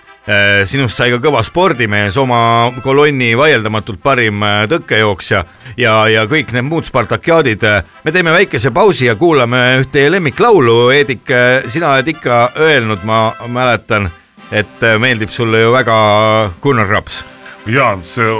sinust 0.69 0.95
sai 0.95 1.09
ka 1.09 1.17
kõva 1.17 1.41
spordimees, 1.43 2.17
oma 2.17 2.71
kolonni 2.83 3.31
vaieldamatult 3.37 4.03
parim 4.03 4.43
äh, 4.45 4.67
tõkkejooksja 4.69 5.43
ja, 5.77 5.95
ja 6.07 6.27
kõik 6.29 6.53
need 6.53 6.67
muud 6.67 6.85
Spartakiaadid. 6.85 7.65
me 8.03 8.11
teeme 8.11 8.31
väikese 8.31 8.71
pausi 8.71 9.05
ja 9.05 9.15
kuulame 9.15 9.81
ühte 9.81 9.91
teie 9.97 10.11
lemmiklaulu. 10.11 10.89
Heedik, 10.89 11.25
sina 11.67 11.95
oled 11.95 12.07
ikka 12.07 12.51
öelnud, 12.55 13.03
ma 13.03 13.33
mäletan, 13.47 14.11
et 14.51 14.83
äh, 14.83 14.99
meeldib 14.99 15.29
sulle 15.29 15.61
ju 15.61 15.71
väga 15.71 16.51
Gunnar 16.61 16.87
Raps. 16.87 17.23
ja 17.65 17.97
see 18.03 18.31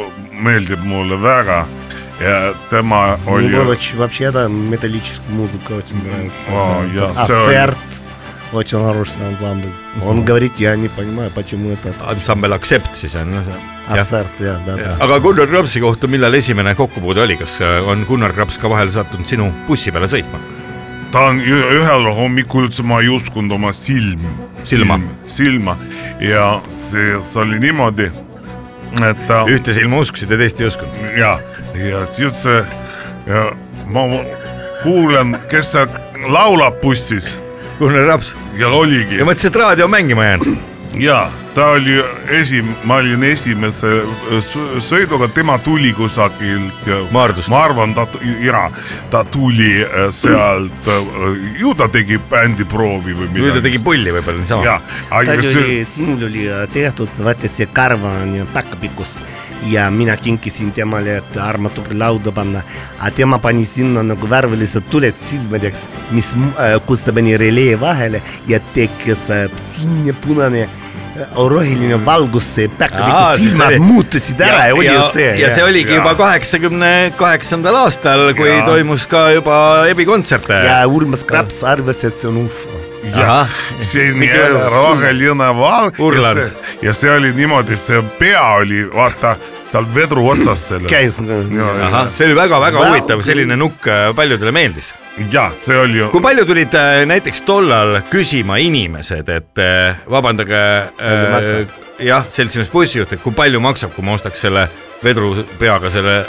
meeldib 0.42 0.82
mulle 0.84 1.18
väga 1.22 1.66
ja 2.21 2.53
tema 2.71 3.19
oli 3.27 3.49
Мне 3.49 3.61
вообще- 3.63 3.97
вообще-то 3.97 4.49
металлическая 4.49 5.31
музыка 5.31 5.73
очень 5.73 6.03
нравится. 6.05 6.49
О, 6.51 6.83
Это 6.85 6.95
я 6.95 7.13
всё- 7.13 7.45
Ассерт. 7.47 7.77
Очень 8.53 8.79
хороший 8.79 9.27
ансамбль. 9.29 9.69
Он 10.05 10.25
говорит, 10.25 10.53
я 10.59 10.77
не 10.77 10.89
понимаю, 10.89 11.31
почему 11.35 11.71
это 11.73 11.93
ansambel 12.09 12.53
Accept 12.55 12.95
siis 12.95 13.15
on . 13.17 13.43
Ассерт, 13.89 14.27
ja , 14.41 14.61
да , 14.67 14.77
да . 14.77 14.97
aga 15.01 15.19
Gunnar 15.19 15.49
Rapsi 15.51 15.81
kohta , 15.81 16.07
millal 16.07 16.33
esimene 16.35 16.75
kokkupuude 16.75 17.21
oli , 17.23 17.37
kas 17.37 17.61
äh, 17.61 17.89
on 17.89 18.05
Gunnar 18.09 18.33
Raps 18.37 18.59
ka 18.59 18.69
vahel 18.69 18.89
sattunud 18.91 19.27
sinu 19.27 19.53
bussi 19.69 19.91
peale 19.93 20.07
sõitma ? 20.07 20.39
ta 21.13 21.21
on 21.31 21.39
ü- 21.41 21.79
ühel 21.79 22.07
hommikul 22.15 22.65
üldse 22.67 22.83
ma 22.83 23.01
ei 23.01 23.09
uskunud 23.09 23.53
oma 23.53 23.73
silm , 23.73 24.21
Silma. 24.59 24.99
silma 25.27 25.77
ja 26.21 26.61
see , 26.71 27.21
see 27.23 27.41
oli 27.41 27.59
niimoodi , 27.59 28.11
et 29.11 29.27
ta 29.29 29.45
ühte 29.47 29.73
silma 29.73 29.99
uskusid 30.03 30.31
ja 30.31 30.37
teist 30.37 30.61
ei 30.61 30.67
uskunud . 30.67 30.93
ja , 31.19 31.39
ja 31.76 32.06
siis 32.12 32.46
äh, 32.46 32.66
ja 33.28 33.52
ma 33.86 34.02
kuulen, 34.84 35.38
kes 35.50 35.72
seal 35.72 35.88
laulab 36.28 36.82
bussis. 36.82 37.38
Gunnar 37.80 38.06
Raps. 38.08 38.36
Ja 38.58 38.68
oligi 38.68 39.18
ja 39.18 39.26
mõtlesin, 39.26 39.50
et 39.50 39.56
raadio 39.56 39.86
on 39.86 39.92
mängima 39.92 40.26
jäänud. 40.26 40.58
ja 41.00 41.30
ta 41.54 41.66
oli 41.76 42.04
esim-, 42.30 42.76
ma 42.84 42.96
olin 43.02 43.24
esimese 43.24 43.92
äh, 44.02 44.40
sõ- 44.46 44.80
sõiduga, 44.84 45.28
tema 45.34 45.58
tuli 45.60 45.92
kusagilt 45.94 46.88
ja 46.88 47.02
Maardust. 47.12 47.50
ma 47.52 47.64
arvan, 47.66 47.94
ta, 47.94 48.08
ja 48.40 48.70
ta 49.12 49.24
tuli 49.24 49.84
äh, 49.84 50.08
sealt, 50.16 50.90
ju 51.60 51.74
ta 51.76 51.90
tegi 51.92 52.20
bändiproovi 52.32 53.16
või 53.18 53.30
nüüd 53.34 53.42
ta 53.42 53.48
midagi. 53.50 53.64
tegi 53.70 53.84
pulli 53.84 54.16
võib-olla 54.16 54.44
niisama. 54.44 54.78
tal 55.10 55.44
see 55.44 55.64
oli, 55.64 55.80
sinul 55.86 56.28
oli 56.30 56.48
äh, 56.50 56.68
tehtud, 56.72 57.12
vaata 57.26 57.52
see 57.52 57.68
karv 57.74 58.06
on 58.08 58.36
ju 58.40 58.48
päkapikkus 58.54 59.18
ja 59.70 59.90
mina 59.92 60.16
kinkisin 60.18 60.72
temale, 60.72 61.18
et 61.20 61.38
armatuuri 61.38 61.98
lauda 62.00 62.32
panna, 62.32 62.64
aga 63.00 63.12
tema 63.16 63.40
pani 63.44 63.66
sinna 63.68 64.04
nagu 64.06 64.30
värvilised 64.30 64.88
tuled 64.90 65.20
silmadeks, 65.22 65.86
mis, 66.16 66.32
kus 66.88 67.04
ta 67.06 67.14
pani 67.14 67.36
relee 67.38 67.76
vahele 67.80 68.24
ja 68.48 68.60
tekkis 68.74 69.28
äh, 69.36 69.46
sinine, 69.70 70.16
punane, 70.24 70.70
roheline 71.36 71.98
valgus, 72.06 72.48
see 72.56 72.68
Aa, 72.68 72.78
päkapikku 72.80 73.38
siis 73.38 73.52
silmad 73.52 73.68
oli- 73.68 73.80
muutusid 73.80 74.42
ära 74.42 74.66
ja 74.68 74.76
oli 74.76 74.88
ju 74.88 75.02
see. 75.14 75.32
ja 75.40 75.50
see 75.54 75.64
oligi 75.64 75.90
ja. 75.94 76.00
juba 76.02 76.16
kaheksakümne 76.20 76.92
kaheksandal 77.18 77.76
aastal, 77.86 78.34
kui 78.38 78.50
Ja. 78.50 78.66
toimus 78.66 79.08
ka 79.08 79.30
juba 79.32 79.58
Ebi 79.90 80.06
kontserte. 80.06 80.54
ja 80.54 80.82
Urmas 80.88 81.24
Kraps 81.26 81.64
arvas, 81.64 82.04
et 82.04 82.18
see 82.18 82.28
on 82.30 82.38
ufo. 82.46 82.70
ja 83.04 83.46
see 83.80 84.12
nii 84.14 84.30
roheline 84.74 85.48
valg 85.58 85.98
ja 86.00 86.06
Urland. 86.06 86.38
see, 86.38 86.78
ja 86.82 86.94
see 86.94 87.10
oli 87.16 87.34
niimoodi, 87.34 87.74
et 87.74 87.82
see 87.88 88.02
pea 88.20 88.44
oli 88.62 88.84
vaata 88.94 89.36
tal 89.72 89.86
vedru 89.96 90.28
otsas 90.30 90.68
selle. 90.68 90.88
käis. 90.90 91.16
see 92.18 92.26
oli 92.28 92.36
väga-väga 92.36 92.86
huvitav, 92.90 93.22
selline 93.26 93.56
nukk 93.58 93.88
äh, 93.88 94.12
paljudele 94.16 94.52
meeldis. 94.52 94.94
Ja 95.32 95.52
see 95.56 95.78
oli 95.78 96.00
ju 96.00 96.10
kui 96.14 96.24
palju 96.24 96.46
tulid 96.48 96.76
äh, 96.78 97.02
näiteks 97.10 97.44
tollal 97.48 98.00
küsima 98.12 98.58
inimesed, 98.64 99.30
et 99.30 99.62
äh, 99.62 99.98
vabandage 100.10 100.62
äh, 101.02 101.66
jah, 102.00 102.26
seltsimees 102.30 102.72
bussijuht, 102.72 103.14
et 103.14 103.24
kui 103.24 103.36
palju 103.36 103.60
maksab, 103.64 103.94
kui 103.96 104.06
ma 104.06 104.16
ostaks 104.16 104.46
selle 104.48 104.68
vedru 105.04 105.34
peaga 105.60 105.92
selle 105.94 106.22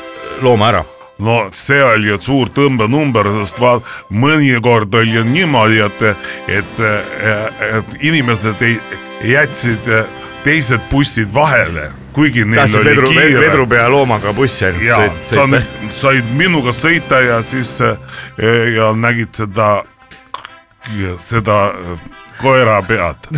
looma 0.42 0.72
ära? 0.72 0.82
no 1.22 1.38
see 1.54 1.82
oli 1.84 2.10
ju 2.10 2.18
suur 2.20 2.50
tõmbenumber, 2.50 3.30
sest 3.42 3.60
vaat 3.62 3.86
mõnikord 4.10 4.94
oli 4.98 5.22
niimoodi, 5.28 5.78
et, 5.84 6.02
et, 6.50 6.84
et 7.68 7.98
inimesed 8.00 8.62
ei 8.66 8.78
jätsid 9.36 9.90
teised 10.42 10.82
bussid 10.90 11.30
vahele, 11.34 11.92
kuigi 12.12 12.44
neil 12.44 12.60
tahtsid 12.60 12.80
oli 12.80 12.90
vedru, 12.90 13.10
kiire. 13.12 13.40
vedrupea 13.40 13.88
loomaga 13.90 14.32
bussi 14.36 14.66
ainult 14.68 14.84
ja 14.84 14.98
sõita? 15.30 15.62
said 15.92 16.32
minuga 16.36 16.74
sõita 16.76 17.20
ja 17.24 17.42
siis 17.46 17.78
eh, 17.80 17.96
ja 18.76 18.92
nägid 18.96 19.34
seda, 19.36 19.70
seda 21.20 21.58
eh, 21.72 22.08
koera 22.42 22.80
pead. 22.82 23.28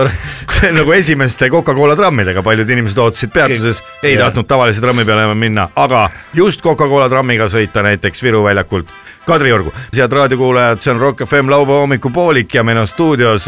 nagu 0.78 0.92
esimeste 0.92 1.48
Coca-Cola 1.50 1.96
trammidega, 1.96 2.42
paljud 2.42 2.70
inimesed 2.70 2.98
ootasid 2.98 3.32
peatuses, 3.32 3.82
ei 4.02 4.14
Jah. 4.14 4.26
tahtnud 4.26 4.48
tavalise 4.48 4.82
trammi 4.82 5.04
peale 5.08 5.24
enam 5.28 5.38
minna, 5.38 5.68
aga 5.76 6.08
just 6.34 6.64
Coca-Cola 6.64 7.08
trammiga 7.12 7.48
sõita 7.52 7.84
näiteks 7.86 8.22
Viru 8.22 8.42
väljakult 8.44 8.90
Kadriorgu. 9.26 9.72
head 9.96 10.12
raadiokuulajad, 10.12 10.80
see 10.80 10.92
on 10.92 11.00
Rock 11.00 11.24
FM 11.28 11.52
laupäeva 11.52 11.86
hommikupoolik 11.86 12.54
ja 12.54 12.64
meil 12.64 12.82
on 12.82 12.86
stuudios 12.86 13.46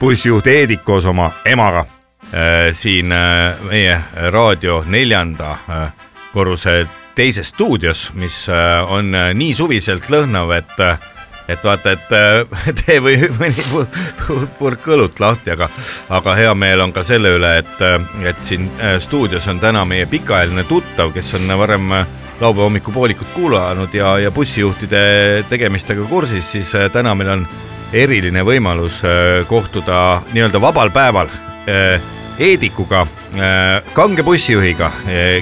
bussijuht 0.00 0.46
Heedik 0.46 0.84
koos 0.84 1.06
oma 1.06 1.30
emaga 1.44 1.84
siin 2.76 3.12
äh, 3.12 3.56
meie 3.70 4.00
raadio 4.30 4.82
neljanda 4.86 5.50
äh, 5.68 6.08
korruse 6.32 6.86
teises 7.18 7.48
stuudios, 7.48 8.10
mis 8.14 8.48
äh, 8.48 8.92
on 8.92 9.14
äh, 9.14 9.30
nii 9.34 9.54
suviselt 9.54 10.10
lõhnav, 10.12 10.52
et 10.58 10.80
äh, 10.80 10.98
et 11.48 11.64
vaata, 11.64 11.94
et 11.96 12.12
äh, 12.12 12.74
tee 12.82 12.98
või 13.00 13.16
mõni 13.38 13.64
pu- 13.70 13.86
pu- 14.20 14.46
purk 14.58 14.86
õlut 14.92 15.20
lahti, 15.20 15.54
aga, 15.56 15.70
aga 16.12 16.34
hea 16.36 16.52
meel 16.54 16.84
on 16.84 16.92
ka 16.92 17.02
selle 17.06 17.32
üle, 17.38 17.54
et, 17.62 17.80
et 18.28 18.44
siin 18.44 18.68
äh, 18.76 18.98
stuudios 19.00 19.48
on 19.48 19.60
täna 19.62 19.86
meie 19.88 20.06
pikaajaline 20.06 20.66
tuttav, 20.68 21.14
kes 21.16 21.32
on 21.40 21.48
varem 21.58 21.90
äh, 21.96 22.06
laupäeva 22.40 22.68
hommikupoolikut 22.68 23.32
kuulanud 23.34 23.94
ja, 23.96 24.18
ja 24.22 24.30
bussijuhtide 24.30 25.44
tegemistega 25.48 26.04
kursis, 26.12 26.52
siis 26.52 26.74
äh, 26.76 26.90
täna 26.92 27.16
meil 27.18 27.32
on 27.38 27.48
eriline 27.92 28.44
võimalus 28.44 29.00
äh, 29.08 29.42
kohtuda 29.48 30.22
nii-öelda 30.34 30.60
vabal 30.60 30.92
päeval 30.94 31.32
äh, 31.68 32.14
Heedikuga, 32.38 33.00
kange 33.96 34.22
bussijuhiga, 34.22 34.92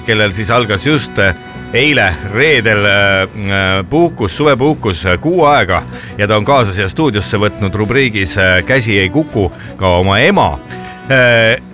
kellel 0.06 0.32
siis 0.32 0.48
algas 0.50 0.86
just 0.86 1.18
äh, 1.20 1.34
eile 1.76 2.14
reedel 2.32 2.84
äh, 2.86 3.84
puhkus, 3.90 4.36
suvepuhkus 4.36 5.04
äh, 5.06 5.18
kuu 5.20 5.44
aega 5.44 5.82
ja 6.18 6.26
ta 6.28 6.36
on 6.36 6.44
kaasa 6.44 6.72
siia 6.72 6.88
stuudiosse 6.88 7.40
võtnud 7.40 7.74
rubriigis 7.74 8.36
äh, 8.38 8.60
Käsi 8.66 8.98
ei 9.00 9.10
kuku 9.10 9.50
ka 9.76 9.96
oma 10.00 10.20
ema. 10.20 10.58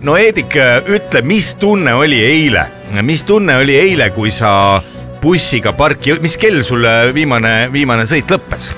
no 0.03 0.15
Heedik, 0.19 0.59
ütle, 0.93 1.23
mis 1.25 1.55
tunne 1.57 1.95
oli 1.97 2.19
eile, 2.21 2.67
mis 3.01 3.23
tunne 3.25 3.57
oli 3.63 3.79
eile, 3.81 4.11
kui 4.13 4.31
sa 4.31 4.83
bussiga 5.23 5.73
parki, 5.73 6.19
mis 6.21 6.37
kell 6.37 6.61
sul 6.67 6.85
äh, 6.85 7.15
viimane, 7.15 7.71
viimane 7.73 8.05
sõit 8.11 8.29
lõppes? 8.29 8.73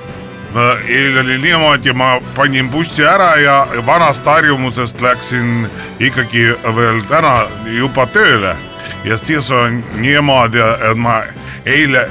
No 0.54 0.66
eile 0.88 1.20
oli 1.20 1.38
niimoodi, 1.38 1.92
ma 1.92 2.20
panin 2.34 2.70
bussi 2.70 3.04
ära 3.04 3.34
ja 3.36 3.66
vanast 3.86 4.26
harjumusest 4.26 5.00
läksin 5.00 5.68
ikkagi 6.00 6.46
veel 6.76 7.02
täna 7.08 7.34
juba 7.78 8.06
tööle. 8.06 8.54
Ja 9.04 9.18
siis 9.18 9.50
on 9.52 9.82
niimoodi, 10.00 10.62
et 10.90 10.98
ma 10.98 11.22
eile 11.66 12.06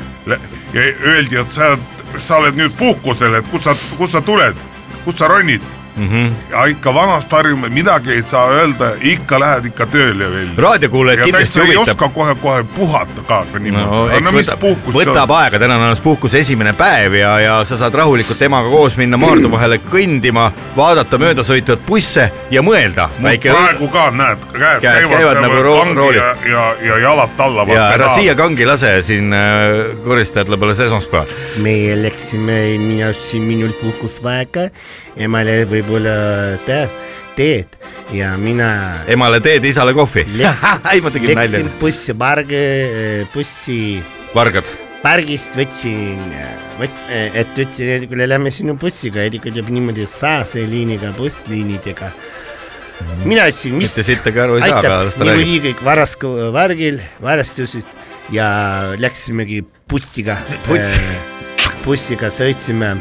öeldi, 0.75 1.39
et 1.39 1.49
sa, 1.49 1.73
sa 2.17 2.41
oled 2.41 2.59
nüüd 2.59 2.75
puhkusel, 2.77 3.39
et 3.39 3.47
kus 3.51 3.63
sa, 3.65 3.77
kus 3.97 4.11
sa 4.13 4.21
tuled, 4.21 4.59
kus 5.05 5.17
sa 5.17 5.31
ronid 5.31 5.63
mm. 5.95 6.03
Mhm. 6.03 6.15
-hmm. 6.15 6.51
ja 6.51 6.65
ikka 6.65 6.93
vanast 6.93 7.31
harjumus, 7.31 7.69
midagi 7.69 8.11
ei 8.11 8.23
saa 8.23 8.47
öelda, 8.49 8.91
ikka 9.01 9.39
lähed 9.39 9.65
ikka 9.65 9.85
tööle 9.85 10.31
veel. 10.31 10.49
raadiokuulajad 10.57 11.19
ja 11.19 11.25
kindlasti 11.25 11.59
täitsa 11.59 11.71
ei 11.71 11.75
huvitab 11.75 11.89
oska 11.89 12.09
kohe-kohe 12.09 12.63
puhata 12.63 13.21
ka 13.27 13.45
no 13.53 13.59
niimoodi. 13.59 14.21
no 14.21 14.31
mis 14.31 14.51
võtab, 14.51 14.93
võtab 14.93 15.29
on? 15.29 15.37
aega, 15.37 15.59
täna 15.59 15.77
on 15.77 15.83
alles 15.83 16.01
puhkuse 16.01 16.39
esimene 16.39 16.73
päev 16.73 17.13
ja, 17.13 17.39
ja 17.39 17.59
sa 17.65 17.77
saad 17.77 17.93
rahulikult 17.93 18.39
temaga 18.39 18.69
koos 18.69 18.97
minna 18.97 19.17
Maardu 19.17 19.51
vahele 19.55 19.79
kõndima, 19.91 20.51
vaadata 20.77 21.17
möödasõitvaid 21.17 21.85
busse 21.87 22.29
ja 22.51 22.61
mõelda. 22.61 23.09
mul 23.19 23.37
praegu 23.43 23.87
ka 23.87 24.09
näed, 24.11 24.47
käed 24.53 24.81
käivad, 24.81 25.17
käivad 25.17 25.41
nagu 25.41 25.61
roolid. 25.63 26.17
ja, 26.17 26.35
ja, 26.51 26.65
ja 26.81 26.97
jalad 27.07 27.37
tallavad. 27.37 27.75
ja 27.75 27.87
ära 27.93 28.09
siia 28.15 28.35
kangi 28.35 28.65
lase, 28.65 28.95
siin 29.03 29.33
äh, 29.33 29.95
koristajad 30.05 30.49
alles 30.63 30.79
esmaspäeval. 30.79 31.27
me 31.57 31.75
läksime, 32.01 32.77
mina 32.77 33.11
ütlesin, 33.13 33.43
minul 33.47 33.73
puhkus 33.81 34.19
väga, 34.23 34.69
emale 35.17 35.63
võib-olla 35.83 36.57
te- 36.65 36.87
teed 37.35 37.77
ja 38.13 38.33
mina 38.37 38.69
emale 39.09 39.39
teed, 39.43 39.65
isale 39.65 39.93
kohvi. 39.95 40.25
ei, 40.39 41.01
ma 41.01 41.11
tegin 41.13 41.33
läksin 41.35 41.65
nalja. 41.67 41.77
bussipargi, 41.81 42.63
bussi 43.33 43.77
vargad. 44.35 44.69
pargist 45.03 45.57
võtsin, 45.59 46.21
et 46.79 47.57
ütlesin, 47.57 47.91
et 47.97 48.07
kuule, 48.07 48.27
lähme 48.29 48.51
sinu 48.53 48.77
bussiga, 48.79 49.23
Hendrik 49.25 49.49
ütleb 49.51 49.71
niimoodi 49.73 50.05
saase 50.07 50.63
liiniga, 50.69 51.11
bussliinidega. 51.17 52.11
mina 53.25 53.49
ütlesin, 53.51 53.75
mis 53.75 53.91
mitte 53.91 54.05
sittagi 54.13 54.39
aru 54.45 54.59
ei 54.61 54.67
saa, 54.69 54.79
aga 54.79 55.01
las 55.09 55.17
ta 55.17 55.25
räägib. 55.27 55.43
niikuinii 55.43 55.63
kõik 55.67 55.83
varasku 55.89 56.33
värgil, 56.55 57.01
varastusid 57.23 57.89
ja 58.31 58.47
läksimegi 59.01 59.63
bussiga 59.89 60.37
Buss., 60.67 60.99
bussiga 61.83 62.29
sõitsime, 62.31 62.93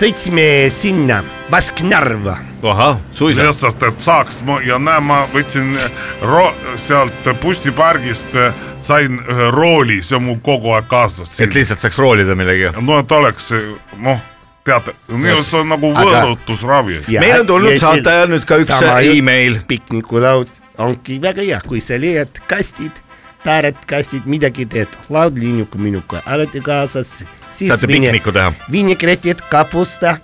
sõitsime 0.00 0.44
sinna 0.72 1.20
Vasknarva 1.50 2.38
ahah, 2.62 2.98
suisa. 3.12 3.42
lihtsalt, 3.44 3.82
et 3.88 4.00
saaks 4.00 4.40
ma- 4.46 4.60
ja 4.64 4.78
näe, 4.78 5.00
ma 5.04 5.22
võtsin 5.32 5.74
ro- 6.22 6.54
sealt 6.80 7.28
bussipargist, 7.42 8.36
sain 8.80 9.18
ühe 9.20 9.48
rooli, 9.52 9.98
see 10.04 10.16
on 10.16 10.24
mul 10.28 10.38
kogu 10.44 10.72
aeg 10.76 10.88
kaasas. 10.88 11.34
et 11.40 11.54
lihtsalt 11.54 11.82
saaks 11.82 11.98
roolida 11.98 12.34
millegagi. 12.34 12.80
no 12.86 12.98
et 12.98 13.12
oleks 13.12 13.50
noh, 13.98 14.20
teate, 14.64 14.94
see 15.42 15.58
on 15.60 15.68
nagu 15.68 15.92
Aga- 15.92 16.06
võõrutusravi. 16.24 17.02
meil 17.20 17.40
on 17.40 17.46
tulnud 17.46 17.78
saate 17.80 18.16
nüüd 18.32 18.46
ka 18.48 18.56
üks 18.62 18.82
email. 19.16 19.60
piknikulaud 19.68 20.48
ongi 20.78 21.18
väga 21.20 21.42
hea, 21.42 21.60
kui 21.66 21.80
sa 21.80 21.98
leiad 22.00 22.40
kastid, 22.48 23.02
taared 23.44 23.76
kastid, 23.86 24.24
midagi 24.24 24.64
teed, 24.66 24.88
laud 25.10 25.36
linnuga 25.38 25.76
minuga 25.78 26.22
alati 26.26 26.60
kaasas, 26.60 27.24
siis 27.52 27.70
saate 27.72 27.88
pikniku 27.90 28.32
teha. 28.34 28.52
vinegretid, 28.72 29.42
kapusta, 29.50 30.16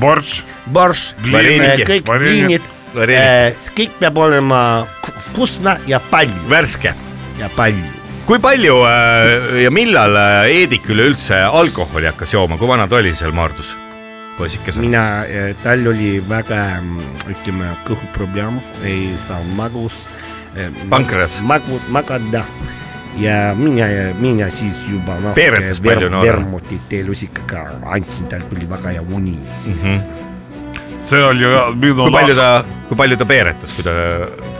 borš, 0.00 0.42
borš, 0.66 1.12
kõik 1.22 2.10
viinid, 2.22 2.66
varenik. 2.94 3.62
kõik 3.76 3.98
peab 4.00 4.18
olema 4.18 4.62
vkusna 5.30 5.78
ja 5.86 6.00
palju 6.10 6.48
värske. 6.50 6.94
ja 7.38 7.50
palju. 7.56 7.96
kui 8.26 8.40
palju 8.42 8.78
äh, 8.84 9.60
ja 9.64 9.70
millal 9.72 10.16
äh, 10.16 10.54
Eedik 10.62 10.88
üleüldse 10.90 11.42
alkoholi 11.44 12.10
hakkas 12.10 12.34
jooma, 12.34 12.58
kui 12.58 12.68
vana 12.68 12.88
ta 12.88 13.00
oli 13.00 13.14
seal 13.14 13.32
Maardus? 13.32 13.76
poisikesena. 14.38 14.82
mina, 14.84 15.04
tal 15.64 15.86
oli 15.90 16.18
väga, 16.28 16.78
ütleme, 17.26 17.72
kõhuprobleem, 17.88 18.60
ei 18.86 19.10
saa 19.18 19.42
magus. 19.58 20.06
Pankreas. 20.90 21.40
magu, 21.44 21.76
magada 21.92 22.44
ja 23.16 23.54
mina, 23.58 23.88
mina 24.20 24.50
siis 24.50 24.76
juba 24.90 25.18
noh, 25.22 25.34
noorena. 25.36 26.20
vermutit 26.22 26.92
elusikaga 27.00 27.64
andsin, 27.94 28.28
tal 28.28 28.44
tuli 28.50 28.68
väga 28.70 28.96
hea 28.96 29.02
uni 29.02 29.38
siis 29.52 29.84
mm. 29.84 29.96
-hmm. 29.96 30.98
see 30.98 31.22
oli 31.24 31.44
minu 31.74 31.94
kui 32.02 32.12
palju 32.12 32.36
ta, 32.36 32.64
kui 32.88 32.96
palju 32.96 33.16
ta 33.16 33.24
peeretas, 33.24 33.72
kui 33.76 33.84
ta 33.84 33.96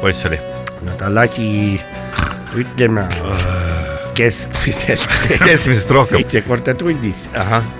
poiss 0.00 0.26
oli? 0.26 0.40
no 0.82 0.92
ta 0.98 1.14
lasi, 1.14 1.80
ütleme 2.56 3.06
keskmiselt 4.18 5.04
Keskmisest 5.44 5.90
rohkem. 5.90 6.18
seitse 6.18 6.42
korda 6.42 6.74
tunnis, 6.74 7.28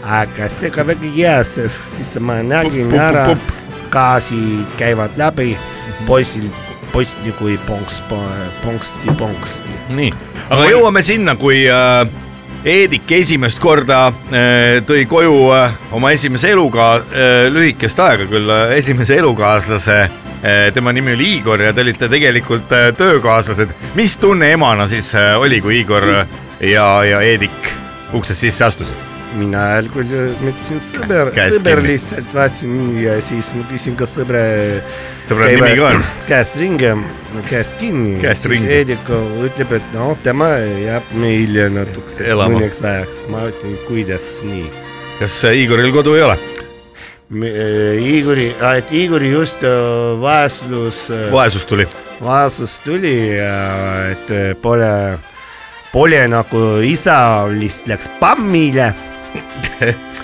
aga 0.04 0.48
see 0.52 0.70
ka 0.70 0.86
väga 0.86 1.10
hea, 1.16 1.38
sest 1.44 1.82
siis 1.90 2.14
ma 2.20 2.38
nägin 2.42 2.90
Pup, 2.92 2.94
pup, 2.94 3.00
ära 3.08 3.26
pup,, 3.32 3.52
gaasi 3.90 4.40
käivad 4.78 5.18
läbi, 5.18 5.56
poisil, 6.06 6.50
poiss 6.92 7.16
nagu 7.24 7.50
ei 7.50 7.58
ponks, 7.66 8.00
ponksti, 8.62 9.12
ponksti. 9.18 9.76
nii, 9.98 10.12
aga 10.48 10.70
jõuame 10.72 11.02
sinna, 11.04 11.36
kui 11.40 11.64
äh, 11.70 12.08
Eedik 12.68 13.12
esimest 13.14 13.60
korda 13.62 14.08
äh, 14.08 14.80
tõi 14.86 15.04
koju 15.08 15.34
äh, 15.54 15.76
oma 15.94 16.10
esimese 16.10 16.50
eluga 16.56 16.96
äh, 16.98 17.46
lühikest 17.54 18.00
aega 18.02 18.26
küll 18.26 18.50
äh, 18.50 18.74
esimese 18.80 19.20
elukaaslase 19.22 19.98
äh,, 20.02 20.72
tema 20.74 20.92
nimi 20.92 21.14
oli 21.14 21.36
Igor 21.36 21.62
ja 21.62 21.72
te 21.72 21.86
olite 21.86 22.08
tegelikult 22.10 22.72
äh, 22.74 22.90
töökaaslased. 22.98 23.74
mis 23.94 24.16
tunne 24.18 24.52
emana 24.52 24.88
siis 24.90 25.14
äh, 25.14 25.36
oli, 25.38 25.60
kui 25.60 25.80
Igor 25.80 26.10
äh, 26.10 26.26
ja, 26.60 26.88
ja 27.04 27.20
Eedik 27.20 27.70
uksest 28.12 28.40
sisse 28.40 28.64
astusid? 28.64 29.07
Mina 29.36 29.62
mõtlesin 29.92 30.80
sõber, 30.82 31.30
Käest 31.36 31.58
sõber 31.58 31.80
kinni. 31.80 31.92
lihtsalt 31.92 32.34
vaatasin 32.34 32.74
nii 32.78 33.04
ja 33.04 33.16
siis 33.24 33.50
ma 33.56 33.64
küsin, 33.68 33.96
kas 33.98 34.16
sõbre. 34.18 34.42
Sõbra 35.28 35.50
nimi 35.52 35.72
ka 35.76 35.88
on? 35.90 36.04
käest 36.28 36.56
ringi, 36.60 36.92
käest 37.50 37.78
kinni. 37.80 38.18
Siis. 38.38 38.64
Eediku 38.64 39.18
ütleb, 39.46 39.74
et 39.78 39.96
noh, 39.96 40.14
tema 40.24 40.50
jääb 40.58 41.10
meile 41.20 41.68
natukese 41.72 42.30
mõneks 42.38 42.80
ajaks, 42.84 43.24
ma 43.32 43.44
ütlen, 43.50 43.76
kuidas 43.88 44.38
nii. 44.46 44.68
kas 45.18 45.42
äh, 45.44 45.58
Igoril 45.64 45.92
kodu 45.92 46.16
ei 46.16 46.24
ole? 46.28 46.38
Igori, 47.28 48.48
et 48.72 48.92
Igori 48.96 49.32
just 49.34 49.64
äh, 49.66 50.16
vaeslus, 50.22 51.08
vaesus 51.32 51.66
tuli. 51.68 51.84
vaesus 52.24 52.80
tuli 52.80 53.36
ja 53.36 54.08
et 54.14 54.30
äh, 54.32 54.54
pole, 54.62 55.18
pole 55.92 56.22
nagu 56.32 56.64
isa 56.80 57.18
vist 57.52 57.88
läks 57.90 58.08
pammile 58.20 58.94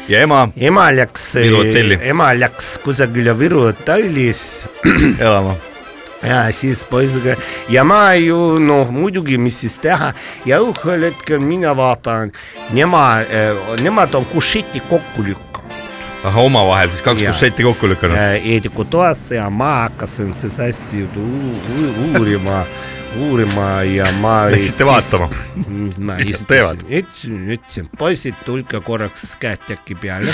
ja 0.08 0.20
ema 0.22 0.48
ema 0.56 0.88
läks, 0.92 1.34
Viru 1.36 1.62
hotelli. 1.62 1.98
ema 2.02 2.32
läks 2.38 2.74
kusagile 2.84 3.38
Viru 3.38 3.62
hotellis 3.68 4.66
elama. 5.24 5.54
ja 6.24 6.44
siis 6.52 6.84
poisiga 6.88 7.36
ja 7.68 7.84
ma 7.84 8.14
ju 8.14 8.58
noh, 8.60 8.90
muidugi, 8.90 9.38
mis 9.38 9.60
siis 9.60 9.78
teha 9.78 10.12
ja 10.48 10.60
ühel 10.64 11.10
hetkel 11.10 11.40
mina 11.44 11.74
vaatan, 11.76 12.32
nemad, 12.72 13.28
nemad 13.82 14.14
on 14.14 14.24
kušeti 14.32 14.80
kokku 14.88 15.22
lükanud 15.26 15.54
ahah, 16.24 16.40
omavahel 16.44 16.88
siis 16.88 17.02
kaks 17.04 17.22
Jaa. 17.22 17.32
kušetti 17.32 17.62
kokku 17.66 17.88
lükanud. 17.90 18.16
Eediku 18.40 18.84
toas 18.88 19.26
ja 19.30 19.50
ma 19.50 19.74
hakkasin 19.82 20.32
siis 20.34 20.56
asju 20.60 21.08
uurima, 22.16 22.62
uurima 23.16 23.82
ja 23.82 24.12
ma. 24.20 24.50
Läksite 24.50 24.86
vaatama? 24.86 25.28
ma 26.06 26.16
istusin 26.22 26.82
ütlesin, 26.88 27.38
ütlesin, 27.56 27.88
poisid, 27.98 28.36
tulge 28.46 28.80
korraks 28.84 29.34
käed 29.40 29.62
teki 29.68 29.96
peale, 30.00 30.32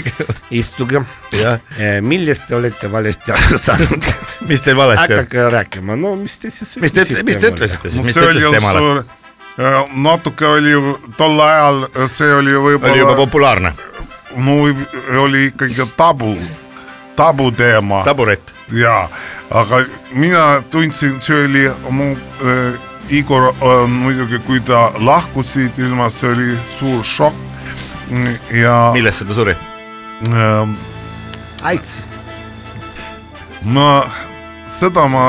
istuge 0.60 1.02
jah, 1.36 1.60
millest 2.02 2.48
te 2.48 2.56
olete 2.56 2.90
valesti 2.92 3.34
aru 3.34 3.60
saanud? 3.66 4.10
mis 4.48 4.64
teil 4.64 4.78
valesti 4.78 5.12
on? 5.12 5.22
hakake 5.22 5.46
rääkima, 5.56 5.96
no 6.00 6.14
mis 6.20 6.38
te 6.42 6.50
siis 6.50 6.76
mis 6.82 6.94
te, 6.94 7.06
mis 7.26 7.40
te 7.40 7.52
ütlesite 7.54 7.90
siis, 7.92 8.04
mis 8.04 8.14
see 8.16 8.22
te 8.22 8.28
oli 8.30 8.42
ütlesite 8.42 8.56
ju 8.56 8.62
emale? 8.62 8.84
suur, 8.84 9.96
natuke 10.08 10.50
oli 10.50 10.74
ju 10.74 10.96
tol 11.16 11.40
ajal, 11.40 11.86
see 12.12 12.32
oli 12.34 12.54
ju 12.54 12.64
oli 12.66 12.76
juba 12.76 12.92
võib-olla, 12.92 13.16
populaarne, 13.22 13.72
no 14.46 14.58
oli 15.22 15.48
ikkagi 15.52 15.88
tabu, 15.96 16.34
tabuteema 17.16 18.02
taburet. 18.04 18.54
ja, 18.74 19.06
aga 19.50 19.84
mina 20.14 20.62
tundsin, 20.70 21.20
see 21.20 21.44
oli 21.44 21.64
mu 21.90 22.12
äh, 22.42 22.74
Igor 23.08 23.52
äh, 23.54 23.86
muidugi, 23.88 24.38
kui 24.46 24.60
ta 24.60 24.90
lahkus 24.98 25.52
siit 25.54 25.78
ilmast, 25.78 26.22
see 26.24 26.30
oli 26.34 26.58
suur 26.70 27.04
šokk 27.04 27.34
ja 28.54 28.76
millest 28.94 29.22
seda 29.22 29.34
suri? 29.38 29.54
äh, 30.30 30.68
aits, 31.62 32.00
ma, 33.62 34.02
seda 34.66 35.06
ma 35.10 35.26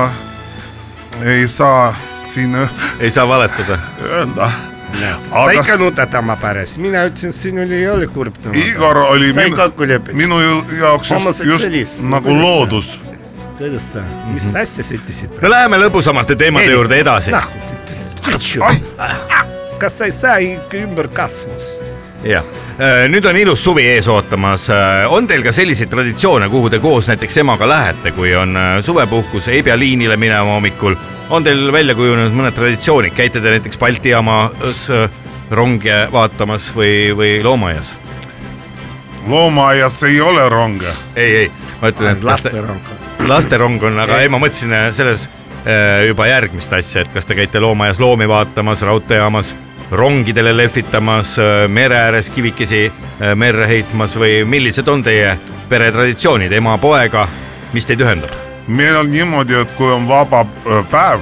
ei 1.26 1.48
saa 1.48 1.94
siin 2.24 2.56
ö- 2.56 2.70
ei 3.00 3.12
saa 3.12 3.28
valetada. 3.28 3.78
öelda. 4.02 4.50
sa 4.98 5.44
aga 5.44 5.52
ikka 5.52 5.78
nutad 5.78 6.14
oma 6.18 6.36
pärast, 6.42 6.78
mina 6.82 7.06
ütlesin, 7.06 7.32
sinul 7.36 7.72
ei 7.72 7.86
ole 7.90 8.08
kurb 8.08 8.36
Igor 8.56 8.98
oli 8.98 9.34
minu, 9.34 9.70
minu 10.14 10.40
jaoks 10.80 11.12
just, 11.12 11.44
just 11.46 12.02
nagu 12.02 12.30
sa- 12.30 12.42
loodus. 12.42 12.98
Kuidas 13.58 13.92
sa, 13.94 14.04
mis 14.34 14.50
asja 14.56 14.86
sa 14.86 14.96
ütlesid? 14.98 15.42
no 15.42 15.50
läheme 15.50 15.80
lõbusamate 15.82 16.38
teemade 16.38 16.72
juurde 16.72 17.02
edasi. 17.02 17.34
noh, 17.34 17.48
kas 19.82 19.98
sa 19.98 20.06
ei 20.06 20.16
saa 20.16 20.38
ikka 20.44 20.82
ümber 20.86 21.10
kasvus? 21.14 21.78
jah, 22.26 22.46
nüüd 23.10 23.26
on 23.30 23.38
ilus 23.38 23.64
suvi 23.64 23.86
ees 23.96 24.08
ootamas, 24.12 24.68
on 25.14 25.28
teil 25.30 25.44
ka 25.46 25.54
selliseid 25.56 25.90
traditsioone, 25.92 26.50
kuhu 26.54 26.70
te 26.74 26.82
koos 26.84 27.10
näiteks 27.12 27.42
emaga 27.44 27.70
lähete, 27.70 28.14
kui 28.16 28.34
on 28.38 28.58
äh, 28.58 28.74
suvepuhkus, 28.86 29.50
ei 29.54 29.64
pea 29.66 29.78
liinile 29.80 30.18
minema 30.18 30.58
hommikul, 30.58 30.98
on 31.30 31.46
teil 31.46 31.72
välja 31.74 31.96
kujunenud 31.98 32.36
mõned 32.38 32.58
traditsioonid, 32.58 33.16
käite 33.18 33.42
te 33.42 33.56
näiteks 33.58 33.82
Balti 33.82 34.14
jaamas 34.14 34.86
äh, 34.94 35.08
ronge 35.50 36.04
vaatamas 36.14 36.72
või, 36.76 37.16
või 37.18 37.40
loomaaias? 37.46 37.96
loomaaias 39.28 40.04
ei 40.08 40.22
ole 40.22 40.50
ronge. 40.50 40.94
ei, 41.16 41.36
ei, 41.46 41.52
ma 41.82 41.94
ütlen, 41.94 42.18
et 42.18 42.24
laste, 42.28 42.54
lasterong. 42.54 42.97
Lasterong 43.26 43.84
on, 43.84 44.00
aga 44.00 44.22
ei, 44.22 44.30
ma 44.30 44.40
mõtlesin 44.42 44.74
äh, 44.74 44.90
selles 44.96 45.28
äh, 45.66 46.08
juba 46.08 46.28
järgmist 46.30 46.74
asja, 46.74 47.04
et 47.04 47.14
kas 47.14 47.26
te 47.28 47.38
käite 47.38 47.62
loomaaias 47.64 48.00
loomi 48.00 48.28
vaatamas, 48.30 48.84
raudteejaamas, 48.88 49.54
rongidele 49.92 50.52
lehvitamas, 50.58 51.38
mere 51.72 51.96
ääres 51.96 52.30
kivikesi 52.30 52.86
äh, 52.88 53.34
merre 53.36 53.68
heitmas 53.68 54.18
või 54.20 54.42
millised 54.46 54.88
on 54.92 55.04
teie 55.04 55.38
peretraditsioonid, 55.70 56.52
ema 56.52 56.78
poega, 56.78 57.28
mis 57.74 57.88
teid 57.88 58.04
ühendab? 58.04 58.36
meil 58.68 58.98
on 59.00 59.08
niimoodi, 59.12 59.56
et 59.62 59.76
kui 59.80 59.88
on 59.92 60.08
vaba 60.10 60.44
päev 60.92 61.22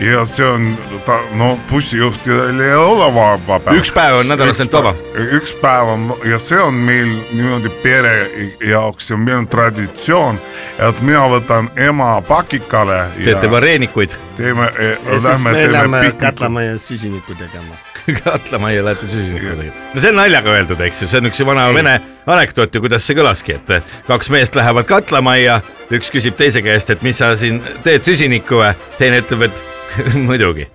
ja 0.00 0.24
see 0.26 0.46
on, 0.46 0.78
ta 1.06 1.18
no 1.34 1.58
bussijuhtidel 1.70 2.60
ei 2.60 2.74
ole 2.74 3.14
vaba 3.14 3.60
päev. 3.60 3.78
üks 3.80 3.92
päev 3.94 4.18
on 4.20 4.28
nädalas 4.28 4.60
ainult 4.60 4.72
vaba. 4.76 4.94
üks 5.38 5.54
päev 5.60 5.92
on 5.92 6.06
ja 6.24 6.38
see 6.42 6.58
on 6.60 6.74
meil 6.74 7.08
niimoodi 7.32 7.70
pere 7.82 8.14
jaoks 8.60 9.10
ja 9.10 9.16
meil 9.16 9.38
on 9.38 9.48
traditsioon, 9.48 10.40
et 10.88 11.00
mina 11.00 11.24
võtan 11.32 11.70
ema 11.88 12.16
pakikale 12.28 12.98
ja 12.98 13.24
teete 13.24 13.50
vareenikuid, 13.50 14.16
teeme, 14.36 14.68
ja 14.78 15.20
siis 15.20 15.30
lähme 15.30 15.54
me 15.88 16.00
pikniku. 16.00 16.24
Katlamaja 16.26 16.78
süsinikku 16.78 17.34
tegema. 17.34 17.78
katlamajja 18.24 18.84
lähete 18.84 19.06
süsinikku 19.06 19.56
tegema. 19.56 19.86
no 19.94 20.00
see 20.00 20.12
on 20.12 20.20
naljaga 20.20 20.58
öeldud, 20.58 20.82
eks 20.88 21.02
ju, 21.02 21.08
see 21.08 21.22
on 21.22 21.30
üks 21.30 21.40
vana 21.46 21.70
vene 21.74 21.96
anekdoot 22.26 22.74
ju, 22.74 22.82
kuidas 22.84 23.06
see 23.06 23.16
kõlaski, 23.16 23.56
et 23.56 23.96
kaks 24.10 24.28
meest 24.34 24.58
lähevad 24.58 24.88
katlamajja, 24.90 25.60
üks 25.94 26.12
küsib 26.12 26.36
teise 26.36 26.62
käest, 26.66 26.92
et 26.92 27.06
mis 27.06 27.16
sa 27.22 27.32
siin 27.38 27.62
teed 27.86 28.04
süsinikku 28.04 28.60
või, 28.60 28.74
teine 28.98 29.22
ütleb, 29.24 29.48
et 29.48 29.64
muidugi. 30.28 30.68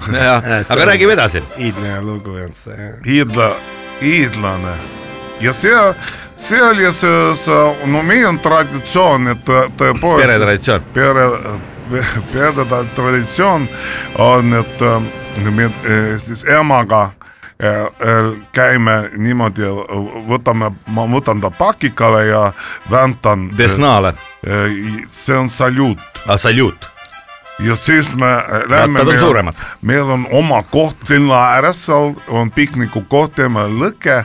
aga 0.68 0.86
räägime 0.86 1.12
edasi. 1.12 1.42
iidne 1.58 2.00
lugu 2.00 2.30
on 2.30 2.54
see. 2.54 2.92
hiidla, 3.06 3.52
hiidlane 4.00 4.74
ja 5.40 5.52
see, 5.52 5.94
see 6.36 6.62
oli 6.62 6.92
see, 6.92 7.36
see, 7.36 7.76
no 7.86 8.02
meil 8.02 8.26
on 8.28 8.38
traditsioon, 8.38 9.28
et 9.34 9.44
tõ- 9.46 9.68
tõepoolest. 9.76 10.26
peretraditsioon. 10.26 10.82
pere, 10.94 11.28
pere 12.32 12.84
traditsioon 12.94 13.68
on, 14.18 14.54
et 14.60 14.82
äh, 14.82 15.00
me 15.50 15.64
äh, 15.64 16.18
siis 16.18 16.44
emaga 16.44 17.02
äh, 17.62 17.84
äh, 17.84 18.30
käime 18.56 19.02
niimoodi, 19.16 19.68
võtame, 20.28 20.72
ma 20.86 21.06
võtan 21.08 21.40
ta 21.40 21.50
pakikale 21.50 22.26
ja 22.26 22.52
väntan. 22.90 23.50
Desnale, 23.58 24.14
see 25.12 25.36
on 25.36 25.48
saluut 25.48 26.00
ah, 26.26 26.38
saljut, 26.40 26.89
ja 27.62 27.76
siis 27.76 28.16
me 28.16 28.26
äh, 28.26 28.44
lähme. 28.68 28.98
rattad 28.98 29.14
on 29.14 29.18
suuremad. 29.18 29.56
meil 29.82 30.02
on 30.02 30.26
oma 30.30 30.62
koht 30.62 31.08
linna 31.08 31.34
ääres, 31.54 31.86
seal 31.86 32.14
on 32.28 32.50
piknikukoht, 32.50 33.34
teeme 33.34 33.66
lõke 33.68 34.24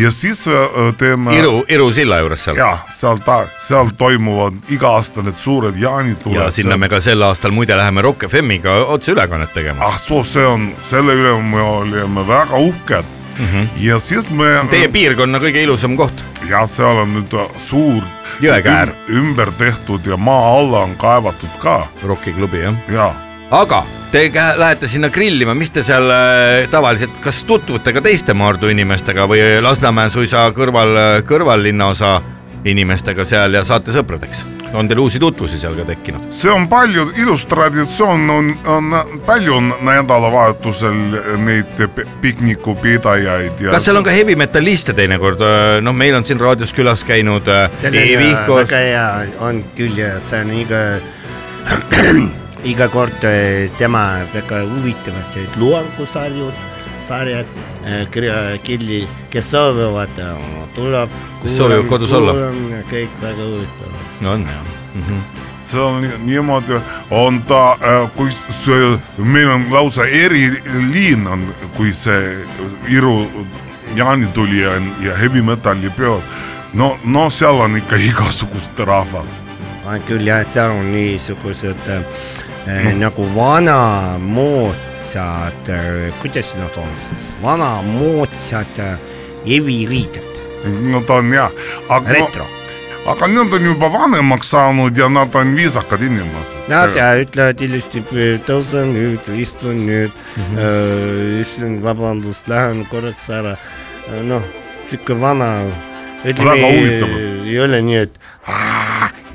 ja 0.00 0.10
siis 0.10 0.48
äh, 0.48 0.94
teeme. 0.98 1.36
Iru, 1.38 1.64
Iru 1.68 1.90
silla 1.92 2.18
juures 2.18 2.44
seal. 2.44 2.56
ja 2.56 2.78
seal 2.88 3.20
ta, 3.24 3.42
seal 3.58 3.92
toimuvad 3.98 4.60
iga 4.70 4.94
aasta 4.96 5.22
need 5.22 5.36
suured 5.36 5.76
jaanituled. 5.76 6.36
ja 6.36 6.50
sinna 6.50 6.76
me 6.76 6.88
ka 6.88 7.00
sel 7.00 7.22
aastal 7.22 7.50
muide 7.50 7.76
läheme 7.76 8.02
Rock 8.02 8.28
FM-iga 8.30 8.84
otseülekannet 8.96 9.54
tegema. 9.54 9.86
ah 9.86 9.98
soo, 9.98 10.22
see 10.24 10.46
on, 10.46 10.72
selle 10.80 11.16
üle 11.18 11.34
me 11.42 11.60
olime 11.60 12.28
väga 12.28 12.58
uhked 12.58 13.21
mm. 13.38 13.46
-hmm. 13.46 13.68
ja 13.76 14.00
siis 14.00 14.30
me. 14.30 14.50
Teie 14.70 14.88
piirkonna 14.88 15.38
kõige 15.38 15.62
ilusam 15.62 15.96
koht. 15.96 16.24
ja 16.48 16.66
seal 16.66 17.04
on 17.04 17.14
nüüd 17.14 17.36
suur 17.58 18.02
Jõekäär. 18.40 18.94
üm, 19.08 19.18
ümber 19.18 19.52
tehtud 19.58 20.06
ja 20.06 20.16
maa 20.16 20.58
alla 20.58 20.86
on 20.86 20.96
kaevatud 20.96 21.58
ka 21.58 21.86
rokiklubi 22.04 22.58
jah. 22.58 22.74
ja 22.88 23.12
aga 23.50 23.84
te 24.12 24.30
lähete 24.56 24.88
sinna 24.88 25.08
grillima, 25.08 25.54
mis 25.54 25.70
te 25.70 25.82
seal 25.82 26.10
äh, 26.10 26.68
tavaliselt, 26.70 27.20
kas 27.20 27.44
tutvute 27.44 27.92
ka 27.92 28.00
teiste 28.00 28.34
Maardu 28.34 28.68
inimestega 28.68 29.28
või 29.28 29.40
Lasnamäe 29.62 30.10
suisa 30.10 30.50
kõrval, 30.56 31.22
kõrvallinnaosa 31.28 32.20
inimestega 32.64 33.24
seal 33.24 33.54
ja 33.54 33.64
saate 33.64 33.92
sõpradeks? 33.92 34.44
On 34.74 34.88
teil 34.88 35.00
uusi 35.02 35.20
tutvusi 35.22 35.58
seal 35.60 35.76
ka 35.78 35.84
tekkinud? 35.88 36.28
see 36.32 36.50
on 36.52 36.68
palju 36.68 37.08
ilus 37.22 37.46
traditsioon 37.50 38.30
on, 38.30 38.50
on 38.66 38.92
palju 39.26 39.60
nädalavahetusel 39.84 41.00
neid 41.44 41.82
pi- 41.96 42.06
piknikupidajaid 42.24 43.60
ja 43.66 43.74
kas 43.76 43.84
seal 43.88 44.00
on 44.00 44.06
ka 44.06 44.14
heavy 44.14 44.36
metalliste 44.38 44.94
teinekord, 44.96 45.42
noh, 45.84 45.94
meil 45.96 46.14
on 46.18 46.24
siin 46.24 46.40
raadios 46.40 46.72
külas 46.76 47.04
käinud 47.08 47.48
äh, 47.48 47.68
Eevi 47.82 47.88
selline 47.88 48.46
koos 48.46 48.64
väga 48.66 48.82
hea 48.86 49.08
on 49.44 49.62
küll 49.76 49.98
ja 49.98 50.14
see 50.22 50.40
on 50.44 50.52
iga, 50.62 50.82
iga 52.72 52.88
kord 52.92 53.24
eh, 53.28 53.70
tema 53.78 54.04
väga 54.34 54.62
huvitavad 54.68 55.24
sellised 55.26 55.58
loengusarjud, 55.60 56.54
sarjad, 57.02 57.46
kirja, 58.10 58.36
kes 59.30 59.50
soovivad, 59.50 60.22
tuleb. 60.74 61.10
Kes 61.42 61.56
soovivad 61.56 61.90
kodus 61.90 62.12
olla. 62.12 62.36
kõik 62.90 63.18
väga 63.22 63.42
huvitavad. 63.42 64.20
no 64.20 64.32
on 64.32 64.46
jah 64.46 64.82
mm. 64.94 65.02
-hmm. 65.02 65.20
see 65.64 65.80
on 65.80 66.08
niimoodi, 66.26 66.80
on 67.10 67.42
ta, 67.42 67.78
kui 68.16 68.30
see, 68.50 68.98
meil 69.18 69.50
on 69.50 69.66
lausa 69.70 70.04
eriliin 70.04 71.26
on, 71.26 71.54
kui 71.76 71.92
see 71.92 72.36
Iru 72.88 73.28
jaanituli 73.96 74.66
on 74.66 74.94
ja 75.00 75.16
heavy 75.16 75.42
metal'i 75.42 75.90
peod. 75.90 76.22
no, 76.74 76.98
no 77.04 77.30
seal 77.30 77.60
on 77.60 77.76
ikka 77.76 77.96
igasugust 77.96 78.78
rahvast. 78.78 79.38
on 79.84 80.02
küll 80.02 80.26
jah, 80.26 80.46
seal 80.46 80.70
on 80.70 80.92
niisugused 80.92 81.88
äh, 81.88 82.84
no. 82.84 82.98
nagu 82.98 83.28
vanamoodsad, 85.02 86.18
kuidas 86.20 86.56
nad 86.56 86.70
on 86.76 86.96
siis, 86.96 87.36
vanamoodsad 87.42 88.78
äh, 88.78 88.98
eviriided, 89.46 90.40
no 90.90 91.00
ta 91.00 91.14
on 91.14 91.32
hea, 91.32 91.50
aga 91.88 92.08
no, 92.08 92.12
retro. 92.12 92.46
aga 93.06 93.26
nad 93.26 93.54
on 93.54 93.64
juba 93.64 93.92
vanemaks 93.92 94.50
saanud 94.50 94.96
ja 94.96 95.08
nad 95.08 95.34
on 95.34 95.56
viisakad 95.56 96.02
inimesed. 96.02 96.68
Nad 96.68 96.96
äh, 96.96 97.20
ütlevad 97.24 97.60
ilusti, 97.60 98.04
tõusen 98.46 98.92
nüüd, 98.94 99.32
istun 99.36 99.86
nüüd 99.86 100.10
mm, 100.10 100.42
-hmm. 100.56 101.40
istun, 101.40 101.80
vabandust, 101.82 102.48
lähen 102.48 102.86
korraks 102.86 103.30
ära. 103.30 103.56
noh, 104.22 104.42
sihuke 104.90 105.20
vana, 105.20 105.66
huvitav. 106.24 107.10
ei 107.46 107.60
ole 107.60 107.82
nii, 107.82 107.96
et 107.96 108.20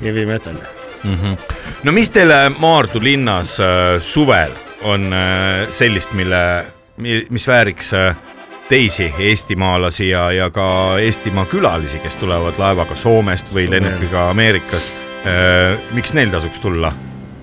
heavy 0.02 0.26
metal. 0.26 0.56
Mm 1.04 1.14
-hmm. 1.14 1.36
no 1.82 1.92
mis 1.92 2.10
teile 2.10 2.48
Maardu 2.58 3.00
linnas 3.02 3.60
äh, 3.60 4.00
suvel 4.00 4.67
on 4.82 5.12
äh, 5.12 5.68
sellist, 5.70 6.12
mille, 6.12 6.64
mis 7.30 7.48
vääriks 7.48 7.92
äh, 7.94 8.16
teisi 8.68 9.14
eestimaalasi 9.18 10.08
ja, 10.08 10.32
ja 10.32 10.50
ka 10.50 10.98
Eestimaa 11.00 11.46
külalisi, 11.46 11.98
kes 11.98 12.16
tulevad 12.20 12.58
laevaga 12.58 12.94
Soomest 12.94 13.52
või 13.54 13.64
Suvel. 13.66 13.70
lennukiga 13.78 14.30
Ameerikast 14.30 14.92
äh,. 15.26 15.78
miks 15.96 16.14
neil 16.14 16.30
tasuks 16.30 16.60
tulla? 16.60 16.92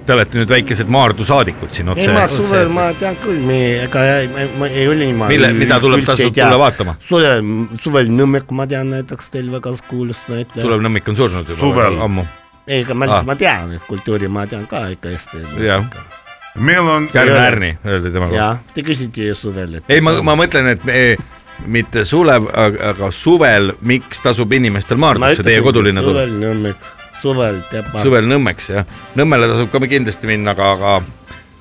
Te 0.05 0.13
olete 0.13 0.37
nüüd 0.37 0.51
väikesed 0.53 0.89
Maardu 0.93 1.25
saadikud 1.25 1.71
siin 1.73 1.89
otse. 1.89 2.05
ei, 2.05 2.13
ma 2.13 2.27
suvel 2.29 2.67
ma 2.69 2.83
tean 2.93 3.15
küll, 3.23 3.39
me, 3.41 3.57
ega 3.87 4.03
ma, 4.35 4.43
ma 4.61 4.67
ei 4.69 4.85
ole 4.87 5.07
niimoodi. 5.09 5.33
mille, 5.33 5.49
mida 5.57 5.79
tuleb 5.81 6.05
tasub 6.05 6.29
tulla 6.35 6.59
vaatama? 6.61 6.93
suvel, 7.01 7.41
suvel 7.81 8.11
Nõmmik, 8.13 8.51
ma 8.53 8.67
tean 8.69 8.93
näiteks 8.93 9.31
teil 9.33 9.49
väga 9.51 9.73
kuulus 9.89 10.27
näitleja. 10.29 10.61
Sulev 10.67 10.85
Nõmmik 10.85 11.09
on 11.09 11.17
surnud 11.17 11.49
juba 11.49 11.57
Suvel. 11.57 11.97
ammu. 12.05 12.25
ei, 12.67 12.83
aga 12.85 12.93
ma 12.93 13.05
Ah. 13.05 13.09
lihtsalt, 13.09 13.31
ma 13.33 13.35
tean, 13.35 13.73
et 13.79 13.89
kultuuri 13.89 14.27
ma 14.29 14.45
tean 14.47 14.67
ka 14.69 14.85
ikka 14.93 15.09
hästi. 15.09 15.41
jah, 15.65 15.89
meil 16.55 16.87
on, 16.89 17.07
Järve 17.13 17.39
Ärni 17.39 17.77
öeldi 17.85 18.11
tema 18.11 18.29
kohta. 18.29 18.41
jah, 18.41 18.59
te 18.73 18.83
küsite 18.85 19.29
ju 19.29 19.35
suvel, 19.35 19.79
ei, 19.89 20.01
ma, 20.01 20.15
ma 20.23 20.37
mõtlen, 20.39 20.69
et 20.75 20.85
me 20.87 20.99
mitte 21.71 22.05
sulev, 22.05 22.47
aga 22.51 23.11
suvel, 23.11 23.73
miks 23.81 24.21
tasub 24.23 24.53
inimestel 24.53 24.99
Maardusse 25.01 25.43
teie 25.43 25.61
kodulinna 25.63 26.03
tulla? 26.03 26.25
suvel 26.25 26.39
Nõmmik, 26.41 26.89
suvel 27.21 27.61
Tepa. 27.71 28.03
suvel 28.03 28.27
Nõmmeks 28.29 28.71
jah, 28.73 28.87
Nõmmele 29.15 29.51
tasub 29.51 29.71
ka 29.73 29.83
kindlasti 29.87 30.29
minna, 30.29 30.55
aga, 30.55 30.71
aga 30.75 30.97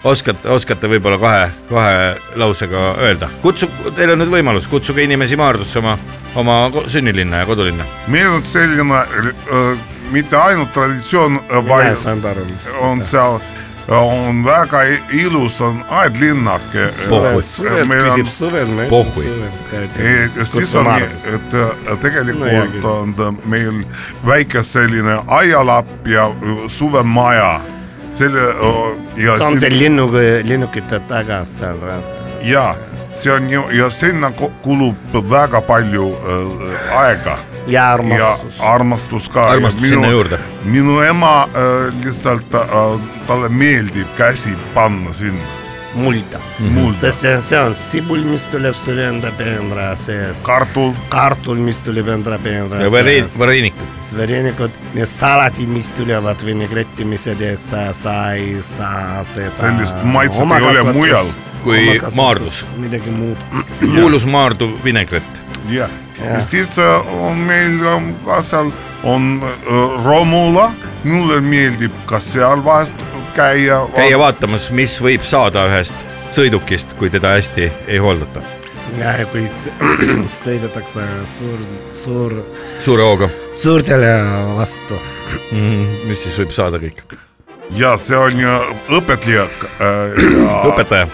oskate, 0.05 0.49
oskate 0.53 0.91
võib-olla 0.91 1.19
kahe, 1.23 1.49
kahe 1.71 2.39
lausega 2.41 2.85
öelda, 3.07 3.31
kutsu, 3.43 3.69
teil 3.97 4.15
on 4.15 4.23
nüüd 4.23 4.33
võimalus, 4.35 4.69
kutsuge 4.71 5.05
inimesi 5.07 5.39
Maardusse 5.41 5.81
oma, 5.81 5.97
oma 6.41 6.59
sünnilinna 6.91 7.43
ja 7.43 7.49
kodulinna. 7.49 7.87
meil 8.13 8.31
on 8.35 8.45
selline 8.45 9.01
äh, 9.01 9.91
mitte 10.13 10.37
ainult 10.37 10.73
traditsioon, 10.75 11.41
mina 11.41 11.65
vaid 11.69 12.73
on 12.81 13.05
seal, 13.05 13.41
on 13.89 14.45
väga 14.45 14.83
ilus, 15.13 15.61
on 15.61 15.85
aedlinnake. 15.89 16.89
Ma 17.11 17.17
Pohhui. 18.89 19.27
Ja 20.37 20.45
siis 20.45 20.77
on 20.77 20.85
nii, 20.89 21.09
et 21.35 22.01
tegelikult 22.01 22.83
no, 22.83 22.95
on 23.01 23.15
ta 23.15 23.31
meil 23.45 23.85
väike 24.27 24.63
selline 24.65 25.19
aialapp 25.27 26.07
ja 26.09 26.31
suvemaja. 26.67 27.61
selle 28.15 28.41
ja 29.17 29.37
see 29.37 29.47
on 29.47 29.61
see 29.61 29.71
linnuga, 29.71 30.19
linnukite 30.47 31.01
taga 31.09 31.45
seal. 31.45 31.81
ja 32.43 32.77
see 33.01 33.33
on 33.33 33.51
ju 33.51 33.65
ja 33.73 33.91
sinna 33.91 34.31
ku- 34.31 34.53
kulub 34.63 34.95
väga 35.31 35.61
palju 35.61 36.13
äh, 36.15 36.99
aega 36.99 37.39
ja 37.67 37.83
ja 37.83 37.93
armastus. 37.95 38.61
armastus 38.61 39.29
ka. 39.29 39.51
Armastus 39.51 39.89
sinna 39.89 40.11
juurde. 40.11 40.39
minu 40.65 41.01
ema 41.01 41.49
äh, 41.49 42.05
lihtsalt 42.05 42.55
äh, 42.55 43.01
talle 43.27 43.49
meeldib 43.49 44.09
käsi 44.17 44.57
panna 44.75 45.13
sinna 45.13 45.65
mulda. 45.95 46.41
mulda, 46.59 46.99
sest 46.99 47.21
see, 47.21 47.35
see 47.43 47.61
on 47.61 47.75
sibul, 47.79 48.23
mis 48.27 48.45
tuleb 48.51 48.75
sulle 48.79 49.07
enda 49.09 49.31
peenra 49.39 49.93
sees, 49.99 50.43
kartul, 50.47 50.93
kartul, 51.13 51.61
mis 51.63 51.79
tuleb 51.87 52.09
enda 52.17 52.39
peenra 52.43 52.83
sees, 52.83 53.39
variinikud. 53.39 53.95
verenikud, 54.19 54.79
need 54.95 55.11
salatid, 55.11 55.71
mis 55.71 55.91
tulevad 55.95 56.43
vinegrettimised, 56.47 57.43
et 57.47 57.63
sa, 57.63 57.87
sa 57.97 58.17
ei 58.35 58.59
saa 58.63 59.23
seda. 59.29 59.55
Sellist 59.61 60.03
maitset 60.05 60.57
ei 60.59 60.71
ole 60.73 60.87
mujal. 60.93 61.35
Kui 61.65 61.95
Maardus. 62.13 62.67
midagi 62.77 63.09
muud. 63.09 63.41
kuulus 63.81 64.27
Maardu 64.29 64.69
vinegret. 64.85 65.41
jah, 65.73 65.89
ja 66.19 66.41
siis 66.41 66.79
äh, 66.79 67.15
on 67.25 67.39
meil 67.49 67.79
ka 68.25 68.43
seal 68.43 68.73
on 69.05 69.41
äh, 69.43 70.05
Romula, 70.05 70.71
mulle 71.05 71.41
meeldib 71.41 71.95
ka 72.07 72.21
seal 72.21 72.65
vahest 72.65 73.05
käia. 73.35 73.85
käia 73.97 74.19
vaatamas, 74.19 74.71
mis 74.71 74.97
võib 75.03 75.25
saada 75.27 75.67
ühest 75.71 76.07
sõidukist, 76.35 76.97
kui 76.99 77.11
teda 77.11 77.35
hästi 77.37 77.71
ei 77.87 77.99
hooldata. 78.03 78.43
ja 78.99 79.15
kui 79.33 79.45
sõidetakse 80.45 81.05
suur, 81.29 81.67
suur, 81.93 82.39
suure 82.81 83.11
hooga. 83.11 83.29
suurtele 83.55 84.15
vastu. 84.57 84.99
mis 85.53 86.23
siis 86.23 86.39
võib 86.39 86.55
saada 86.55 86.81
kõik? 86.83 87.05
ja 87.75 87.97
see 87.99 88.17
on 88.17 88.41
ju 88.41 88.57
õpetaja 89.01 89.47
äh, 89.47 90.19
ja 90.39 90.59
õpetaja. 90.71 91.09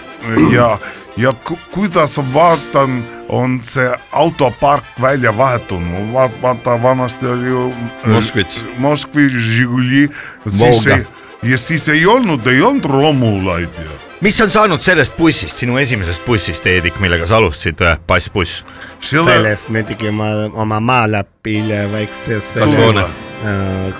ja, 0.53 0.71
ja 1.17 1.33
ku- 1.33 1.59
kuidas 1.71 2.17
vaatan, 2.33 3.03
on 3.29 3.59
see 3.63 3.89
autopark 4.11 4.83
välja 5.01 5.37
vahetunud, 5.37 6.13
vaata 6.41 6.77
vanasti 6.83 7.27
oli 7.27 7.47
ju 7.47 7.73
äh, 8.05 8.07
Moskvitš. 8.13 8.61
Moskvitš, 8.77 9.33
Žiguli, 9.33 10.09
siis 10.49 10.87
ei 10.87 11.05
ja 11.43 11.57
siis 11.57 11.89
ei 11.89 12.05
olnud, 12.05 12.47
ei 12.47 12.61
olnud 12.61 12.85
romulaid 12.85 13.69
ju. 13.83 13.89
mis 14.21 14.41
on 14.41 14.51
saanud 14.51 14.81
sellest 14.81 15.17
bussist, 15.17 15.57
sinu 15.57 15.77
esimesest 15.77 16.25
bussist, 16.25 16.65
Heedik, 16.65 16.99
millega 16.99 17.25
sa 17.27 17.35
alustasid, 17.41 17.81
passbuss? 18.07 18.63
sellest 19.01 19.69
me 19.69 19.83
tegime 19.83 20.23
oma 20.53 20.79
maalapil 20.79 21.73
väiksesse 21.91 22.59
kasvuhoone. 22.59 23.30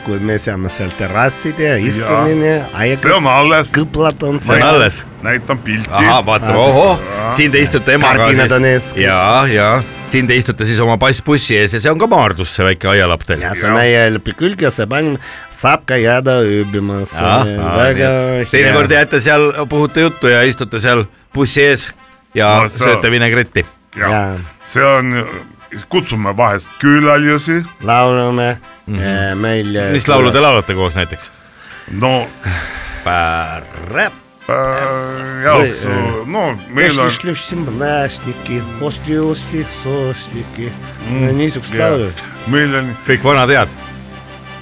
Kui 0.05 0.19
me 0.21 0.35
saame 0.41 0.69
seal 0.69 0.91
terrasside 0.97 1.71
istumine, 1.81 2.59
see 2.99 3.13
on 3.15 3.25
alles, 3.31 3.71
kõplad 3.73 4.21
on 4.27 4.37
see 4.39 4.53
on 4.53 4.61
seal. 4.61 4.67
alles. 4.75 4.99
näitan 5.25 5.57
pilti. 5.65 5.89
ahah, 5.89 6.19
vaata, 6.25 6.53
ohoh, 6.57 6.99
siin 7.33 7.51
te 7.53 7.61
istute 7.63 7.95
emaga 7.97 8.23
Kardinad 8.25 8.53
on 8.59 8.65
ees. 8.69 8.91
ja, 8.97 9.17
ja 9.49 9.69
siin 10.11 10.27
te 10.27 10.35
istute 10.35 10.65
siis 10.67 10.79
oma 10.83 10.97
passbussi 11.01 11.55
ees 11.57 11.73
ja 11.77 11.79
see 11.81 11.91
on 11.93 11.97
ka 12.01 12.07
Maardus, 12.11 12.53
see 12.57 12.65
väike 12.67 12.89
aialapp 12.93 13.23
teil. 13.27 13.41
ja 13.45 13.53
see 13.57 13.71
nõelpi 13.73 14.35
külge, 14.37 14.69
see 14.73 14.85
pann 14.91 15.15
saab 15.49 15.85
ka 15.89 15.97
jääda 16.01 16.37
ööbima, 16.45 17.01
see 17.09 17.25
on 17.25 17.53
väga 17.79 18.11
teinekord 18.51 18.91
hea. 18.93 18.99
jääte 19.01 19.21
seal, 19.23 19.49
puhute 19.71 20.05
juttu 20.09 20.29
ja 20.33 20.43
istute 20.45 20.81
seal 20.83 21.05
bussi 21.33 21.63
ees 21.69 21.87
ja 22.37 22.59
No 22.61 22.69
see- 22.69 22.85
sööte 22.85 23.09
vinegretti. 23.11 23.65
ja 23.97 24.35
see 24.63 24.83
on, 24.85 25.15
kutsume 25.89 26.33
vahest 26.37 26.71
külalisi, 26.81 27.61
laulame. 27.87 28.57
meil. 28.87 29.67
Mhm. 29.73 29.91
mis 29.93 30.07
laulu 30.07 30.31
te 30.31 30.39
laulate 30.39 30.73
koos 30.73 30.95
näiteks? 30.95 31.31
no 31.91 32.27
Päräp. 33.03 34.13
äh, 34.49 34.55
Või-, 35.43 36.25
no 36.27 36.57
meil 36.69 36.99
on 36.99 37.09
Läsniki, 37.79 38.61
ostli, 38.81 39.17
ostli, 39.19 39.65
soostiki 39.69 40.71
Mm,, 41.09 41.37
niisugused 41.37 41.75
jaa. 41.77 41.89
laulud. 41.89 42.13
meil 42.47 42.75
on 42.75 42.91
kõik 43.07 43.23
vanad 43.23 43.49
head. 43.49 43.69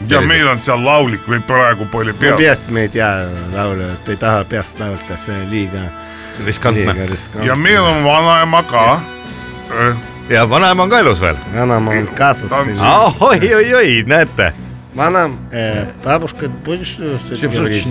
ja 0.07 0.21
meil 0.21 0.47
on 0.47 0.59
seal 0.63 0.79
laulik, 0.85 1.27
meil 1.27 1.41
praegu 1.41 1.85
pole 1.91 2.13
peas. 2.13 2.37
peast 2.37 2.69
me 2.69 2.81
ei 2.81 2.89
tea 2.89 3.09
laulu, 3.53 3.81
et 3.93 4.09
ei 4.09 4.15
taha 4.17 4.43
peast 4.45 4.79
laulda, 4.79 5.17
see 5.17 5.35
on 5.35 5.49
liiga, 5.51 5.81
riskantne. 6.45 6.95
ja 7.43 7.55
meil 7.55 7.81
on 7.83 8.03
vanaema 8.03 8.63
ka 8.63 8.99
ja 10.28 10.50
vanaema 10.50 10.82
on 10.82 10.90
ka 10.90 10.98
elus 10.98 11.20
veel . 11.20 11.36
vanaema 11.54 11.90
on 11.90 12.06
kaasas 12.14 12.50
Ta 12.50 12.56
on 12.56 12.64
siin 12.64 12.76
siis- . 12.76 13.16
oi , 13.20 13.54
oi , 13.54 13.74
oi , 13.74 14.04
näete . 14.06 14.52
Вона, 14.96 15.28
э, 15.50 15.86
бабушка, 16.04 16.46
будешь 16.64 16.86
что- 16.94 17.18
что-то 17.18 17.48
говорить? 17.48 17.84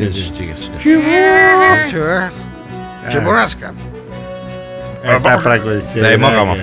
Это 5.04 5.38
praegu 5.44 5.82
see 5.82 6.02
jäi 6.02 6.18
magama . 6.18 6.56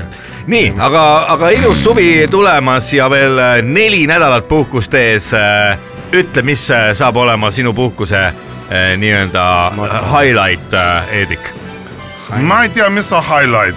nii , 0.47 0.73
aga , 0.79 1.03
aga 1.29 1.51
ilus 1.51 1.83
suvi 1.85 2.27
tulemas 2.31 2.93
ja 2.93 3.11
veel 3.11 3.39
äh, 3.39 3.63
neli 3.63 4.07
nädalat 4.07 4.49
puhkust 4.49 4.95
ees . 4.95 5.31
ütle , 6.13 6.43
mis 6.43 6.71
äh, 6.71 6.95
saab 6.95 7.17
olema 7.17 7.51
sinu 7.51 7.73
puhkuse 7.73 8.17
äh, 8.17 8.97
nii-öelda 8.97 9.45
äh, 9.69 10.01
highlight , 10.13 10.73
Heedik ? 11.13 11.53
ma 12.41 12.63
ei 12.63 12.69
tea , 12.69 12.89
mis 12.91 13.13
on 13.13 13.23
highlight . 13.23 13.77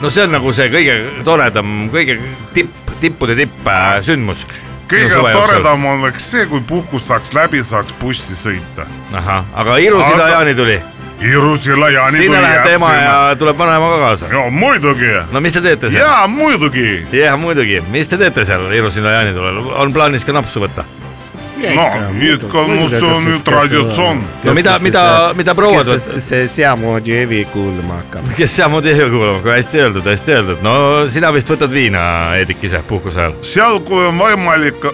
no 0.00 0.10
see 0.10 0.24
on 0.26 0.34
nagu 0.36 0.52
see 0.54 0.68
kõige 0.72 0.96
toredam, 1.26 1.88
kõige 1.94 2.18
tipp, 2.56 2.92
tippude 3.02 3.36
tipp 3.38 3.70
sündmus. 4.06 4.44
kõige 4.90 5.22
toredam 5.34 5.84
oleks 5.94 6.30
see, 6.32 6.46
kui 6.50 6.62
puhkus 6.66 7.08
saaks 7.10 7.34
läbi, 7.36 7.64
saaks 7.64 7.96
bussi 8.00 8.36
sõita. 8.38 8.86
ahah, 9.12 9.44
aga 9.54 9.80
Iru-Silla 9.82 10.24
Aga- 10.24 10.30
Jaani 10.36 10.54
tuli, 10.58 10.78
Iru-Silla 11.18 11.90
Jaani 11.90 12.18
sinna 12.22 12.42
lähete 12.42 12.74
ema 12.78 12.92
ja 12.94 13.16
tuleb 13.38 13.58
vanaema 13.58 13.90
ka 13.94 13.98
kaasa. 14.04 14.30
ja 14.32 14.50
muidugi, 14.50 15.10
no 15.32 15.40
mis 15.40 15.52
te 15.52 15.60
teete 15.64 15.90
seal? 15.90 16.06
ja 16.06 16.26
muidugi, 16.30 17.06
jah, 17.12 17.38
muidugi, 17.40 17.80
mis 17.90 18.08
te 18.08 18.20
teete 18.20 18.44
seal 18.44 18.70
Iru-Silla 18.72 19.18
Jaani 19.18 19.34
tulel, 19.34 19.62
on 19.82 19.92
plaanis 19.92 20.24
ka 20.24 20.32
napsu 20.36 20.62
võtta? 20.62 20.86
No 21.58 21.86
ikka, 22.34 22.64
see 22.88 23.08
on 23.08 23.26
ju 23.32 23.38
traditsioon. 23.44 24.20
No 24.44 24.54
mida- 24.54 24.78
mida- 24.82 25.32
mida 25.36 25.54
prouad 25.54 25.86
kes 25.86 26.04
see- 26.06 26.20
see 26.20 26.48
seamoodi 26.48 27.12
Evi 27.22 27.44
kuulama 27.52 27.94
hakkab? 28.02 28.28
kes 28.36 28.56
samamoodi 28.56 28.88
ei 28.94 29.10
kuulama, 29.10 29.38
aga 29.42 29.56
hästi 29.58 29.78
öeldud, 29.84 30.06
hästi 30.06 30.32
öeldud, 30.36 30.62
no 30.62 30.74
sina 31.10 31.32
vist 31.34 31.50
võtad 31.50 31.72
viina, 31.72 32.02
Heedik 32.36 32.62
ise 32.68 32.80
puhkuse 32.88 33.18
ajal. 33.20 33.34
seal, 33.40 33.80
kui 33.88 34.04
on 34.06 34.18
võimalik, 34.18 34.84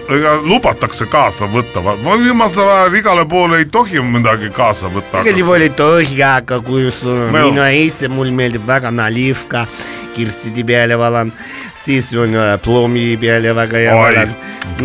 lubatakse 0.49 1.05
kaasa 1.11 1.45
võtta, 1.51 1.83
viimasel 2.23 2.69
ajal 2.69 2.95
igale 3.01 3.25
poole 3.29 3.57
ei 3.63 3.65
tohi 3.65 4.01
midagi 4.01 4.49
kaasa 4.49 4.87
võtta. 4.93 5.23
juhul 5.37 5.61
ei 5.61 5.69
tohi, 5.69 6.21
aga 6.23 6.59
kui 6.61 6.89
sul 6.91 7.09
on 7.27 7.31
Meil- 7.31 7.51
minu 7.51 7.61
ise, 7.85 8.07
mul 8.07 8.31
meeldib 8.31 8.65
väga 8.67 8.91
nalivka, 8.91 9.65
kirstide 10.15 10.63
peale 10.67 10.97
valan, 10.99 11.31
siis 11.75 12.11
on 12.19 12.33
ploomi 12.63 13.15
peale 13.21 13.53
väga 13.55 13.77
hea 13.83 13.95
Oi. 13.95 14.01
valan, 14.05 14.35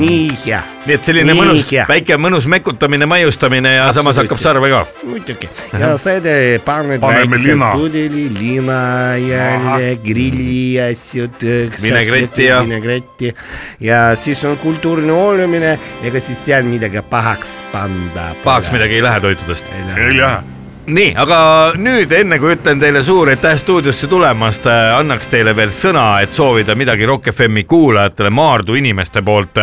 nii 0.01 0.29
hea, 0.45 0.61
nii 0.87 0.95
et 0.97 1.05
selline 1.09 1.33
Nii 1.33 1.41
mõnus 1.41 1.71
väike 1.89 2.17
mõnus 2.21 2.47
mekutamine, 2.51 3.07
maiustamine 3.07 3.73
ja 3.77 3.87
samas 3.93 4.19
Absoluutselt. 4.19 4.29
hakkab 4.29 4.43
sarve 4.43 4.71
ka. 4.71 4.83
muidugi 5.07 5.49
ja 5.81 5.91
seda 5.99 6.35
paned 6.65 7.01
Paneme 7.01 7.31
väikese 7.37 7.55
lina. 7.55 7.71
pudeli, 7.73 8.27
lina 8.39 8.81
jälle, 9.17 9.97
grilli 10.05 10.81
asjad, 10.91 11.43
Vinegretti 11.83 12.45
ja- 12.51 12.61
vinegretti 12.63 13.35
ja 13.81 14.15
siis 14.15 14.45
on 14.45 14.57
kultuuriline 14.59 15.13
olemine, 15.13 15.79
ega 16.05 16.21
siis 16.21 16.39
seal 16.45 16.63
midagi 16.69 17.03
pahaks 17.11 17.61
panda. 17.73 18.31
pahaks 18.45 18.73
midagi 18.73 18.95
ei 19.01 19.03
lähe 19.03 19.21
toitudest. 19.21 19.67
ei 19.79 20.17
lähe. 20.19 20.60
nii, 20.91 21.13
aga 21.23 21.39
nüüd 21.79 22.13
enne 22.17 22.39
kui 22.43 22.55
ütlen 22.57 22.81
teile 22.83 23.03
suur 23.07 23.31
aitäh 23.33 23.57
stuudiosse 23.61 24.09
tulemast, 24.11 24.67
annaks 24.71 25.29
teile 25.31 25.55
veel 25.57 25.73
sõna, 25.75 26.07
et 26.25 26.33
soovida 26.35 26.75
midagi 26.79 27.07
Rock 27.09 27.31
FM-i 27.33 27.65
kuulajatele 27.71 28.31
Maardu 28.35 28.75
inimeste 28.81 29.23
poolt. 29.27 29.61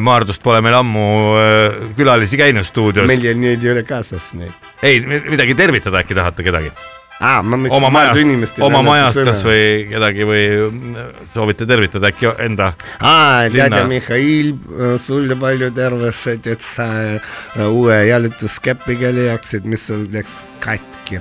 Maardust 0.00 0.42
pole 0.42 0.60
meil 0.64 0.74
ammu 0.80 1.06
äh, 1.40 1.80
külalisi 1.98 2.38
käinud 2.40 2.66
stuudios. 2.68 3.06
meil 3.10 3.24
ei- 3.24 3.34
neid 3.34 3.64
ei 3.64 3.72
ole 3.72 3.82
kaasas 3.88 4.32
neid. 4.34 4.52
ei, 4.82 5.00
midagi 5.00 5.54
tervitada 5.54 6.02
äkki 6.04 6.14
tahate 6.14 6.42
kedagi? 6.46 6.72
ah,. 7.20 7.40
ma 7.42 7.56
mõtlesin 7.56 7.76
oma 7.76 7.90
majast, 7.94 8.20
inimestele. 8.24 8.66
oma 8.66 8.82
majast 8.86 9.20
kasvõi 9.28 9.62
kedagi 9.92 10.26
või 10.28 10.42
mm, 10.56 10.98
soovite 11.34 11.68
tervitada 11.70 12.10
äkki 12.10 12.32
enda 12.46 12.72
ah,. 12.98 13.46
tead, 13.52 13.76
Mihhail, 13.90 14.52
äh, 14.54 14.96
sulle 15.00 15.36
palju 15.40 15.70
tervist, 15.76 16.48
et 16.50 16.64
sa 16.64 16.88
äh, 17.14 17.64
uue 17.68 18.02
jalutuskäpiga 18.10 19.12
leiaksid, 19.16 19.68
mis 19.68 19.86
sul 19.90 20.06
läks 20.12 20.42
katki. 20.64 21.20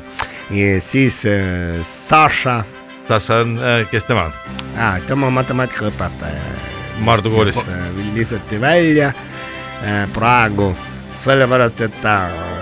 ja 0.56 0.82
siis 0.84 1.24
äh, 1.30 1.80
Saša. 1.86 2.62
Saša 3.10 3.42
on 3.46 3.58
äh,, 3.58 3.86
kes 3.92 4.08
tema 4.10 4.30
on 4.30 4.68
ah,? 4.78 5.00
tema 5.08 5.32
matemaatikaõpetaja. 5.42 6.60
Mardu 7.00 7.32
koolis. 7.32 7.58
Äh, 7.68 7.90
lisati 8.16 8.62
välja 8.62 9.14
äh, 9.84 10.06
praegu 10.14 10.74
sellepärast, 11.12 11.82
et 11.82 12.02
ta 12.02 12.16
äh, 12.28 12.59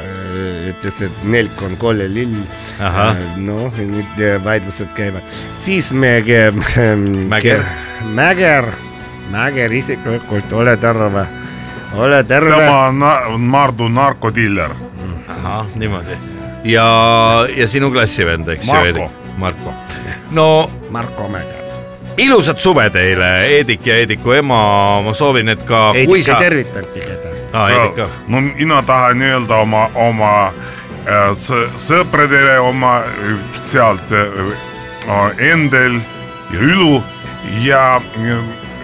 ütles, 0.71 1.01
et 1.05 1.23
nelk 1.23 1.61
on 1.65 1.75
kolle 1.77 2.07
lill. 2.11 2.35
Ahah. 2.79 3.15
noh, 3.38 3.73
nüüd 3.77 4.19
äh, 4.21 4.38
vaidlused 4.43 4.91
käivad, 4.97 5.25
siis 5.61 5.91
me 5.93 6.17
äh, 6.21 6.51
Mäger. 7.29 7.63
Mäger, 8.13 8.65
Mäger 9.31 9.71
isiklikult, 9.73 10.53
ole 10.53 10.77
terve, 10.77 11.25
ole 11.95 12.23
terve. 12.23 12.49
tema 12.55 12.88
on 12.88 12.99
na- 12.99 13.38
Maardu 13.38 13.88
narkodiller. 13.89 14.71
ahah, 15.27 15.65
niimoodi. 15.75 16.15
ja, 16.63 16.88
ja 17.55 17.67
sinu 17.67 17.91
klassivend, 17.91 18.47
eks 18.47 18.65
ju, 18.67 18.73
Marko. 18.73 18.85
Heidi? 18.85 19.09
Marko. 19.38 19.73
no 20.31 20.71
Marko 20.89 21.27
Mäger. 21.29 21.63
ilusat 22.17 22.59
suve 22.59 22.89
teile, 22.89 23.45
Eedik 23.45 23.85
ja 23.88 23.95
Eediku 23.97 24.31
ema, 24.31 25.01
ma 25.05 25.13
soovin, 25.13 25.49
et 25.49 25.63
ka 25.63 25.91
Heidik 25.93 26.09
kui 26.09 26.19
ei 26.19 26.23
sa, 26.23 26.39
tervitanudki 26.41 26.99
kedagi. 26.99 27.36
Aa 27.54 27.88
ka, 27.95 28.10
no 28.28 28.41
mina 28.41 28.82
tahan 28.84 29.22
öelda 29.22 29.56
oma, 29.56 29.89
oma 29.95 30.32
äh, 31.08 31.32
sõ- 31.34 31.70
sõpradele 31.76 32.60
oma 32.60 32.98
äh, 33.00 33.38
sealt 33.56 34.12
äh, 34.12 35.52
Endel 35.52 36.00
ja 36.54 36.60
Ülu 36.60 37.04
ja 37.64 38.02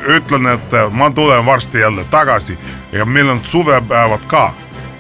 ütlen, 0.08 0.48
et 0.54 0.72
ma 0.92 1.10
tulen 1.12 1.46
varsti 1.46 1.80
jälle 1.80 2.04
tagasi 2.12 2.58
ja 2.92 3.06
meil 3.06 3.30
on 3.30 3.40
suvepäevad 3.44 4.26
ka. 4.28 4.54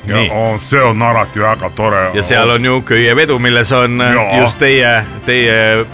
ja 0.07 0.15
Nii. 0.15 0.29
on, 0.29 0.59
see 0.61 0.81
on 0.83 1.01
alati 1.01 1.39
väga 1.39 1.69
tore. 1.69 2.09
ja 2.13 2.23
seal 2.23 2.49
on 2.49 2.65
ju 2.65 2.81
köievedu, 2.81 3.39
milles 3.39 3.71
on 3.71 3.99
Jaa. 3.99 4.37
just 4.41 4.57
teie, 4.59 5.05
teie 5.25 5.85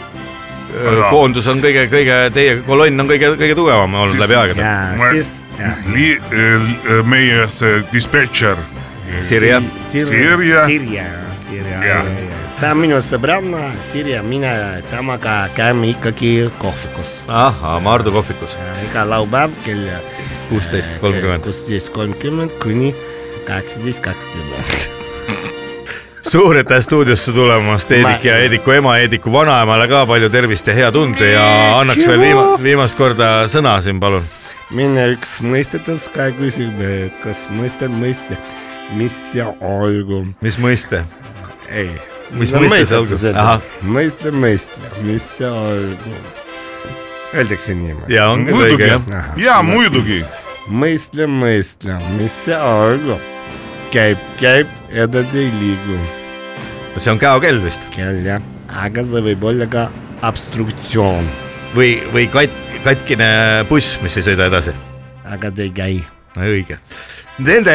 öö, 0.76 0.98
Jaa. 1.00 1.10
koondus 1.10 1.48
on 1.48 1.62
kõige, 1.62 1.88
kõige, 1.92 2.18
teie 2.34 2.58
kolonn 2.68 3.00
on 3.00 3.08
kõige, 3.10 3.34
kõige 3.40 3.56
tugevam 3.56 3.94
olnud 3.94 4.16
Siis- 4.16 4.24
läbi 4.24 4.36
aegade. 4.36 4.62
ja 4.62 4.98
Ma- 4.98 5.10
siis, 5.10 5.46
Li, 5.94 6.12
äh, 6.18 7.04
meie 7.06 7.48
see 7.50 7.84
dispetšer. 7.94 8.58
Sirje, 9.20 9.62
Sirje. 9.82 10.62
Sirje, 10.66 11.06
Sirje 11.42 12.30
see 12.60 12.70
on 12.72 12.78
minu 12.82 12.98
sõbranna 13.04 13.70
Sirje, 13.88 14.20
mina 14.26 14.52
temaga 14.92 15.48
käime 15.56 15.90
ikkagi 15.94 16.50
kohvikus. 16.60 17.20
ahhaa, 17.28 17.80
Maardu 17.80 18.12
kohvikus, 18.12 18.58
iga 18.90 19.06
laupäev 19.08 19.56
kell 19.66 19.86
kuusteist 20.50 21.00
kolmkümmend. 21.02 21.44
kuusteist 21.44 21.90
kolmkümmend 21.96 22.52
kuni 22.64 22.94
kaheksateist 23.48 24.04
kakskümmend. 24.04 24.90
suur 26.30 26.58
aitäh 26.58 26.82
stuudiosse 26.82 27.32
tulemast, 27.32 27.92
Eedik 27.92 28.26
ja 28.26 28.38
Eediku 28.38 28.72
ema, 28.72 28.98
Eediku 29.02 29.32
vanaemale 29.34 29.88
ka 29.90 30.04
palju 30.06 30.30
tervist 30.30 30.68
ja 30.68 30.74
head 30.78 30.96
und 31.00 31.22
ja 31.26 31.46
annaks 31.80 32.06
veel 32.06 32.22
viima, 32.22 32.44
viimast 32.62 32.98
korda 32.98 33.48
sõna 33.50 33.80
siin, 33.82 33.98
palun. 34.00 34.26
mine 34.70 35.08
üks 35.16 35.40
mõistetus 35.42 36.06
ka 36.14 36.30
küsib, 36.38 36.78
et 36.86 37.18
kas 37.24 37.48
mõistad 37.50 37.94
mõiste, 37.94 38.38
mis 39.00 39.16
see 39.32 39.46
olgu. 39.46 40.22
mis 40.46 40.60
mõiste? 40.62 41.02
ei. 41.70 41.90
Mis 42.38 42.54
mõiste 42.54 42.84
see 42.86 43.00
olgu? 43.00 43.18
Mõiste, 43.82 44.30
mõiste, 44.30 44.94
mis 45.02 45.26
see 45.40 45.50
olgu. 45.50 46.14
Öeldakse 47.34 47.74
niimoodi. 47.74 48.14
ja 48.14 48.30
on 48.36 48.46
muidugi 48.46 48.94
ja 49.42 49.58
muidugi. 49.66 50.22
mõistle, 50.70 51.26
mõistle, 51.26 51.98
mis 52.22 52.38
see 52.46 52.62
olgu. 52.70 53.18
käib, 53.90 54.32
käib, 54.38 54.80
edasi 54.94 55.46
ei 55.48 55.52
liigu. 55.58 56.00
See 57.00 57.14
on 57.14 57.20
käokell 57.22 57.62
vist 57.64 57.86
kell 57.94 58.24
jah, 58.26 58.44
aga 58.84 59.04
see 59.08 59.24
võib 59.30 59.46
olla 59.52 59.68
ka 59.72 59.88
obstruktsioon, 60.28 61.28
või, 61.76 61.94
või 62.14 62.28
kat-, 62.32 62.60
katkine 62.84 63.30
buss, 63.70 63.98
mis 64.04 64.18
ei 64.20 64.26
sõida 64.26 64.50
edasi. 64.52 64.76
aga 65.30 65.52
ta 65.52 65.64
ei 65.64 65.72
käi. 65.76 65.96
õige. 66.40 66.80
Nende 67.40 67.74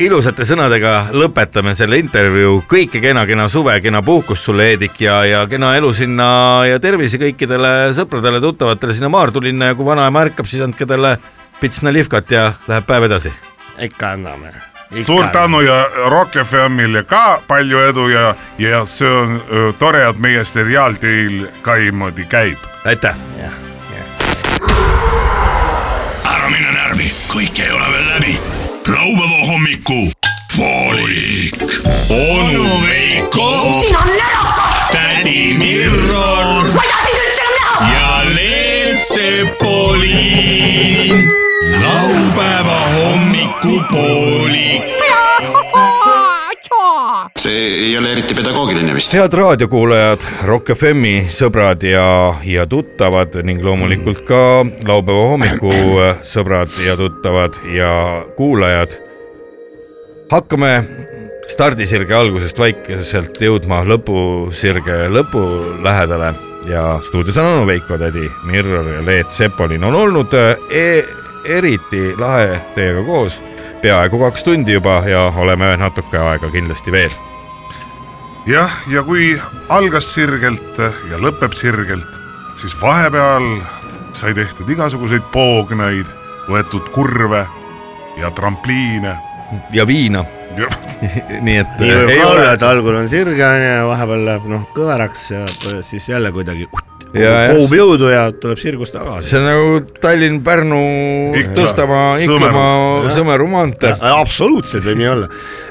ilusate 0.00 0.46
sõnadega 0.48 1.10
lõpetame 1.12 1.74
selle 1.76 1.98
intervjuu, 2.00 2.62
kõike 2.70 3.02
kena, 3.04 3.26
kena 3.28 3.50
suve, 3.52 3.76
kena 3.84 4.00
puhkust 4.02 4.48
sulle, 4.48 4.70
Eedik 4.72 4.96
ja, 5.04 5.18
ja 5.28 5.44
kena 5.50 5.74
elu 5.76 5.92
sinna 5.92 6.28
ja 6.64 6.80
tervisi 6.80 7.20
kõikidele 7.20 7.92
sõpradele, 7.98 8.40
tuttavatele 8.40 8.96
sinna 8.96 9.12
Maardu 9.12 9.44
linna 9.44 9.72
ja 9.72 9.76
kui 9.76 9.84
vanaema 9.92 10.24
ärkab, 10.24 10.48
siis 10.48 10.64
andke 10.64 10.88
talle 10.88 11.18
pits 11.60 11.84
nalivkat 11.84 12.32
ja 12.32 12.52
läheb 12.64 12.88
päev 12.88 13.10
edasi. 13.12 13.34
ikka 13.76 14.16
anname. 14.16 14.73
Suur 15.02 15.26
tänu 15.26 15.60
ja 15.60 15.88
Rock 16.06 16.34
FM-ile 16.46 17.02
ka 17.02 17.40
palju 17.46 17.78
edu 17.88 18.08
ja, 18.08 18.34
ja 18.58 18.86
see 18.86 19.10
on 19.10 19.44
öö, 19.52 19.72
tore, 19.78 20.08
et 20.08 20.18
meie 20.18 20.44
seriaal 20.44 20.92
teil 21.00 21.46
ka 21.62 21.74
niimoodi 21.74 22.24
käib. 22.24 22.58
aitäh. 22.84 23.14
ära 26.34 26.50
mine 26.50 26.72
närvi, 26.72 27.12
kõik 27.28 27.58
ei 27.64 27.72
ole 27.72 27.92
veel 27.92 28.08
läbi. 28.14 28.38
laupäeva 28.88 29.46
hommiku 29.46 30.12
poolik. 30.56 31.62
onu 32.10 32.80
Veiko, 32.86 33.72
siin 33.80 33.96
on 33.96 34.06
närakas, 34.06 34.74
tädi 34.92 35.54
Mirror 35.58 36.64
ma 36.74 36.82
ei 36.82 36.88
taha 36.90 37.04
sind 37.04 37.18
üldse 37.22 37.42
enam 37.42 37.54
näha. 37.58 37.92
ja 37.92 38.08
Leelsepoliin. 38.34 41.30
Laupäeva 42.04 42.80
hommikupoolik. 42.94 44.82
see 47.38 47.74
ei 47.74 47.98
ole 47.98 48.12
eriti 48.12 48.34
pedagoogiline 48.34 48.94
vist. 48.94 49.12
head 49.12 49.32
raadiokuulajad, 49.32 50.26
Rock 50.44 50.74
FM-i 50.74 51.24
sõbrad 51.32 51.84
ja, 51.88 52.34
ja 52.44 52.66
tuttavad 52.66 53.36
ning 53.44 53.64
loomulikult 53.64 54.20
ka 54.28 54.40
laupäeva 54.88 55.30
hommiku 55.32 55.72
sõbrad 56.24 56.72
ja 56.84 56.96
tuttavad 57.00 57.60
ja 57.72 57.90
kuulajad. 58.36 58.96
hakkame 60.32 60.72
stardisirge 61.48 62.14
algusest 62.14 62.58
vaikselt 62.58 63.40
jõudma 63.40 63.84
lõpusirge 63.88 65.06
lõpu 65.12 65.44
lähedale 65.84 66.34
ja 66.68 66.98
stuudios 67.02 67.38
on 67.38 67.52
onu 67.52 67.66
Veiko 67.66 67.98
tädi 67.98 68.28
Mirror 68.44 68.88
ja 68.88 69.04
Leet 69.06 69.30
Sepolin 69.30 69.84
on 69.84 69.94
olnud 69.94 70.32
e 70.70 70.88
eriti 71.44 72.14
lahe 72.18 72.60
teiega 72.74 73.04
koos. 73.06 73.40
Peaaegu 73.82 74.18
kaks 74.18 74.44
tundi 74.44 74.72
juba 74.72 75.02
ja 75.06 75.26
oleme 75.36 75.76
natuke 75.76 76.18
aega 76.18 76.50
kindlasti 76.50 76.92
veel. 76.92 77.14
Jah, 78.46 78.72
ja 78.92 79.02
kui 79.02 79.32
algas 79.72 80.10
sirgelt 80.14 80.78
ja 81.10 81.20
lõpeb 81.20 81.56
sirgelt, 81.56 82.20
siis 82.60 82.74
vahepeal 82.80 83.62
sai 84.12 84.34
tehtud 84.36 84.68
igasuguseid 84.70 85.24
poogneid, 85.32 86.08
võetud 86.48 86.90
kurve 86.92 87.46
ja 88.20 88.30
trampliine. 88.30 89.16
ja 89.72 89.86
viina, 89.86 90.24
nii 91.44 91.56
et 91.60 91.78
nii 91.80 91.92
võib 91.92 92.10
ei 92.14 92.18
ka 92.20 92.26
olla, 92.28 92.40
ole 92.40 92.54
et 92.54 92.66
algul 92.68 92.98
on 93.00 93.08
sirge 93.08 93.44
onju 93.44 93.70
ja 93.70 93.86
vahepeal 93.88 94.26
läheb 94.28 94.50
noh 94.52 94.66
kõveraks 94.76 95.30
ja 95.34 95.46
siis 95.82 96.08
jälle 96.08 96.32
kuidagi 96.32 96.68
Ja, 96.68 96.93
koogub 97.14 97.74
jõudu 97.78 98.10
ja 98.12 98.24
tuleb 98.32 98.58
sirgus 98.60 98.92
tagasi. 98.94 99.30
see 99.30 99.40
on 99.40 99.46
nagu 99.48 99.80
Tallinn-Pärnu. 100.02 100.80
Tõstamaa, 101.54 102.18
Iklamaa. 102.24 103.10
Sõmeru 103.14 103.46
maantee. 103.50 103.94
absoluutselt 104.10 104.86
võib 104.88 105.00
nii 105.02 105.10
olla, 105.12 105.28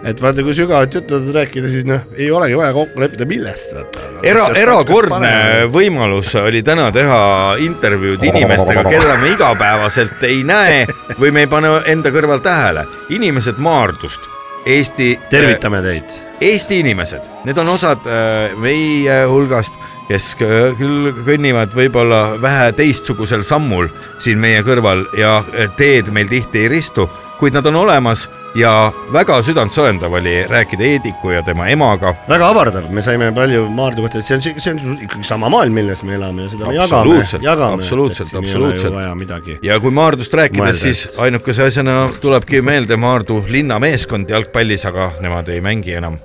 et 0.08 0.22
vaata, 0.24 0.46
kui 0.46 0.56
sügavat 0.58 0.96
juttu 1.00 1.20
rääkida, 1.36 1.72
siis 1.72 1.88
noh, 1.90 2.04
ei 2.18 2.30
olegi 2.32 2.58
vaja 2.60 2.74
kokku 2.76 3.04
leppida, 3.04 3.28
millest 3.30 3.76
era, 4.24 4.48
erakordne 4.60 5.34
võimalus 5.74 6.34
oli 6.42 6.64
täna 6.66 6.90
teha 6.96 7.22
intervjuud 7.64 8.24
inimestega, 8.32 8.86
keda 8.88 9.18
me 9.22 9.34
igapäevaselt 9.36 10.24
ei 10.30 10.44
näe 10.48 10.84
või 11.20 11.34
me 11.36 11.46
ei 11.46 11.52
pane 11.52 11.76
enda 11.92 12.14
kõrval 12.14 12.44
tähele. 12.44 12.86
inimesed 13.14 13.60
Maardust, 13.64 14.30
Eesti. 14.66 15.20
tervitame 15.30 15.82
teid. 15.84 16.14
Eesti 16.44 16.80
inimesed, 16.80 17.28
need 17.44 17.58
on 17.60 17.68
osad 17.74 18.06
äh, 18.08 18.54
meie 18.60 19.18
hulgast, 19.28 19.76
kes 20.08 20.34
küll 20.40 21.12
kõnnivad 21.24 21.76
võib-olla 21.76 22.38
vähe 22.44 22.72
teistsugusel 22.78 23.44
sammul 23.48 23.90
siin 24.24 24.40
meie 24.44 24.64
kõrval 24.64 25.04
ja 25.20 25.42
äh, 25.42 25.68
teed 25.80 26.14
meil 26.16 26.32
tihti 26.32 26.64
ei 26.64 26.72
ristu, 26.72 27.10
kuid 27.44 27.54
nad 27.54 27.66
on 27.66 27.76
olemas 27.76 28.30
ja 28.56 28.92
väga 29.14 29.42
südantsoojendav 29.44 30.14
oli 30.14 30.48
rääkida 30.48 30.84
Eediku 30.84 31.30
ja 31.30 31.42
tema 31.44 31.68
emaga. 31.68 32.14
väga 32.30 32.48
avardav, 32.50 32.86
me 32.90 33.02
saime 33.02 33.32
palju 33.36 33.66
Maardu 33.70 34.02
kohta, 34.06 34.22
et 34.22 34.26
see 34.26 34.38
on, 34.38 34.62
see 34.64 34.72
on 34.72 34.94
ikkagi 35.02 35.28
sama 35.28 35.50
maailm, 35.52 35.76
milles 35.76 36.06
me 36.08 36.16
elame 36.16 36.46
ja 36.46 36.54
seda 36.54 36.70
me 36.70 36.78
jagame, 36.78 37.02
Absoluutselt, 37.02 37.44
jagame. 37.44 37.74
absoluutselt, 37.84 38.34
absoluutselt. 38.40 38.96
vaja 38.96 39.12
midagi. 39.16 39.58
ja 39.62 39.80
kui 39.84 39.92
Maardust 39.92 40.34
rääkida, 40.40 40.64
Mõelda, 40.64 40.80
siis 40.80 41.20
ainukese 41.20 41.68
asjana 41.68 41.98
tulebki 42.24 42.62
meelde 42.64 42.96
Maardu 42.96 43.44
linnameeskond 43.50 44.32
jalgpallis, 44.32 44.86
aga 44.88 45.12
nemad 45.20 45.52
ei 45.52 45.60
mängi 45.62 46.00
enam 46.00 46.16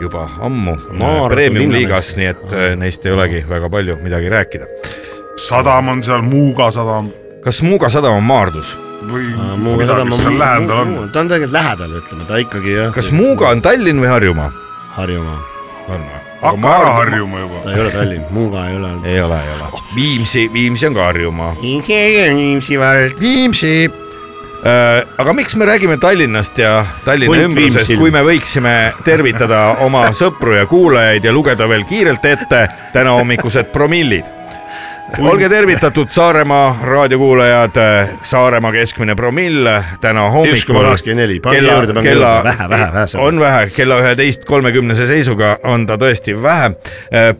juba 0.00 0.28
ammu 0.44 0.76
premium-liigas, 1.32 2.18
nii 2.20 2.34
et 2.34 2.52
äh, 2.52 2.72
neist 2.76 3.06
ei 3.08 3.16
olegi 3.16 3.46
väga 3.48 3.72
palju 3.72 3.96
midagi 4.04 4.28
rääkida. 4.28 4.68
sadam 5.48 5.88
on 5.88 6.04
seal, 6.04 6.20
Muuga 6.20 6.68
sadam 6.70 7.08
kas 7.40 7.62
Muuga 7.62 7.88
sadam 7.88 8.20
on 8.20 8.28
Maardus? 8.28 8.76
Või 9.10 9.32
Muuga 9.56 9.82
midagi 9.82 9.90
sadam, 9.92 10.14
seal 10.20 10.38
lähedal 10.40 10.78
on. 10.82 10.94
ta 11.12 11.22
on 11.22 11.32
tegelikult 11.32 11.56
lähedal, 11.58 11.98
ütleme, 12.02 12.28
ta 12.28 12.44
ikkagi 12.44 12.78
jah. 12.78 12.94
kas 12.94 13.10
Muuga 13.14 13.50
on 13.54 13.64
Tallinn 13.64 14.02
või 14.02 14.12
Harjumaa? 14.12 14.52
Harjumaa, 14.96 15.40
on 15.88 16.06
või? 16.06 16.22
hakka 16.46 16.72
ära. 16.78 16.90
harjuma 17.00 17.40
juba. 17.40 17.60
ta 17.62 17.74
ei 17.74 17.80
ole 17.80 17.90
Tallinn, 17.90 18.24
Muuga 18.30 18.66
ei 18.68 18.76
ole. 18.76 18.90
ei 19.04 19.20
ole, 19.20 19.38
ei 19.42 19.54
ole. 19.54 19.84
Viimsi, 19.94 20.50
Viimsi 20.52 20.86
on 20.86 20.94
ka 20.94 21.06
Harjumaa. 21.10 21.54
Viimsi 21.62 22.78
vald. 22.78 23.20
Viimsi 23.20 23.72
äh,. 23.86 25.06
aga 25.18 25.32
miks 25.32 25.56
me 25.56 25.64
räägime 25.64 25.96
Tallinnast 25.96 26.58
ja 26.58 26.86
Tallinna 27.04 27.36
Hunt 27.36 27.50
ümbrusest, 27.50 27.96
kui 27.98 28.10
me 28.10 28.22
võiksime 28.26 28.76
tervitada 29.04 29.76
oma 29.86 30.08
sõpru 30.12 30.56
ja 30.58 30.66
kuulajaid 30.66 31.24
ja 31.24 31.32
lugeda 31.32 31.68
veel 31.68 31.84
kiirelt 31.88 32.24
ette 32.24 32.66
tänahommikused 32.92 33.72
promillid. 33.72 34.35
Olge 35.18 35.48
tervitatud 35.48 36.06
Saaremaa 36.10 36.78
raadiokuulajad, 36.82 37.70
Saaremaa 38.22 38.72
keskmine 38.72 39.14
promill 39.14 39.68
täna 40.00 40.30
hommikul. 40.30 40.74
Kella 41.52 41.72
juurde, 41.72 41.94
vähe, 42.44 42.68
vähe, 42.68 42.92
vähe. 42.92 43.06
on 43.18 43.40
vähe, 43.40 43.70
kella 43.76 44.00
üheteist 44.00 44.44
kolmekümnese 44.44 45.06
seisuga 45.06 45.56
on 45.64 45.86
ta 45.86 45.96
tõesti 45.96 46.36
vähe. 46.42 46.70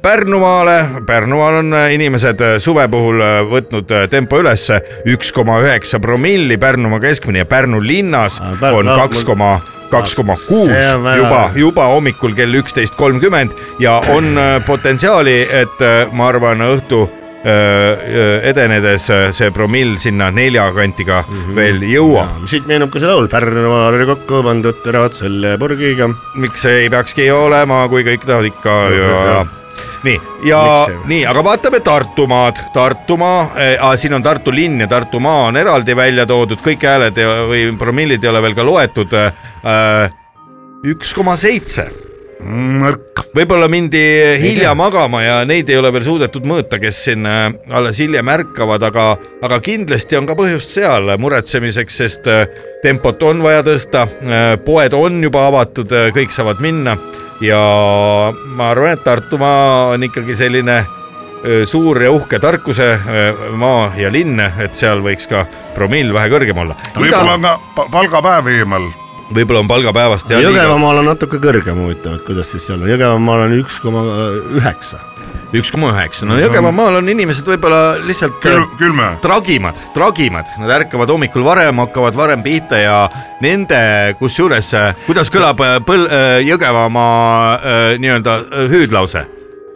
Pärnumaale, 0.03 0.87
Pärnumaal 1.07 1.61
on 1.61 1.75
äh, 1.75 1.93
inimesed 1.95 2.41
äh, 2.41 2.59
suve 2.59 2.89
puhul 2.89 3.21
äh, 3.21 3.39
võtnud 3.51 3.93
äh, 3.93 4.09
tempo 4.11 4.41
ülesse. 4.41 4.81
Üks 5.07 5.33
koma 5.33 5.61
üheksa 5.65 6.01
promilli, 6.01 6.59
Pärnumaa 6.59 7.01
keskmine 7.01 7.45
ja 7.45 7.47
Pärnu 7.47 7.83
linnas 7.83 8.41
Pärnu- 8.61 8.79
on 8.79 8.93
kaks 9.03 9.25
koma 9.25 9.61
kaks 9.91 10.15
koma 10.15 10.35
kuus. 10.49 10.71
juba, 11.17 11.51
juba 11.55 11.85
hommikul 11.87 12.35
kell 12.35 12.55
üksteist 12.59 12.95
kolmkümmend 12.99 13.53
ja 13.79 14.01
on 14.09 14.39
äh, 14.39 14.57
potentsiaali, 14.67 15.41
et 15.51 15.83
äh, 15.83 16.13
ma 16.13 16.29
arvan, 16.29 16.61
õhtu 16.61 17.05
äh, 17.07 17.26
edenedes 17.47 19.09
äh, 19.11 19.29
see 19.37 19.53
promill 19.55 19.97
sinna 20.03 20.31
nelja 20.35 20.65
kanti 20.75 21.05
ka 21.07 21.21
veel 21.55 21.83
jõuab. 21.87 22.47
siit 22.51 22.67
meenub 22.67 22.91
ka 22.91 23.03
see 23.03 23.11
laul, 23.11 23.29
Pärnumaal 23.31 23.95
oli 23.95 24.07
kokku 24.09 24.43
pandud 24.47 24.81
teravad 24.85 25.15
selle 25.15 25.55
purgiga. 25.61 26.09
miks 26.43 26.65
ei 26.71 26.89
peakski 26.91 27.29
olema, 27.31 27.85
kui 27.93 28.03
kõik 28.07 28.27
tahavad 28.27 28.51
ikka 28.51 28.75
ja, 28.97 29.13
ja. 29.31 29.45
nii 30.09 30.17
ja 30.49 30.63
Miks 30.65 30.89
see- 30.91 31.05
nii, 31.13 31.21
aga 31.31 31.45
vaatame 31.47 31.81
Tartumaad, 31.87 32.65
Tartumaa 32.75 33.39
äh,, 33.55 33.87
siin 34.01 34.19
on 34.19 34.27
Tartu 34.27 34.55
linn 34.55 34.81
ja 34.83 34.91
Tartumaa 34.91 35.47
on 35.51 35.61
eraldi 35.61 35.97
välja 35.97 36.27
toodud, 36.27 36.59
kõik 36.65 36.83
hääled 36.89 37.23
ja, 37.23 37.37
või 37.51 37.69
promillid 37.79 38.25
ei 38.25 38.33
ole 38.33 38.43
veel 38.49 38.59
ka 38.59 38.67
loetud 38.67 39.15
äh,. 39.15 40.11
üks 40.87 41.15
koma 41.15 41.37
seitse 41.39 41.87
nõrk, 42.45 43.23
võib-olla 43.37 43.69
mindi 43.71 44.01
hilja 44.43 44.75
magama 44.77 45.23
ja 45.25 45.37
neid 45.49 45.71
ei 45.71 45.79
ole 45.81 45.91
veel 45.95 46.05
suudetud 46.07 46.47
mõõta, 46.49 46.79
kes 46.83 46.99
siin 47.09 47.27
äh, 47.29 47.49
alles 47.71 48.01
hiljem 48.03 48.29
ärkavad, 48.29 48.83
aga, 48.89 49.07
aga 49.47 49.61
kindlasti 49.65 50.19
on 50.19 50.29
ka 50.29 50.37
põhjust 50.39 50.75
seal 50.77 51.15
muretsemiseks, 51.21 52.01
sest 52.03 52.29
äh, 52.31 52.45
tempot 52.83 53.23
on 53.27 53.41
vaja 53.43 53.65
tõsta, 53.67 54.05
poed 54.65 54.95
on 54.95 55.23
juba 55.25 55.47
avatud, 55.49 55.91
kõik 56.15 56.35
saavad 56.35 56.61
minna 56.63 56.97
ja 57.43 57.59
ma 58.57 58.71
arvan, 58.73 58.95
et 58.95 59.03
Tartumaa 59.05 59.95
on 59.95 60.07
ikkagi 60.07 60.37
selline 60.39 60.77
suur 61.69 62.01
ja 62.03 62.11
uhke 62.11 62.39
tarkuse 62.43 62.87
maa 63.59 63.91
ja 63.99 64.11
linn, 64.11 64.41
et 64.41 64.79
seal 64.79 65.03
võiks 65.05 65.29
ka 65.31 65.45
promill 65.77 66.15
vähe 66.15 66.31
kõrgem 66.33 66.63
olla. 66.63 66.79
võib-olla 66.97 67.37
on 67.37 67.45
ka 67.45 67.57
pa- 67.77 67.89
palgapäev 67.93 68.49
eemal. 68.55 68.89
Võib-olla 69.35 69.63
on 69.65 69.69
palgapäevast 69.71 70.31
Jõgevamaal 70.31 71.03
on 71.03 71.11
natuke 71.11 71.41
kõrgem 71.43 71.79
huvitav, 71.83 72.19
et 72.19 72.25
kuidas 72.27 72.51
siis 72.53 72.67
seal 72.67 72.83
on, 72.83 72.91
Jõgevamaal 72.91 73.47
on 73.47 73.55
üks 73.59 73.79
koma 73.83 74.03
üheksa. 74.59 75.01
üks 75.57 75.71
koma 75.75 75.93
üheksa, 75.95 76.29
no 76.29 76.39
Jõgevamaal 76.41 77.01
on 77.01 77.09
inimesed 77.11 77.47
võib-olla 77.49 77.97
lihtsalt 78.07 78.39
külm, 78.45 78.69
külme. 78.79 79.09
tragimad, 79.25 79.81
tragimad, 79.95 80.51
nad 80.61 80.75
ärkavad 80.79 81.11
hommikul 81.11 81.47
varem, 81.47 81.83
hakkavad 81.85 82.19
varem 82.19 82.45
pihta 82.47 82.83
ja 82.83 82.99
nende, 83.45 83.81
kusjuures, 84.21 84.75
kuidas 85.07 85.33
kõlab 85.33 85.63
äh, 85.65 85.79
põl-, 85.87 86.11
Jõgevamaa 86.47 87.57
äh, 87.57 87.89
nii-öelda 88.03 88.39
äh, 88.43 88.69
hüüdlause, 88.73 89.27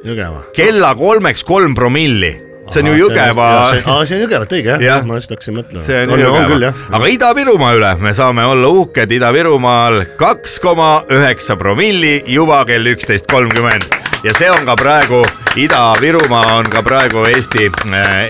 Jõgeva. 0.06 0.46
kella 0.56 0.94
kolmeks 0.98 1.44
kolm 1.48 1.74
promilli, 1.78 2.49
see 2.72 2.82
on 2.82 2.90
ju 2.90 2.98
Jõgeva, 3.04 3.48
see 3.76 4.18
on 4.18 4.24
Jõgevalt 4.24 4.54
õige 4.58 4.74
jah 4.74 4.84
ja., 4.84 4.98
ma 5.06 5.18
just 5.20 5.32
hakkasin 5.34 5.56
mõtlema. 5.58 5.84
see 5.84 6.02
on 6.04 6.14
on, 6.16 6.24
Jõgeva 6.24 6.60
jah., 6.66 6.84
aga 6.98 7.10
Ida-Virumaa 7.16 7.72
üle 7.78 7.94
me 8.02 8.14
saame 8.16 8.46
olla 8.50 8.70
uhked, 8.80 9.16
Ida-Virumaal 9.18 10.04
kaks 10.20 10.58
koma 10.62 10.92
üheksa 11.12 11.58
promilli 11.60 12.20
juba 12.30 12.62
kell 12.68 12.92
üksteist 12.94 13.30
kolmkümmend 13.30 13.88
ja 14.24 14.34
see 14.36 14.50
on 14.52 14.66
ka 14.68 14.76
praegu, 14.80 15.22
Ida-Virumaa 15.60 16.58
on 16.58 16.68
ka 16.72 16.82
praegu 16.84 17.24
Eesti, 17.30 17.70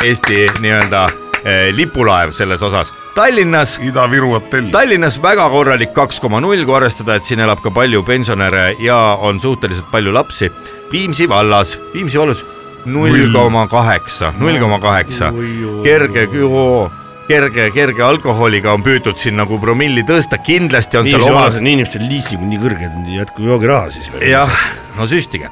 Eesti 0.07 0.47
nii-öelda 0.63 1.07
eh, 1.45 1.71
lipulaev 1.75 2.35
selles 2.37 2.63
osas. 2.63 2.93
Tallinnas 3.15 3.75
Ida-Viru 3.83 4.31
hotell. 4.37 4.71
Tallinnas 4.73 5.19
väga 5.23 5.49
korralik 5.51 5.93
kaks 5.97 6.21
koma 6.23 6.41
null, 6.41 6.63
kui 6.65 6.77
arvestada, 6.79 7.19
et 7.19 7.27
siin 7.27 7.43
elab 7.43 7.63
ka 7.65 7.73
palju 7.75 8.05
pensionäre 8.07 8.77
ja 8.85 9.01
on 9.21 9.41
suhteliselt 9.43 9.91
palju 9.91 10.15
lapsi. 10.15 10.51
Viimsi 10.93 11.29
vallas, 11.29 11.77
Viimsi 11.95 12.19
vallas 12.23 12.45
null 12.85 13.33
koma 13.33 13.67
kaheksa, 13.67 14.33
null 14.39 14.59
koma 14.59 14.79
kaheksa, 14.79 15.33
kerge, 15.85 16.27
kerge, 17.31 17.71
kerge 17.75 18.05
alkoholiga 18.05 18.75
on 18.75 18.85
püütud 18.85 19.19
siin 19.21 19.39
nagu 19.39 19.59
promilli 19.63 20.05
tõsta, 20.09 20.41
kindlasti 20.43 20.99
on 21.01 21.07
nii 21.07 21.15
seal 21.15 21.25
see 21.25 21.33
omad 21.33 21.47
vanased 21.47 21.65
inimestel 21.65 22.07
liising 22.11 22.43
on 22.43 22.51
nii 22.53 22.61
kõrge, 22.65 22.91
et 22.91 23.15
jätku 23.21 23.47
joogiraha 23.47 23.91
siis 23.95 24.11
jah, 24.27 24.67
no 24.99 25.07
süstige. 25.11 25.51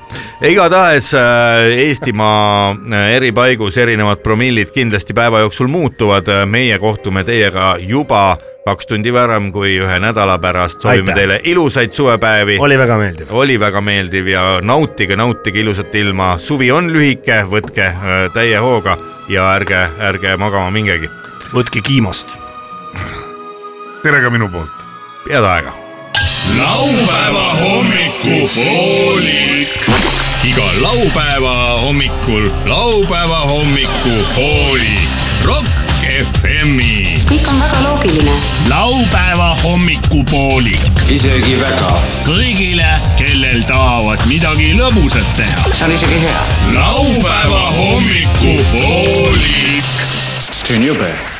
igatahes 0.51 1.13
äh, 1.19 1.71
Eestimaa 1.87 2.75
äh, 2.75 3.09
eri 3.17 3.33
paigus 3.37 3.79
erinevad 3.79 4.23
promillid 4.25 4.75
kindlasti 4.75 5.17
päeva 5.17 5.45
jooksul 5.47 5.71
muutuvad, 5.71 6.31
meie 6.51 6.79
kohtume 6.83 7.25
teiega 7.29 7.77
juba 7.81 8.37
kaks 8.69 8.91
tundi 8.91 9.13
varem 9.15 9.49
kui 9.53 9.77
ühe 9.81 9.99
nädala 10.03 10.37
pärast, 10.43 10.83
soovime 10.83 11.15
teile 11.17 11.39
ilusaid 11.49 11.95
suvepäevi. 11.97 12.59
oli 12.61 12.79
väga 12.79 12.99
meeldiv. 13.01 13.31
oli 13.31 13.61
väga 13.61 13.81
meeldiv 13.81 14.29
ja 14.29 14.43
nautige, 14.63 15.17
nautige 15.17 15.63
ilusat 15.63 15.95
ilma, 15.95 16.35
suvi 16.39 16.71
on 16.73 16.91
lühike, 16.93 17.45
võtke 17.49 17.87
äh, 17.87 18.19
täie 18.35 18.61
hooga 18.61 18.99
ja 19.29 19.49
ärge, 19.55 19.87
ärge 20.11 20.37
magama 20.37 20.71
mingegi, 20.75 21.09
võtke 21.53 21.81
kiimast. 21.81 22.39
tere 24.03 24.21
ka 24.23 24.31
minu 24.31 24.49
poolt. 24.53 24.73
head 25.29 25.45
aega. 25.45 25.73
laupäeva 26.57 27.55
hommikupoolik. 27.61 29.91
igal 30.45 30.83
laupäeva 30.83 31.79
hommikul 31.81 32.51
laupäeva 32.67 33.39
hommikupoolik. 33.39 35.09
Rock 35.45 35.67
FM-i 36.09 37.15
kõik 37.31 37.49
on 37.49 37.59
väga 37.63 37.79
loogiline. 37.87 38.33
laupäeva 38.69 39.57
hommikupoolik 39.63 40.81
isegi 41.09 41.57
väga, 41.61 41.93
kõigile, 42.27 42.91
kellel 43.17 43.63
tahavad 43.71 44.21
midagi 44.27 44.75
lõbusat 44.77 45.33
teha. 45.39 45.63
see 45.73 45.85
on 45.89 45.93
isegi 45.97 46.19
hea 46.27 46.43
laupäeva 46.77 47.63
hommikupoolik. 47.81 49.85
see 50.67 50.77
on 50.77 50.83
jube 50.93 51.38